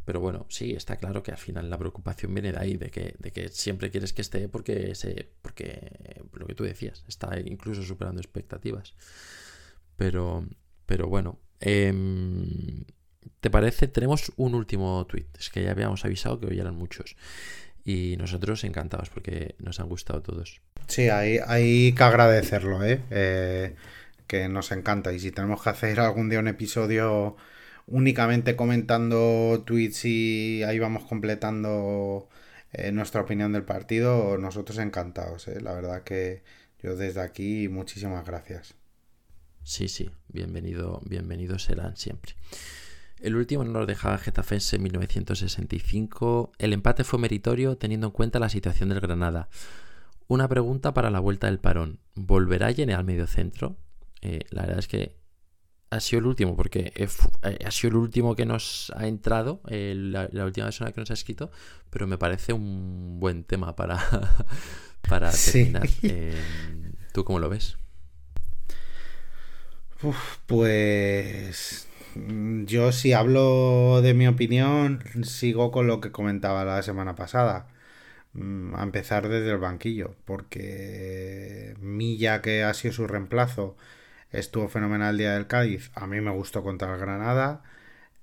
pero 0.09 0.21
bueno, 0.21 0.47
sí, 0.49 0.71
está 0.71 0.95
claro 0.95 1.21
que 1.21 1.29
al 1.29 1.37
final 1.37 1.69
la 1.69 1.77
preocupación 1.77 2.33
viene 2.33 2.51
de 2.51 2.57
ahí, 2.57 2.77
de 2.77 2.89
que, 2.89 3.49
siempre 3.49 3.91
quieres 3.91 4.11
que 4.11 4.23
esté 4.23 4.49
porque, 4.49 4.95
se, 4.95 5.29
porque 5.43 6.23
lo 6.33 6.47
que 6.47 6.55
tú 6.55 6.63
decías, 6.63 7.05
está 7.07 7.39
incluso 7.45 7.83
superando 7.83 8.19
expectativas. 8.19 8.95
Pero, 9.97 10.47
pero 10.87 11.07
bueno, 11.07 11.37
em, 11.59 12.85
¿te 13.39 13.51
parece? 13.51 13.87
Tenemos 13.87 14.31
un 14.35 14.55
último 14.55 15.05
tweet, 15.05 15.27
es 15.37 15.51
que 15.51 15.61
ya 15.61 15.69
habíamos 15.69 16.03
avisado 16.05 16.39
que 16.39 16.47
hoy 16.47 16.59
eran 16.59 16.73
muchos. 16.73 17.15
y 17.85 18.15
nosotros 18.17 18.63
encantados 18.63 19.11
porque 19.11 19.53
nos 19.59 19.79
han 19.79 19.89
gustado 19.89 20.23
todos. 20.23 20.59
Sí, 20.87 21.09
hay, 21.09 21.37
hay 21.45 21.93
que 21.93 22.03
agradecerlo, 22.03 22.83
¿eh? 22.83 23.03
¿eh? 23.11 23.75
que 24.25 24.49
nos 24.49 24.71
encanta. 24.71 25.13
Y 25.13 25.19
si 25.19 25.29
tenemos 25.29 25.61
que 25.61 25.69
hacer 25.69 25.99
algún 25.99 26.29
día 26.29 26.39
un 26.39 26.47
episodio 26.47 27.37
únicamente 27.89 28.55
comentando 28.55 29.63
tweets 29.65 30.05
y 30.05 30.63
ahí 30.63 30.79
vamos 30.79 31.03
completando 31.05 32.29
eh, 32.71 32.91
nuestra 32.91 33.21
opinión 33.21 33.51
del 33.51 33.63
partido, 33.63 34.37
nosotros 34.37 34.77
encantados. 34.77 35.47
¿eh? 35.47 35.59
La 35.61 35.73
verdad 35.73 36.03
que 36.03 36.43
yo 36.81 36.95
desde 36.95 37.21
aquí 37.21 37.67
muchísimas 37.67 38.25
gracias. 38.25 38.75
Sí, 39.63 39.87
sí, 39.87 40.09
bienvenido, 40.29 41.01
bienvenidos 41.05 41.63
serán 41.63 41.97
siempre. 41.97 42.33
El 43.19 43.35
último 43.35 43.65
no 43.65 43.71
nos 43.71 43.87
dejaba 43.87 44.17
Getafense 44.17 44.77
en 44.77 44.83
1965. 44.83 46.53
El 46.57 46.73
empate 46.73 47.03
fue 47.03 47.19
meritorio 47.19 47.77
teniendo 47.77 48.07
en 48.07 48.13
cuenta 48.13 48.39
la 48.39 48.49
situación 48.49 48.89
del 48.89 49.01
Granada. 49.01 49.49
Una 50.27 50.47
pregunta 50.47 50.93
para 50.93 51.09
la 51.09 51.19
vuelta 51.19 51.47
del 51.47 51.59
parón. 51.59 51.99
¿Volverá 52.15 52.71
Yene 52.71 52.93
al 52.93 53.03
medio 53.03 53.27
centro? 53.27 53.75
Eh, 54.21 54.41
la 54.51 54.61
verdad 54.61 54.79
es 54.79 54.87
que 54.87 55.18
ha 55.89 55.99
sido 55.99 56.19
el 56.19 56.25
último, 56.27 56.55
porque 56.55 56.91
eh, 56.95 57.07
ha 57.65 57.71
sido 57.71 57.91
el 57.91 57.95
último 57.97 58.35
que 58.35 58.45
nos 58.45 58.91
ha 58.95 59.07
entrado, 59.07 59.61
eh, 59.67 59.93
la, 59.95 60.45
última 60.45 60.67
persona 60.67 60.91
que 60.91 61.01
nos 61.01 61.11
ha 61.11 61.13
escrito, 61.13 61.51
pero 61.89 62.07
me 62.07 62.17
parece 62.17 62.53
un 62.53 63.19
buen 63.19 63.43
tema 63.43 63.75
para, 63.75 63.99
para 65.09 65.31
terminar. 65.31 65.87
¿Tú 67.13 67.23
cómo 67.23 67.39
lo 67.39 67.49
ves? 67.49 67.77
pues 70.45 71.87
yo 72.65 72.91
si 72.93 73.11
hablo 73.11 74.01
de 74.01 74.13
mi 74.13 74.27
opinión, 74.27 75.03
sigo 75.23 75.71
con 75.71 75.87
lo 75.87 75.99
que 75.99 76.11
comentaba 76.11 76.63
la 76.63 76.81
semana 76.83 77.15
pasada. 77.15 77.67
Mm, 78.33 78.75
a 78.75 78.83
empezar 78.83 79.27
desde 79.27 79.51
el 79.51 79.57
banquillo, 79.57 80.15
porque 80.25 81.75
Milla, 81.79 82.41
que 82.41 82.63
ha 82.63 82.73
sido 82.73 82.93
su 82.93 83.07
reemplazo, 83.07 83.75
estuvo 84.31 84.69
fenomenal 84.69 85.11
el 85.11 85.17
día 85.19 85.33
del 85.33 85.47
Cádiz. 85.47 85.91
A 85.95 86.07
mí 86.07 86.21
me 86.21 86.31
gustó 86.31 86.63
contra 86.63 86.93
el 86.93 86.99
Granada. 86.99 87.63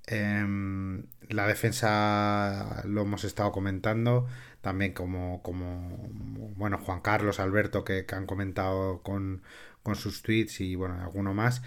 Em, 0.07 1.05
la 1.29 1.47
defensa 1.47 2.83
lo 2.87 3.03
hemos 3.03 3.25
estado 3.25 3.53
comentando. 3.53 4.29
También 4.61 4.93
como, 4.93 5.43
como 5.43 6.09
bueno, 6.57 6.79
Juan 6.79 7.01
Carlos, 7.01 7.41
Alberto, 7.41 7.85
que, 7.85 8.05
han 8.13 8.27
comentado 8.27 9.03
con, 9.03 9.43
con, 9.83 9.97
sus 9.97 10.23
tweets 10.23 10.61
y 10.61 10.75
bueno, 10.77 11.01
alguno 11.03 11.35
más. 11.35 11.63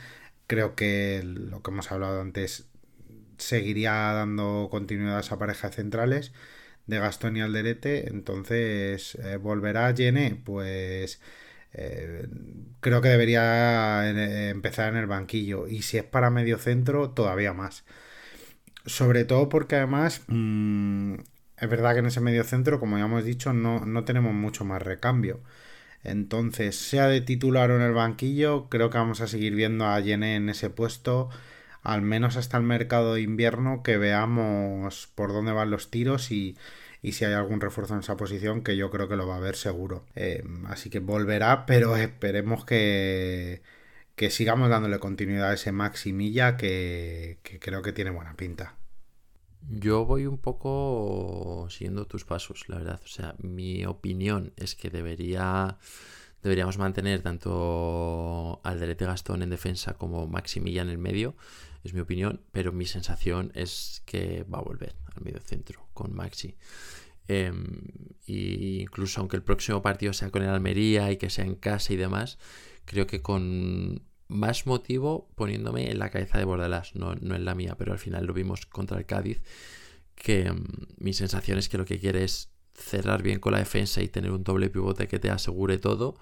Creo 0.47 0.75
que 0.75 1.21
lo 1.23 1.61
que 1.61 1.71
hemos 1.71 1.91
hablado 1.91 2.21
antes 2.21 2.69
seguiría 3.37 3.93
dando 4.13 4.67
continuidad 4.71 5.17
a 5.17 5.21
esa 5.21 5.39
pareja 5.39 5.69
centrales 5.69 6.33
de 6.87 6.99
Gastón 6.99 7.37
y 7.37 7.41
Alderete. 7.41 8.09
Entonces, 8.09 9.15
eh, 9.15 9.37
¿volverá 9.37 9.91
Yene? 9.91 10.41
Pues 10.43 11.21
eh, 11.73 12.27
creo 12.79 13.01
que 13.01 13.09
debería 13.09 14.09
eh, 14.09 14.49
empezar 14.49 14.89
en 14.89 14.97
el 14.97 15.07
banquillo. 15.07 15.67
Y 15.67 15.81
si 15.83 15.97
es 15.97 16.03
para 16.03 16.29
medio 16.29 16.57
centro, 16.57 17.11
todavía 17.11 17.53
más. 17.53 17.85
Sobre 18.85 19.25
todo 19.25 19.49
porque 19.49 19.75
además 19.75 20.23
mm, 20.27 21.15
es 21.57 21.69
verdad 21.69 21.93
que 21.93 21.99
en 21.99 22.05
ese 22.07 22.21
medio 22.21 22.43
centro, 22.43 22.79
como 22.79 22.97
ya 22.97 23.05
hemos 23.05 23.23
dicho, 23.23 23.53
no, 23.53 23.85
no 23.85 24.03
tenemos 24.05 24.33
mucho 24.33 24.65
más 24.65 24.81
recambio. 24.81 25.41
Entonces, 26.03 26.75
sea 26.77 27.07
de 27.07 27.21
titular 27.21 27.71
o 27.71 27.75
en 27.75 27.81
el 27.81 27.93
banquillo, 27.93 28.69
creo 28.69 28.89
que 28.89 28.97
vamos 28.97 29.21
a 29.21 29.27
seguir 29.27 29.55
viendo 29.55 29.85
a 29.85 29.99
Yene 29.99 30.35
en 30.35 30.49
ese 30.49 30.69
puesto, 30.69 31.29
al 31.83 32.01
menos 32.01 32.37
hasta 32.37 32.57
el 32.57 32.63
mercado 32.63 33.15
de 33.15 33.21
invierno, 33.21 33.83
que 33.83 33.97
veamos 33.97 35.09
por 35.15 35.33
dónde 35.33 35.51
van 35.51 35.71
los 35.71 35.91
tiros 35.91 36.31
y, 36.31 36.57
y 37.01 37.13
si 37.13 37.25
hay 37.25 37.33
algún 37.33 37.61
refuerzo 37.61 37.93
en 37.93 38.01
esa 38.01 38.17
posición, 38.17 38.63
que 38.63 38.75
yo 38.75 38.89
creo 38.89 39.07
que 39.07 39.15
lo 39.15 39.27
va 39.27 39.35
a 39.35 39.37
haber 39.37 39.55
seguro. 39.55 40.05
Eh, 40.15 40.43
así 40.67 40.89
que 40.89 40.99
volverá, 40.99 41.65
pero 41.65 41.95
esperemos 41.95 42.65
que, 42.65 43.61
que 44.15 44.29
sigamos 44.29 44.69
dándole 44.69 44.99
continuidad 44.99 45.51
a 45.51 45.53
ese 45.53 45.71
Maximilla 45.71 46.57
que, 46.57 47.39
que 47.43 47.59
creo 47.59 47.81
que 47.81 47.93
tiene 47.93 48.11
buena 48.11 48.35
pinta. 48.35 48.75
Yo 49.69 50.05
voy 50.05 50.25
un 50.25 50.37
poco 50.37 51.67
siguiendo 51.69 52.05
tus 52.07 52.25
pasos, 52.25 52.67
la 52.69 52.77
verdad. 52.77 53.01
O 53.03 53.07
sea, 53.07 53.35
mi 53.39 53.85
opinión 53.85 54.53
es 54.57 54.75
que 54.75 54.89
debería 54.89 55.77
deberíamos 56.41 56.77
mantener 56.77 57.21
tanto 57.21 58.61
al 58.63 58.79
Delete 58.79 59.05
Gastón 59.05 59.43
en 59.43 59.49
defensa 59.49 59.93
como 59.93 60.27
Maximilla 60.27 60.81
en 60.81 60.89
el 60.89 60.97
medio, 60.97 61.35
es 61.83 61.93
mi 61.93 62.01
opinión, 62.01 62.41
pero 62.51 62.71
mi 62.71 62.85
sensación 62.85 63.51
es 63.55 64.03
que 64.05 64.43
va 64.43 64.59
a 64.59 64.63
volver 64.63 64.95
al 65.15 65.23
medio 65.23 65.39
centro 65.39 65.87
con 65.93 66.13
Maxi. 66.13 66.55
Eh, 67.27 67.53
y 68.25 68.81
incluso 68.81 69.19
aunque 69.21 69.37
el 69.37 69.43
próximo 69.43 69.81
partido 69.81 70.13
sea 70.13 70.31
con 70.31 70.41
el 70.41 70.49
Almería 70.49 71.11
y 71.11 71.17
que 71.17 71.29
sea 71.29 71.45
en 71.45 71.55
casa 71.55 71.93
y 71.93 71.95
demás, 71.95 72.39
creo 72.85 73.07
que 73.07 73.21
con 73.21 74.03
más 74.27 74.65
motivo 74.65 75.29
poniéndome 75.35 75.91
en 75.91 75.99
la 75.99 76.09
cabeza 76.09 76.37
de 76.37 76.45
Bordalás, 76.45 76.95
no, 76.95 77.15
no 77.15 77.35
en 77.35 77.45
la 77.45 77.55
mía, 77.55 77.75
pero 77.77 77.91
al 77.91 77.99
final 77.99 78.25
lo 78.25 78.33
vimos 78.33 78.65
contra 78.65 78.97
el 78.97 79.05
Cádiz, 79.05 79.41
que 80.15 80.47
em, 80.47 80.63
mi 80.97 81.13
sensación 81.13 81.57
es 81.57 81.69
que 81.69 81.77
lo 81.77 81.85
que 81.85 81.99
quiere 81.99 82.23
es 82.23 82.51
cerrar 82.73 83.23
bien 83.23 83.39
con 83.39 83.53
la 83.53 83.59
defensa 83.59 84.01
y 84.01 84.07
tener 84.07 84.31
un 84.31 84.43
doble 84.43 84.69
pivote 84.69 85.07
que 85.07 85.19
te 85.19 85.29
asegure 85.29 85.77
todo 85.77 86.15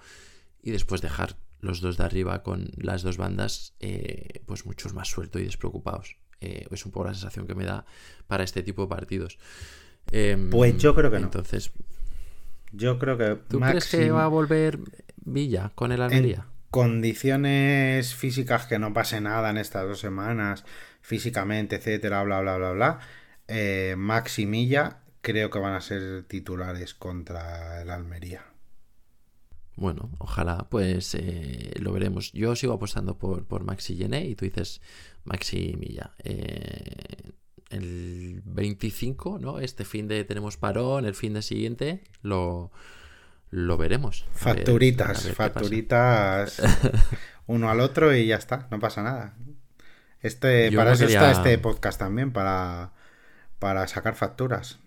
y 0.62 0.70
después 0.70 1.00
dejar 1.00 1.36
los 1.60 1.80
dos 1.80 1.96
de 1.96 2.04
arriba 2.04 2.42
con 2.42 2.70
las 2.76 3.02
dos 3.02 3.16
bandas 3.16 3.74
eh, 3.80 4.42
pues 4.46 4.66
muchos 4.66 4.94
más 4.94 5.08
sueltos 5.08 5.40
y 5.42 5.44
despreocupados. 5.44 6.16
Eh, 6.40 6.66
es 6.70 6.86
un 6.86 6.92
poco 6.92 7.06
la 7.06 7.14
sensación 7.14 7.46
que 7.46 7.54
me 7.54 7.64
da 7.64 7.84
para 8.26 8.44
este 8.44 8.62
tipo 8.62 8.82
de 8.82 8.88
partidos. 8.88 9.38
Em, 10.10 10.50
pues 10.50 10.78
yo 10.78 10.94
creo 10.94 11.10
que 11.10 11.18
no. 11.18 11.26
Entonces, 11.26 11.72
yo 12.72 12.98
creo 12.98 13.18
que. 13.18 13.36
¿Tú 13.48 13.60
crees 13.60 13.86
que 13.86 14.10
va 14.10 14.24
a 14.24 14.28
volver 14.28 14.78
Villa 15.16 15.72
con 15.74 15.92
el 15.92 16.02
Almería? 16.02 16.46
condiciones 16.70 18.14
físicas 18.14 18.66
que 18.66 18.78
no 18.78 18.92
pase 18.92 19.20
nada 19.20 19.50
en 19.50 19.56
estas 19.56 19.86
dos 19.88 20.00
semanas, 20.00 20.64
físicamente, 21.00 21.76
etcétera, 21.76 22.22
bla, 22.22 22.40
bla, 22.40 22.56
bla, 22.56 22.72
bla. 22.72 22.98
Eh, 23.48 23.94
Max 23.96 24.38
y 24.38 24.46
Milla 24.46 24.98
creo 25.20 25.50
que 25.50 25.58
van 25.58 25.74
a 25.74 25.80
ser 25.80 26.24
titulares 26.24 26.94
contra 26.94 27.82
el 27.82 27.90
Almería. 27.90 28.44
Bueno, 29.76 30.10
ojalá, 30.18 30.66
pues 30.70 31.14
eh, 31.14 31.72
lo 31.78 31.92
veremos. 31.92 32.32
Yo 32.32 32.56
sigo 32.56 32.72
apostando 32.72 33.16
por, 33.16 33.46
por 33.46 33.62
Maxi 33.62 33.96
Gené 33.96 34.26
y 34.26 34.34
tú 34.34 34.44
dices 34.44 34.80
Maxi 35.24 35.76
Milla. 35.78 36.14
Eh, 36.24 37.32
el 37.70 38.42
25, 38.44 39.38
¿no? 39.40 39.60
Este 39.60 39.84
fin 39.84 40.08
de 40.08 40.24
tenemos 40.24 40.56
parón, 40.56 41.04
el 41.04 41.14
fin 41.14 41.34
de 41.34 41.42
siguiente 41.42 42.02
lo, 42.22 42.72
lo 43.50 43.76
veremos. 43.76 44.26
Facturitas, 44.32 45.30
facturitas 45.32 46.60
uno 47.46 47.70
al 47.70 47.80
otro 47.80 48.14
y 48.14 48.26
ya 48.26 48.36
está, 48.36 48.66
no 48.70 48.80
pasa 48.80 49.02
nada. 49.02 49.36
Este, 50.20 50.72
para 50.72 50.94
eso 50.94 51.04
está 51.04 51.30
este 51.30 51.56
podcast 51.58 52.00
también, 52.00 52.32
para, 52.32 52.92
para 53.60 53.86
sacar 53.86 54.16
facturas. 54.16 54.80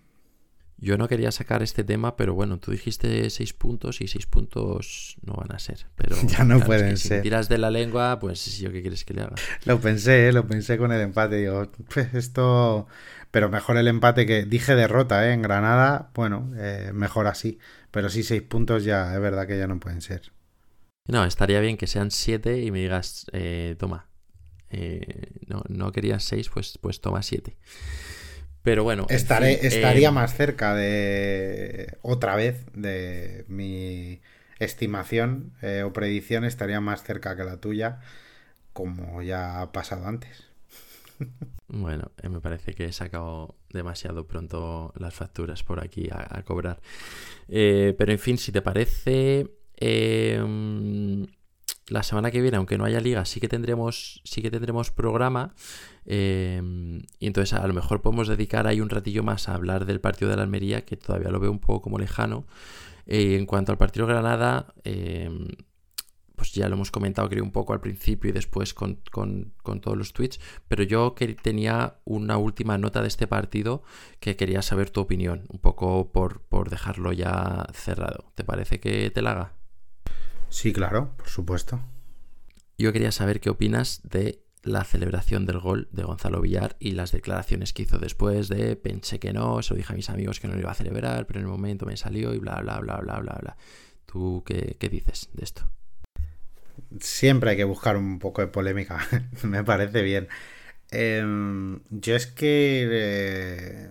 Yo 0.78 0.98
no 0.98 1.06
quería 1.06 1.30
sacar 1.30 1.62
este 1.62 1.84
tema, 1.84 2.16
pero 2.16 2.34
bueno, 2.34 2.58
tú 2.58 2.72
dijiste 2.72 3.30
seis 3.30 3.52
puntos 3.52 4.00
y 4.00 4.08
seis 4.08 4.26
puntos 4.26 5.16
no 5.22 5.34
van 5.34 5.52
a 5.52 5.60
ser. 5.60 5.86
Pero 5.94 6.16
ya 6.26 6.44
no 6.44 6.58
pueden 6.58 6.96
ser. 6.96 7.18
Si 7.18 7.22
tiras 7.22 7.48
de 7.48 7.58
la 7.58 7.70
lengua, 7.70 8.18
pues 8.18 8.58
yo 8.58 8.72
qué 8.72 8.82
quieres 8.82 9.04
que 9.04 9.14
le 9.14 9.22
haga. 9.22 9.36
Lo 9.64 9.80
pensé, 9.80 10.28
¿eh? 10.28 10.32
lo 10.32 10.46
pensé 10.46 10.78
con 10.78 10.90
el 10.90 11.00
empate. 11.00 11.36
Digo, 11.36 11.70
pues 11.92 12.12
esto. 12.14 12.88
Pero 13.30 13.48
mejor 13.48 13.76
el 13.76 13.88
empate 13.88 14.26
que 14.26 14.44
dije 14.44 14.74
derrota, 14.74 15.28
¿eh? 15.28 15.32
En 15.32 15.42
Granada, 15.42 16.10
bueno, 16.14 16.52
eh, 16.56 16.90
mejor 16.92 17.28
así. 17.28 17.58
Pero 17.90 18.08
sí, 18.08 18.24
seis 18.24 18.42
puntos 18.42 18.84
ya, 18.84 19.14
es 19.14 19.20
verdad 19.20 19.46
que 19.46 19.56
ya 19.56 19.68
no 19.68 19.78
pueden 19.78 20.00
ser. 20.00 20.32
No, 21.06 21.24
estaría 21.24 21.60
bien 21.60 21.76
que 21.76 21.86
sean 21.86 22.10
siete 22.10 22.60
y 22.60 22.70
me 22.70 22.80
digas, 22.80 23.26
eh, 23.32 23.76
toma. 23.78 24.08
no, 25.46 25.62
no 25.68 25.92
querías 25.92 26.24
seis, 26.24 26.50
pues, 26.52 26.78
pues 26.80 27.00
toma 27.00 27.22
siete. 27.22 27.56
Pero 28.62 28.84
bueno. 28.84 29.06
Estaré, 29.08 29.66
estaría 29.66 30.08
eh, 30.08 30.12
más 30.12 30.34
cerca 30.34 30.74
de. 30.74 31.96
Otra 32.02 32.36
vez 32.36 32.64
de 32.74 33.44
mi 33.48 34.20
estimación 34.58 35.52
eh, 35.62 35.82
o 35.82 35.92
predicción, 35.92 36.44
estaría 36.44 36.80
más 36.80 37.02
cerca 37.02 37.36
que 37.36 37.44
la 37.44 37.56
tuya, 37.56 38.00
como 38.72 39.22
ya 39.22 39.60
ha 39.60 39.72
pasado 39.72 40.06
antes. 40.06 40.44
Bueno, 41.68 42.12
eh, 42.22 42.28
me 42.28 42.40
parece 42.40 42.74
que 42.74 42.84
he 42.84 42.92
sacado 42.92 43.56
demasiado 43.70 44.26
pronto 44.26 44.92
las 44.96 45.14
facturas 45.14 45.62
por 45.62 45.82
aquí 45.82 46.08
a, 46.12 46.42
cobrar. 46.42 46.80
pero 47.48 48.12
en 48.12 48.18
fin, 48.18 48.36
si 48.36 48.52
te 48.52 48.60
parece, 48.60 49.48
la 51.92 52.02
semana 52.02 52.30
que 52.30 52.40
viene, 52.40 52.56
aunque 52.56 52.78
no 52.78 52.84
haya 52.84 53.00
liga, 53.00 53.24
sí 53.24 53.40
que 53.40 53.48
tendremos, 53.48 54.20
sí 54.24 54.42
que 54.42 54.50
tendremos 54.50 54.90
programa. 54.90 55.54
Em, 56.04 57.02
y 57.18 57.26
entonces 57.26 57.52
a 57.58 57.66
lo 57.66 57.74
mejor 57.74 58.02
podemos 58.02 58.28
dedicar 58.28 58.66
ahí 58.66 58.80
un 58.80 58.88
ratillo 58.90 59.22
más 59.22 59.48
a 59.48 59.54
hablar 59.54 59.84
del 59.86 60.00
partido 60.00 60.30
de 60.30 60.36
la 60.36 60.42
Almería, 60.42 60.84
que 60.84 60.96
todavía 60.96 61.30
lo 61.30 61.40
veo 61.40 61.50
un 61.50 61.60
poco 61.60 61.82
como 61.82 61.98
lejano. 61.98 62.46
Eh, 63.06 63.36
en 63.36 63.46
cuanto 63.46 63.72
al 63.72 63.78
partido 63.78 64.06
de 64.06 64.12
Granada, 64.14 64.74
em, 64.84 65.48
pues 66.36 66.52
ya 66.52 66.68
lo 66.68 66.74
hemos 66.74 66.90
comentado 66.90 67.28
creo 67.28 67.44
un 67.44 67.52
poco 67.52 67.72
al 67.72 67.80
principio 67.80 68.30
y 68.30 68.32
después 68.32 68.74
con, 68.74 68.96
todos 69.04 69.96
los 69.96 70.12
tweets, 70.12 70.40
pero 70.66 70.82
yo 70.82 71.14
que 71.14 71.34
tenía 71.34 71.98
una 72.04 72.36
última 72.38 72.78
nota 72.78 73.00
de 73.02 73.08
este 73.08 73.26
partido 73.28 73.82
que 74.18 74.36
quería 74.36 74.62
saber 74.62 74.90
tu 74.90 75.00
opinión, 75.00 75.44
un 75.48 75.60
poco 75.60 76.10
por, 76.12 76.40
por 76.42 76.70
dejarlo 76.70 77.12
ya 77.12 77.66
cerrado. 77.74 78.32
¿Te 78.34 78.44
parece 78.44 78.80
que 78.80 79.10
te 79.10 79.22
la 79.22 79.32
haga? 79.32 79.61
Sí, 80.52 80.72
claro, 80.72 81.14
por 81.16 81.28
supuesto. 81.28 81.80
Yo 82.78 82.92
quería 82.92 83.10
saber 83.10 83.40
qué 83.40 83.50
opinas 83.50 84.00
de 84.04 84.44
la 84.62 84.84
celebración 84.84 85.46
del 85.46 85.58
gol 85.58 85.88
de 85.90 86.04
Gonzalo 86.04 86.40
Villar 86.40 86.76
y 86.78 86.92
las 86.92 87.10
declaraciones 87.10 87.72
que 87.72 87.82
hizo 87.82 87.98
después 87.98 88.48
de 88.48 88.76
pensé 88.76 89.18
que 89.18 89.32
no, 89.32 89.60
se 89.62 89.74
lo 89.74 89.78
dije 89.78 89.92
a 89.92 89.96
mis 89.96 90.10
amigos 90.10 90.38
que 90.38 90.46
no 90.46 90.54
lo 90.54 90.60
iba 90.60 90.70
a 90.70 90.74
celebrar, 90.74 91.26
pero 91.26 91.40
en 91.40 91.46
el 91.46 91.50
momento 91.50 91.86
me 91.86 91.96
salió 91.96 92.32
y 92.34 92.38
bla, 92.38 92.60
bla, 92.60 92.78
bla, 92.78 92.98
bla, 92.98 93.18
bla, 93.18 93.38
bla. 93.40 93.56
¿Tú 94.06 94.44
qué, 94.46 94.76
qué 94.78 94.88
dices 94.88 95.30
de 95.32 95.42
esto? 95.42 95.68
siempre 97.00 97.50
hay 97.50 97.56
que 97.56 97.64
buscar 97.64 97.96
un 97.96 98.18
poco 98.18 98.42
de 98.42 98.48
polémica, 98.48 99.06
me 99.42 99.64
parece 99.64 100.02
bien. 100.02 100.28
Em, 100.90 101.80
yo 101.90 102.14
es 102.16 102.26
que 102.26 102.88
eh, 102.90 103.88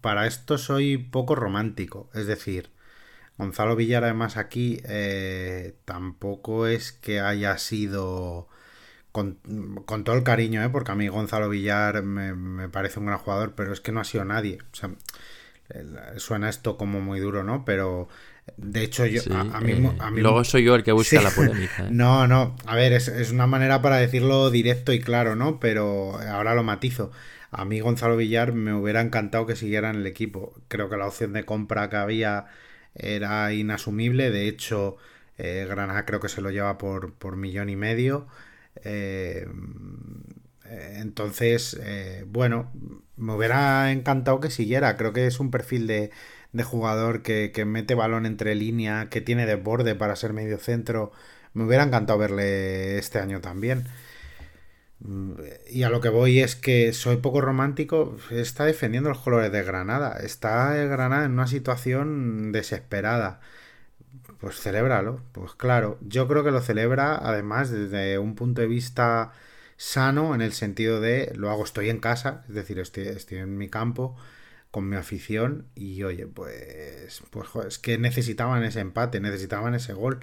para 0.00 0.26
esto 0.26 0.58
soy 0.58 0.98
poco 0.98 1.34
romántico, 1.34 2.10
es 2.14 2.26
decir, 2.26 2.70
Gonzalo 3.38 3.76
Villar 3.76 4.04
además 4.04 4.36
aquí 4.36 4.80
eh, 4.84 5.74
tampoco 5.84 6.66
es 6.66 6.92
que 6.92 7.20
haya 7.20 7.58
sido 7.58 8.48
con, 9.10 9.38
todo 10.04 10.16
el 10.16 10.22
cariño, 10.22 10.62
¿eh? 10.64 10.70
porque 10.70 10.92
a 10.92 10.94
mí 10.94 11.08
Gonzalo 11.08 11.48
Villar 11.48 12.02
me, 12.02 12.34
me, 12.34 12.68
parece 12.68 12.98
un 12.98 13.06
gran 13.06 13.18
jugador, 13.18 13.54
pero 13.54 13.72
es 13.72 13.80
que 13.80 13.92
no 13.92 14.00
ha 14.00 14.04
sido 14.04 14.24
nadie. 14.24 14.58
O 14.72 14.76
sea, 14.76 14.90
suena 16.16 16.48
esto 16.48 16.76
como 16.76 17.00
muy 17.00 17.20
duro, 17.20 17.44
¿no? 17.44 17.64
Pero 17.64 18.08
de 18.56 18.82
hecho, 18.82 19.06
yo, 19.06 19.22
a, 19.34 19.60
mí, 19.60 19.72
eh, 19.72 19.96
Luego 20.16 20.42
soy 20.44 20.64
yo 20.64 20.74
el 20.74 20.82
que 20.82 20.92
busca 20.92 21.22
la 21.22 21.30
polémica. 21.30 21.84
¿eh? 21.86 21.88
No, 21.90 22.26
no. 22.26 22.56
A 22.66 22.74
ver, 22.74 22.92
es, 22.92 23.30
una 23.30 23.46
manera 23.46 23.82
para 23.82 23.96
decirlo 23.96 24.50
directo 24.50 24.92
y 24.92 25.00
claro, 25.00 25.36
¿no? 25.36 25.60
Pero 25.60 26.18
ahora 26.18 26.54
lo 26.54 26.62
matizo. 26.62 27.12
A 27.50 27.64
mí 27.64 27.80
Gonzalo 27.80 28.16
Villar 28.16 28.52
me 28.52 28.72
hubiera 28.74 29.00
encantado 29.00 29.46
que 29.46 29.56
siguiera 29.56 29.90
en 29.90 29.96
el 29.96 30.06
equipo. 30.06 30.54
Creo 30.68 30.88
que 30.88 30.96
la 30.96 31.06
opción 31.06 31.32
de 31.32 31.44
compra 31.44 31.88
que 31.88 31.96
había 31.96 32.46
era 32.94 33.52
inasumible. 33.52 34.30
De 34.30 34.48
hecho, 34.48 34.96
eh, 35.38 35.66
Granada 35.68 36.04
creo 36.04 36.20
que 36.20 36.28
se 36.28 36.40
lo 36.40 36.50
lleva 36.50 36.78
por, 36.78 37.14
por 37.14 37.36
millón 37.36 37.68
y 37.70 37.76
medio. 37.76 38.26
entonces, 40.64 41.80
bueno, 42.26 42.72
me 43.16 43.34
hubiera 43.34 43.92
encantado 43.92 44.40
que 44.40 44.50
siguiera. 44.50 44.96
Creo 44.96 45.12
que 45.12 45.26
es 45.26 45.40
un 45.40 45.50
perfil 45.50 45.86
de, 45.86 46.10
de 46.52 46.64
jugador 46.64 47.22
que, 47.22 47.50
mete 47.66 47.94
balón 47.94 48.26
entre 48.26 48.54
línea, 48.54 49.08
que 49.10 49.20
tiene 49.20 49.46
desborde 49.46 49.94
para 49.94 50.16
ser 50.16 50.32
medio 50.32 50.58
centro. 50.58 51.12
Me 51.54 51.64
hubiera 51.64 51.84
encantado 51.84 52.18
verle 52.18 52.98
este 52.98 53.18
año 53.18 53.40
también. 53.40 53.86
Y 55.68 55.82
a 55.82 55.90
lo 55.90 56.00
que 56.00 56.08
voy 56.08 56.40
es 56.40 56.54
que 56.56 56.92
soy 56.92 57.16
poco 57.16 57.40
romántico. 57.40 58.16
Está 58.30 58.64
defendiendo 58.64 59.08
los 59.08 59.18
colores 59.18 59.50
de 59.52 59.62
Granada. 59.62 60.18
Está 60.20 60.74
Granada 60.74 61.24
en 61.24 61.32
una 61.32 61.46
situación 61.46 62.52
desesperada. 62.52 63.40
Pues 64.40 64.60
celébralo. 64.60 65.20
Pues 65.32 65.54
claro, 65.54 65.98
yo 66.02 66.28
creo 66.28 66.44
que 66.44 66.50
lo 66.50 66.60
celebra 66.60 67.16
además 67.16 67.70
desde 67.70 68.18
un 68.18 68.34
punto 68.34 68.60
de 68.60 68.68
vista 68.68 69.32
sano 69.76 70.34
en 70.34 70.42
el 70.42 70.52
sentido 70.52 71.00
de 71.00 71.32
lo 71.34 71.50
hago, 71.50 71.64
estoy 71.64 71.90
en 71.90 71.98
casa, 71.98 72.44
es 72.48 72.54
decir, 72.54 72.78
estoy, 72.78 73.08
estoy 73.08 73.38
en 73.38 73.58
mi 73.58 73.68
campo 73.68 74.16
con 74.70 74.88
mi 74.88 74.96
afición 74.96 75.66
y 75.74 76.02
oye, 76.04 76.26
pues, 76.26 77.22
pues 77.30 77.48
es 77.66 77.78
que 77.78 77.98
necesitaban 77.98 78.64
ese 78.64 78.80
empate, 78.80 79.20
necesitaban 79.20 79.74
ese 79.74 79.92
gol. 79.92 80.20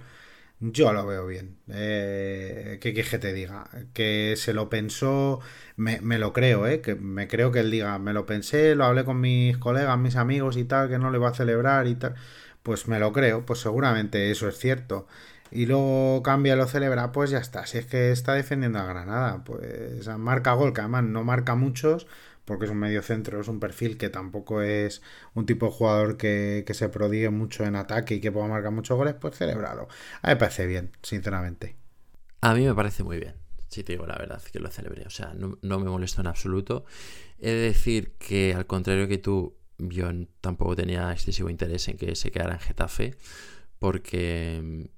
Yo 0.61 0.91
lo 0.91 1.05
veo 1.05 1.25
bien. 1.25 1.57
Eh, 1.69 2.79
¿Qué 2.81 2.93
que 2.93 3.17
te 3.19 3.31
diga? 3.33 3.69
Que 3.93 4.35
se 4.35 4.53
lo 4.53 4.69
pensó, 4.69 5.39
me, 5.77 5.99
lo 6.19 6.33
creo, 6.33 6.67
¿eh? 6.67 6.81
Que 6.81 6.95
me 6.95 7.27
creo 7.29 7.51
que 7.51 7.59
él 7.61 7.71
diga, 7.71 7.97
me 7.97 8.11
lo 8.13 8.25
pensé, 8.25 8.75
lo 8.75 8.83
hablé 8.83 9.05
con 9.05 9.21
mis 9.21 9.57
colegas, 9.57 9.97
mis 9.97 10.17
amigos 10.17 10.57
y 10.57 10.65
tal, 10.65 10.89
que 10.89 10.99
no 10.99 11.11
le 11.11 11.17
va 11.17 11.29
a 11.29 11.33
celebrar 11.33 11.87
y 11.87 11.95
tal. 11.95 12.15
Pues 12.61 12.89
me 12.89 12.99
lo 12.99 13.13
creo, 13.13 13.45
pues 13.45 13.59
seguramente 13.59 14.31
eso 14.31 14.49
es 14.49 14.57
cierto. 14.57 15.07
Y 15.51 15.65
luego 15.65 16.21
cambia 16.23 16.55
lo 16.55 16.67
celebra, 16.67 17.11
pues 17.11 17.29
ya 17.29 17.39
está. 17.39 17.65
Si 17.65 17.77
es 17.77 17.85
que 17.85 18.11
está 18.11 18.33
defendiendo 18.33 18.79
a 18.79 18.85
Granada, 18.85 19.43
pues 19.43 20.07
marca 20.17 20.53
gol, 20.53 20.73
que 20.73 20.81
además 20.81 21.03
no 21.03 21.23
marca 21.23 21.55
muchos, 21.55 22.07
porque 22.49 22.65
es 22.65 22.71
un 22.71 22.79
medio 22.79 23.03
centro, 23.03 23.39
es 23.39 23.47
un 23.47 23.59
perfil 23.59 23.95
que 23.95 24.09
tampoco 24.09 24.63
es 24.63 25.03
un 25.35 25.45
tipo 25.45 25.67
de 25.67 25.71
jugador 25.71 26.17
que, 26.17 26.65
se 26.73 26.89
prodigue 26.89 27.29
mucho 27.29 27.63
en 27.63 27.75
ataque 27.75 28.15
y 28.15 28.21
que 28.21 28.31
pueda 28.31 28.47
marcar 28.47 28.71
muchos 28.71 28.97
goles, 28.97 29.13
pues 29.13 29.37
celebrarlo. 29.37 29.87
A 30.23 30.27
mí 30.27 30.33
me 30.33 30.35
parece 30.35 30.65
bien, 30.65 30.91
sinceramente. 31.03 31.75
A 32.41 32.55
mí 32.55 32.65
me 32.65 32.73
parece 32.73 33.03
muy 33.03 33.19
bien, 33.19 33.35
si 33.67 33.83
te 33.83 33.93
digo 33.93 34.07
la 34.07 34.17
verdad, 34.17 34.41
que 34.51 34.59
lo 34.59 34.71
celebré. 34.71 35.03
O 35.05 35.11
sea, 35.11 35.33
no, 35.35 35.57
me 35.61 35.89
molesto 35.89 36.21
en 36.21 36.27
absoluto. 36.27 36.85
He 37.37 37.51
de 37.51 37.61
decir 37.61 38.13
que, 38.17 38.55
al 38.55 38.65
contrario 38.65 39.07
que 39.07 39.19
tú, 39.19 39.55
yo 39.77 40.09
tampoco 40.41 40.75
tenía 40.75 41.11
excesivo 41.11 41.51
interés 41.51 41.87
en 41.87 41.97
que 41.97 42.15
se 42.15 42.31
quedara 42.31 42.53
en 42.53 42.59
Getafe, 42.61 43.15
porque 43.77 44.89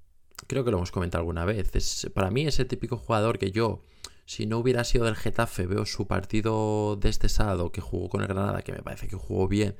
creo 0.47 0.63
que 0.63 0.71
lo 0.71 0.77
hemos 0.77 0.91
comentado 0.91 1.21
alguna 1.21 1.45
vez. 1.45 1.75
Es, 1.75 2.09
para 2.13 2.31
mí, 2.31 2.45
ese 2.45 2.65
típico 2.65 2.97
jugador 2.97 3.39
que 3.39 3.51
yo 3.51 3.81
si 4.25 4.45
no 4.45 4.59
hubiera 4.59 4.85
sido 4.85 5.05
del 5.05 5.17
Getafe, 5.17 5.65
veo 5.65 5.85
su 5.85 6.07
partido 6.07 6.95
de 6.95 7.09
este 7.09 7.27
sábado 7.27 7.73
que 7.73 7.81
jugó 7.81 8.07
con 8.07 8.21
el 8.21 8.27
Granada, 8.27 8.61
que 8.61 8.71
me 8.71 8.81
parece 8.81 9.09
que 9.09 9.17
jugó 9.17 9.49
bien, 9.49 9.75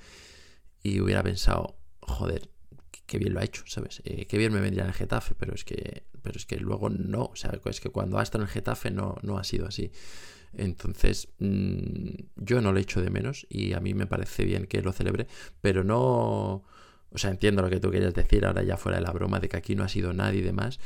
y 0.83 0.99
hubiera 0.99 1.23
pensado, 1.23 1.77
joder, 2.01 2.49
qué 3.05 3.17
bien 3.17 3.33
lo 3.33 3.39
ha 3.39 3.45
hecho, 3.45 3.63
¿sabes? 3.65 4.01
Eh, 4.03 4.25
qué 4.25 4.37
bien 4.37 4.51
me 4.51 4.59
vendría 4.59 4.83
en 4.83 4.89
el 4.89 4.93
Getafe, 4.93 5.35
pero 5.35 5.53
es 5.53 5.63
que, 5.63 6.03
pero 6.21 6.37
es 6.37 6.45
que 6.45 6.57
luego 6.57 6.89
no, 6.89 7.25
o 7.25 7.35
sea, 7.35 7.57
es 7.63 7.79
que 7.79 7.89
cuando 7.89 8.19
ha 8.19 8.23
estado 8.23 8.43
en 8.43 8.49
el 8.49 8.53
Getafe 8.53 8.91
no, 8.91 9.15
no 9.21 9.37
ha 9.37 9.45
sido 9.45 9.67
así. 9.67 9.91
Entonces, 10.53 11.29
mm, 11.39 12.09
yo 12.35 12.59
no 12.59 12.73
le 12.73 12.81
echo 12.81 13.01
de 13.01 13.09
menos 13.09 13.47
y 13.49 13.71
a 13.71 13.79
mí 13.79 13.93
me 13.93 14.05
parece 14.05 14.43
bien 14.43 14.65
que 14.65 14.81
lo 14.81 14.91
celebre, 14.91 15.27
pero 15.61 15.83
no... 15.83 16.65
O 17.13 17.17
sea, 17.17 17.29
entiendo 17.29 17.61
lo 17.61 17.69
que 17.69 17.79
tú 17.79 17.91
querías 17.91 18.13
decir 18.13 18.45
ahora 18.45 18.63
ya 18.63 18.77
fuera 18.77 18.97
de 18.97 19.03
la 19.03 19.11
broma 19.11 19.39
de 19.39 19.49
que 19.49 19.57
aquí 19.57 19.75
no 19.75 19.83
ha 19.83 19.89
sido 19.89 20.13
nadie 20.13 20.39
y 20.39 20.43
demás. 20.43 20.79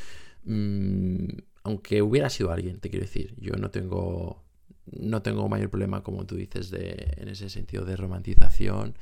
Mm, 0.44 1.28
aunque 1.64 2.02
hubiera 2.02 2.30
sido 2.30 2.52
alguien, 2.52 2.80
te 2.80 2.90
quiero 2.90 3.06
decir, 3.06 3.36
yo 3.38 3.54
no 3.56 3.72
tengo 3.72 4.46
no 4.92 5.22
tengo 5.22 5.48
mayor 5.50 5.70
problema, 5.70 6.04
como 6.04 6.26
tú 6.26 6.36
dices, 6.36 6.70
de, 6.70 7.14
en 7.18 7.28
ese 7.28 7.50
sentido 7.50 7.86
de 7.86 7.96
romantización, 7.96 8.98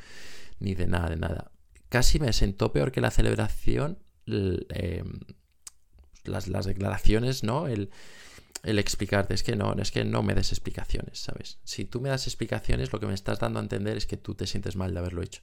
ni 0.60 0.76
de 0.76 0.88
nada, 0.88 1.10
de 1.10 1.18
nada. 1.18 1.52
Casi 1.90 2.20
me 2.20 2.34
sentó 2.34 2.72
peor 2.72 2.92
que 2.92 3.02
la 3.02 3.12
celebración, 3.12 4.00
em, 4.26 5.20
las, 6.24 6.48
las, 6.48 6.66
declaraciones, 6.66 7.44
¿no? 7.44 7.68
El, 7.68 7.90
el, 8.64 8.80
explicarte, 8.80 9.34
es 9.34 9.44
que 9.44 9.56
no, 9.56 9.74
es 9.74 9.92
que 9.92 10.06
no 10.06 10.24
me 10.24 10.34
des 10.34 10.52
explicaciones, 10.52 11.20
¿sabes? 11.20 11.60
Si 11.64 11.86
tú 11.86 12.00
me 12.00 12.10
das 12.10 12.28
explicaciones, 12.28 12.94
lo 12.94 13.00
que 13.00 13.08
me 13.08 13.14
estás 13.14 13.40
dando 13.40 13.60
a 13.60 13.64
entender 13.64 13.98
es 13.98 14.06
que 14.06 14.18
tú 14.18 14.36
te 14.36 14.48
sientes 14.48 14.76
mal 14.76 14.94
de 14.94 15.00
haberlo 15.00 15.22
hecho. 15.22 15.42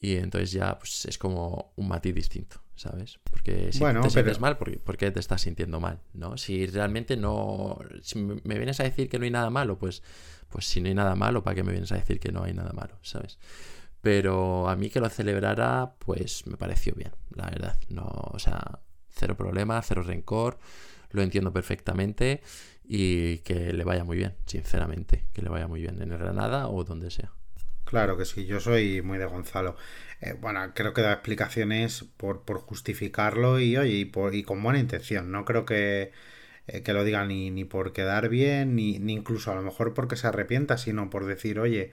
Y 0.00 0.16
entonces 0.16 0.52
ya 0.52 0.78
pues, 0.78 1.06
es 1.06 1.18
como 1.18 1.72
un 1.76 1.88
matiz 1.88 2.14
distinto, 2.14 2.60
¿sabes? 2.74 3.18
Porque 3.24 3.72
si 3.72 3.80
te 3.80 4.10
sientes 4.10 4.40
mal, 4.40 4.58
¿por, 4.58 4.96
qué 4.96 5.10
te 5.10 5.20
estás 5.20 5.42
sintiendo 5.42 5.80
mal? 5.80 6.00
¿no? 6.12 6.36
Si 6.36 6.66
realmente 6.66 7.16
no... 7.16 7.78
Si 8.02 8.18
me 8.18 8.58
vienes 8.58 8.78
a 8.80 8.84
decir 8.84 9.08
que 9.08 9.18
no 9.18 9.24
hay 9.24 9.30
nada 9.30 9.50
malo, 9.50 9.78
pues, 9.78 10.02
pues 10.48 10.66
si 10.66 10.80
no 10.80 10.88
hay 10.88 10.94
nada 10.94 11.14
malo, 11.14 11.42
¿para 11.42 11.54
qué 11.54 11.62
me 11.62 11.72
vienes 11.72 11.92
a 11.92 11.96
decir 11.96 12.20
que 12.20 12.30
no 12.30 12.44
hay 12.44 12.52
nada 12.52 12.72
malo? 12.72 12.98
¿Sabes? 13.02 13.38
Pero 14.02 14.68
a 14.68 14.76
mí 14.76 14.90
que 14.90 15.00
lo 15.00 15.08
celebrara, 15.08 15.94
pues 15.98 16.46
me 16.46 16.56
pareció 16.56 16.94
bien, 16.94 17.12
la 17.34 17.46
verdad. 17.46 17.80
No, 17.88 18.04
o 18.04 18.38
sea, 18.38 18.80
cero 19.08 19.36
problema, 19.36 19.80
cero 19.82 20.02
rencor, 20.02 20.58
lo 21.10 21.22
entiendo 21.22 21.52
perfectamente 21.52 22.42
y 22.84 23.38
que 23.38 23.72
le 23.72 23.84
vaya 23.84 24.04
muy 24.04 24.16
bien, 24.16 24.34
sinceramente, 24.46 25.26
que 25.32 25.42
le 25.42 25.48
vaya 25.48 25.66
muy 25.66 25.80
bien 25.80 26.00
en 26.00 26.12
el 26.12 26.18
Granada 26.18 26.68
o 26.68 26.84
donde 26.84 27.10
sea. 27.10 27.32
Claro 27.86 28.16
que 28.18 28.24
sí, 28.26 28.46
yo 28.46 28.60
soy 28.60 29.00
muy 29.02 29.18
de 29.18 29.26
Gonzalo. 29.26 29.76
Eh, 30.20 30.34
bueno, 30.40 30.72
creo 30.74 30.92
que 30.92 31.02
da 31.02 31.12
explicaciones 31.12 32.04
por, 32.16 32.42
por 32.44 32.58
justificarlo 32.60 33.60
y, 33.60 33.76
oye, 33.76 33.92
y, 33.94 34.04
por, 34.06 34.34
y 34.34 34.42
con 34.42 34.62
buena 34.62 34.80
intención. 34.80 35.30
No 35.30 35.44
creo 35.44 35.64
que, 35.66 36.12
eh, 36.68 36.82
que 36.82 36.92
lo 36.94 37.04
diga 37.04 37.24
ni, 37.26 37.50
ni 37.50 37.64
por 37.64 37.92
quedar 37.92 38.28
bien, 38.30 38.76
ni, 38.76 38.98
ni 39.00 39.14
incluso 39.14 39.52
a 39.52 39.56
lo 39.56 39.62
mejor 39.62 39.94
porque 39.94 40.16
se 40.16 40.28
arrepienta, 40.28 40.78
sino 40.78 41.10
por 41.10 41.26
decir, 41.26 41.60
oye, 41.60 41.92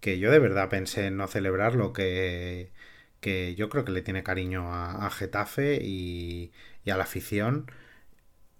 que 0.00 0.18
yo 0.18 0.30
de 0.32 0.40
verdad 0.40 0.70
pensé 0.70 1.06
en 1.08 1.18
no 1.18 1.28
celebrarlo, 1.28 1.92
que, 1.94 2.72
que 3.20 3.54
yo 3.56 3.68
creo 3.70 3.84
que 3.86 3.92
le 3.92 4.02
tiene 4.02 4.24
cariño 4.24 4.74
a, 4.74 5.06
a 5.06 5.10
Getafe 5.10 5.80
y, 5.82 6.52
y 6.84 6.90
a 6.90 6.96
la 6.98 7.04
afición. 7.04 7.70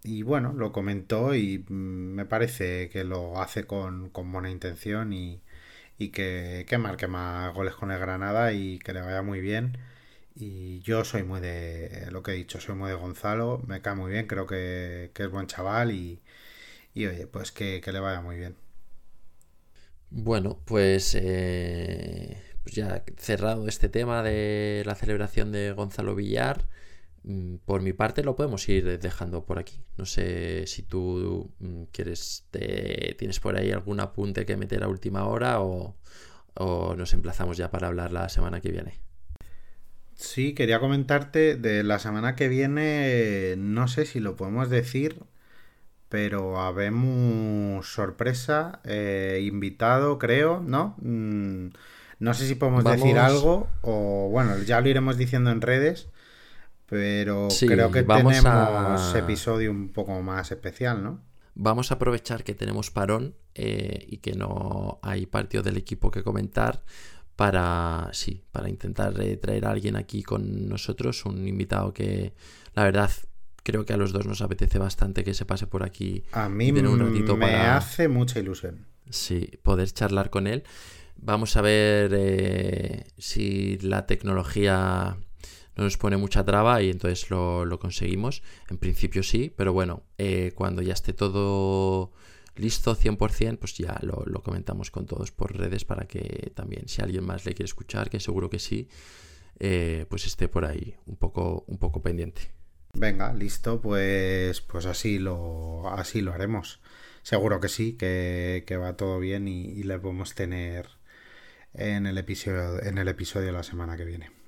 Y 0.02 0.22
bueno, 0.22 0.52
lo 0.54 0.72
comentó 0.72 1.34
y 1.34 1.58
mm, 1.68 1.72
me 2.14 2.24
parece 2.26 2.88
que 2.88 3.04
lo 3.04 3.40
hace 3.40 3.64
con, 3.66 4.10
con 4.10 4.32
buena 4.32 4.50
intención 4.50 5.12
y, 5.12 5.42
y 6.00 6.08
que, 6.10 6.64
que 6.66 6.78
marque 6.78 7.08
más 7.08 7.54
goles 7.54 7.74
con 7.74 7.90
el 7.92 8.00
Granada 8.00 8.54
y 8.54 8.78
que 8.78 8.94
le 8.94 9.02
vaya 9.02 9.22
muy 9.22 9.40
bien. 9.40 9.78
Y 10.34 10.80
yo 10.80 11.04
soy 11.04 11.24
muy 11.24 11.40
de, 11.40 12.08
lo 12.10 12.22
que 12.22 12.32
he 12.32 12.34
dicho, 12.34 12.58
soy 12.58 12.74
muy 12.74 12.88
de 12.88 12.96
Gonzalo, 12.96 13.62
me 13.66 13.82
cae 13.82 13.94
muy 13.96 14.10
bien, 14.10 14.26
creo 14.26 14.46
que, 14.46 15.10
es 15.14 15.30
buen 15.30 15.46
chaval 15.46 15.92
y, 15.92 16.22
y 16.94 17.06
oye, 17.06 17.26
pues 17.26 17.52
que, 17.52 17.82
le 17.84 18.00
vaya 18.00 18.22
muy 18.22 18.36
bien. 18.38 18.56
Bueno, 20.10 20.58
pues, 20.64 21.14
eh, 21.20 22.42
pues 22.62 22.74
ya 22.74 23.04
cerrado 23.18 23.68
este 23.68 23.90
tema 23.90 24.22
de 24.22 24.82
la 24.86 24.94
celebración 24.94 25.52
de 25.52 25.72
Gonzalo 25.72 26.14
Villar, 26.14 26.66
por 27.64 27.82
mi 27.82 27.92
parte 27.92 28.22
lo 28.22 28.36
podemos 28.36 28.68
ir 28.68 28.98
dejando 28.98 29.44
por 29.44 29.58
aquí. 29.58 29.80
No 29.96 30.06
sé 30.06 30.66
si 30.66 30.82
tú 30.82 31.50
mm, 31.58 31.84
quieres, 31.92 32.46
tienes 33.18 33.40
por 33.40 33.56
ahí 33.56 33.72
algún 33.72 34.00
apunte 34.00 34.46
que 34.46 34.56
meter 34.56 34.82
a 34.82 34.88
última 34.88 35.26
hora 35.26 35.60
o, 35.60 35.96
o 36.54 36.94
nos 36.96 37.12
emplazamos 37.14 37.56
ya 37.56 37.70
para 37.70 37.88
hablar 37.88 38.12
la 38.12 38.28
semana 38.28 38.60
que 38.60 38.70
viene. 38.70 39.00
Sí, 40.14 40.52
quería 40.54 40.80
comentarte 40.80 41.56
de 41.56 41.82
la 41.82 41.98
semana 41.98 42.36
que 42.36 42.48
viene, 42.48 43.54
no 43.56 43.88
sé 43.88 44.04
si 44.04 44.20
lo 44.20 44.36
podemos 44.36 44.68
decir, 44.68 45.22
pero 46.10 46.60
habemos 46.60 47.90
sorpresa, 47.90 48.80
eh, 48.84 49.40
invitado, 49.46 50.18
creo, 50.18 50.60
¿no? 50.60 50.94
Mm, 51.00 51.68
no 52.18 52.34
sé 52.34 52.46
si 52.46 52.54
podemos 52.54 52.84
decir 52.84 53.18
algo, 53.18 53.68
o 53.80 54.28
bueno, 54.30 54.58
ya 54.58 54.82
lo 54.82 54.90
iremos 54.90 55.16
diciendo 55.16 55.50
en 55.50 55.62
redes, 55.62 56.08
pero 56.90 57.46
creo 57.60 57.92
que 57.92 58.02
tenemos 58.02 58.44
a... 58.44 59.14
episodio 59.16 59.70
un 59.70 59.90
poco 59.90 60.20
más 60.20 60.50
especial, 60.50 61.02
¿no? 61.04 61.22
Vamos 61.54 61.92
a 61.92 61.94
aprovechar 61.94 62.42
que 62.42 62.54
tenemos 62.54 62.90
parón 62.90 63.36
eh, 63.54 64.04
y 64.08 64.18
que 64.18 64.34
no 64.34 64.98
hay 65.02 65.26
partido 65.26 65.62
del 65.62 65.76
equipo 65.76 66.10
que 66.10 66.24
comentar 66.24 66.82
para, 67.36 68.08
sí, 68.12 68.42
para 68.50 68.68
intentar 68.68 69.18
eh, 69.20 69.36
traer 69.36 69.66
a 69.66 69.70
alguien 69.70 69.94
aquí 69.94 70.24
con 70.24 70.68
nosotros, 70.68 71.24
un 71.26 71.46
invitado 71.46 71.94
que 71.94 72.34
la 72.74 72.82
verdad 72.82 73.10
creo 73.62 73.84
que 73.84 73.92
a 73.92 73.96
los 73.96 74.12
dos 74.12 74.26
nos 74.26 74.42
apetece 74.42 74.78
bastante 74.78 75.22
que 75.22 75.32
se 75.32 75.44
pase 75.44 75.68
por 75.68 75.84
aquí. 75.84 76.24
A 76.32 76.48
mí 76.48 76.72
un 76.72 76.98
ratito 76.98 77.36
me 77.36 77.54
hace 77.54 78.08
mucha 78.08 78.40
ilusión. 78.40 78.86
Sí, 79.08 79.58
poder 79.62 79.90
charlar 79.92 80.30
con 80.30 80.48
él. 80.48 80.64
Vamos 81.16 81.56
a 81.56 81.62
ver 81.62 82.10
eh, 82.14 83.06
si 83.16 83.78
la 83.78 84.06
tecnología 84.06 85.18
no 85.80 85.84
nos 85.84 85.96
pone 85.96 86.18
mucha 86.18 86.44
traba 86.44 86.82
y 86.82 86.90
entonces 86.90 87.30
lo, 87.30 87.78
conseguimos. 87.80 88.42
En 88.68 88.76
principio 88.76 89.22
sí, 89.22 89.50
pero 89.56 89.72
bueno, 89.72 90.02
eh, 90.18 90.52
cuando 90.54 90.82
ya 90.82 90.92
esté 90.92 91.14
todo 91.14 92.12
listo 92.54 92.94
100%, 92.94 93.58
pues 93.58 93.78
ya 93.78 93.98
lo, 94.02 94.42
comentamos 94.42 94.90
con 94.90 95.06
todos 95.06 95.32
por 95.32 95.56
redes 95.56 95.86
para 95.86 96.06
que 96.06 96.52
también 96.54 96.86
si 96.86 97.00
alguien 97.00 97.24
más 97.24 97.46
le 97.46 97.54
quiere 97.54 97.64
escuchar, 97.64 98.10
que 98.10 98.20
seguro 98.20 98.50
que 98.50 98.58
sí, 98.58 98.90
eh, 99.58 100.04
pues 100.10 100.26
esté 100.26 100.48
por 100.48 100.66
ahí 100.66 100.96
un 101.06 101.16
poco, 101.16 101.64
un 101.66 101.78
poco 101.78 102.02
pendiente. 102.02 102.42
Venga, 102.92 103.32
listo, 103.32 103.80
pues, 103.80 104.60
pues 104.60 104.84
así, 104.84 105.18
lo, 105.18 105.88
así 105.88 106.20
lo 106.20 106.34
haremos. 106.34 106.82
Seguro 107.22 107.58
que 107.58 107.68
sí, 107.70 107.94
que, 107.94 108.78
va 108.78 108.98
todo 108.98 109.18
bien 109.18 109.48
y, 109.48 109.62
y, 109.62 109.84
le 109.84 109.98
podemos 109.98 110.34
tener 110.34 110.88
en 111.72 112.06
el, 112.06 112.18
episodio, 112.18 112.82
en 112.82 112.98
el 112.98 113.08
episodio 113.08 113.46
de 113.46 113.52
la 113.52 113.62
semana 113.62 113.96
que 113.96 114.04
viene. 114.04 114.39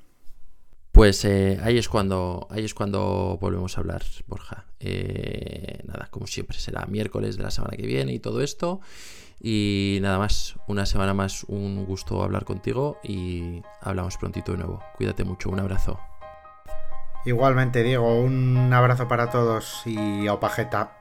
Pues 0.93 1.25
eh, 1.25 1.59
ahí 1.63 1.79
es 1.79 1.89
cuando 1.89 2.47
ahí 2.51 2.65
es 2.65 2.75
cuando 2.75 3.39
volvemos 3.41 3.77
a 3.77 3.81
hablar, 3.81 4.03
Borja. 4.27 4.67
Eh, 4.79 5.83
nada, 5.87 6.09
como 6.11 6.27
siempre, 6.27 6.59
será 6.59 6.85
miércoles 6.85 7.39
de 7.39 7.43
la 7.43 7.51
semana 7.51 7.77
que 7.77 7.87
viene 7.87 8.13
y 8.13 8.19
todo 8.19 8.43
esto. 8.43 8.81
Y 9.41 9.99
nada 10.03 10.19
más, 10.19 10.55
una 10.69 10.87
semana 10.87 11.15
más, 11.15 11.45
un 11.45 11.85
gusto 11.87 12.23
hablar 12.23 12.45
contigo 12.45 13.01
y 13.03 13.63
hablamos 13.81 14.19
prontito 14.19 14.53
de 14.53 14.59
nuevo. 14.59 14.85
Cuídate 14.97 15.25
mucho, 15.25 15.49
un 15.49 15.61
abrazo. 15.61 15.99
Igualmente, 17.25 17.83
Diego, 17.83 18.21
un 18.21 18.73
abrazo 18.73 19.09
para 19.09 19.31
todos 19.31 19.83
y 19.87 20.29
opajeta. 20.29 20.93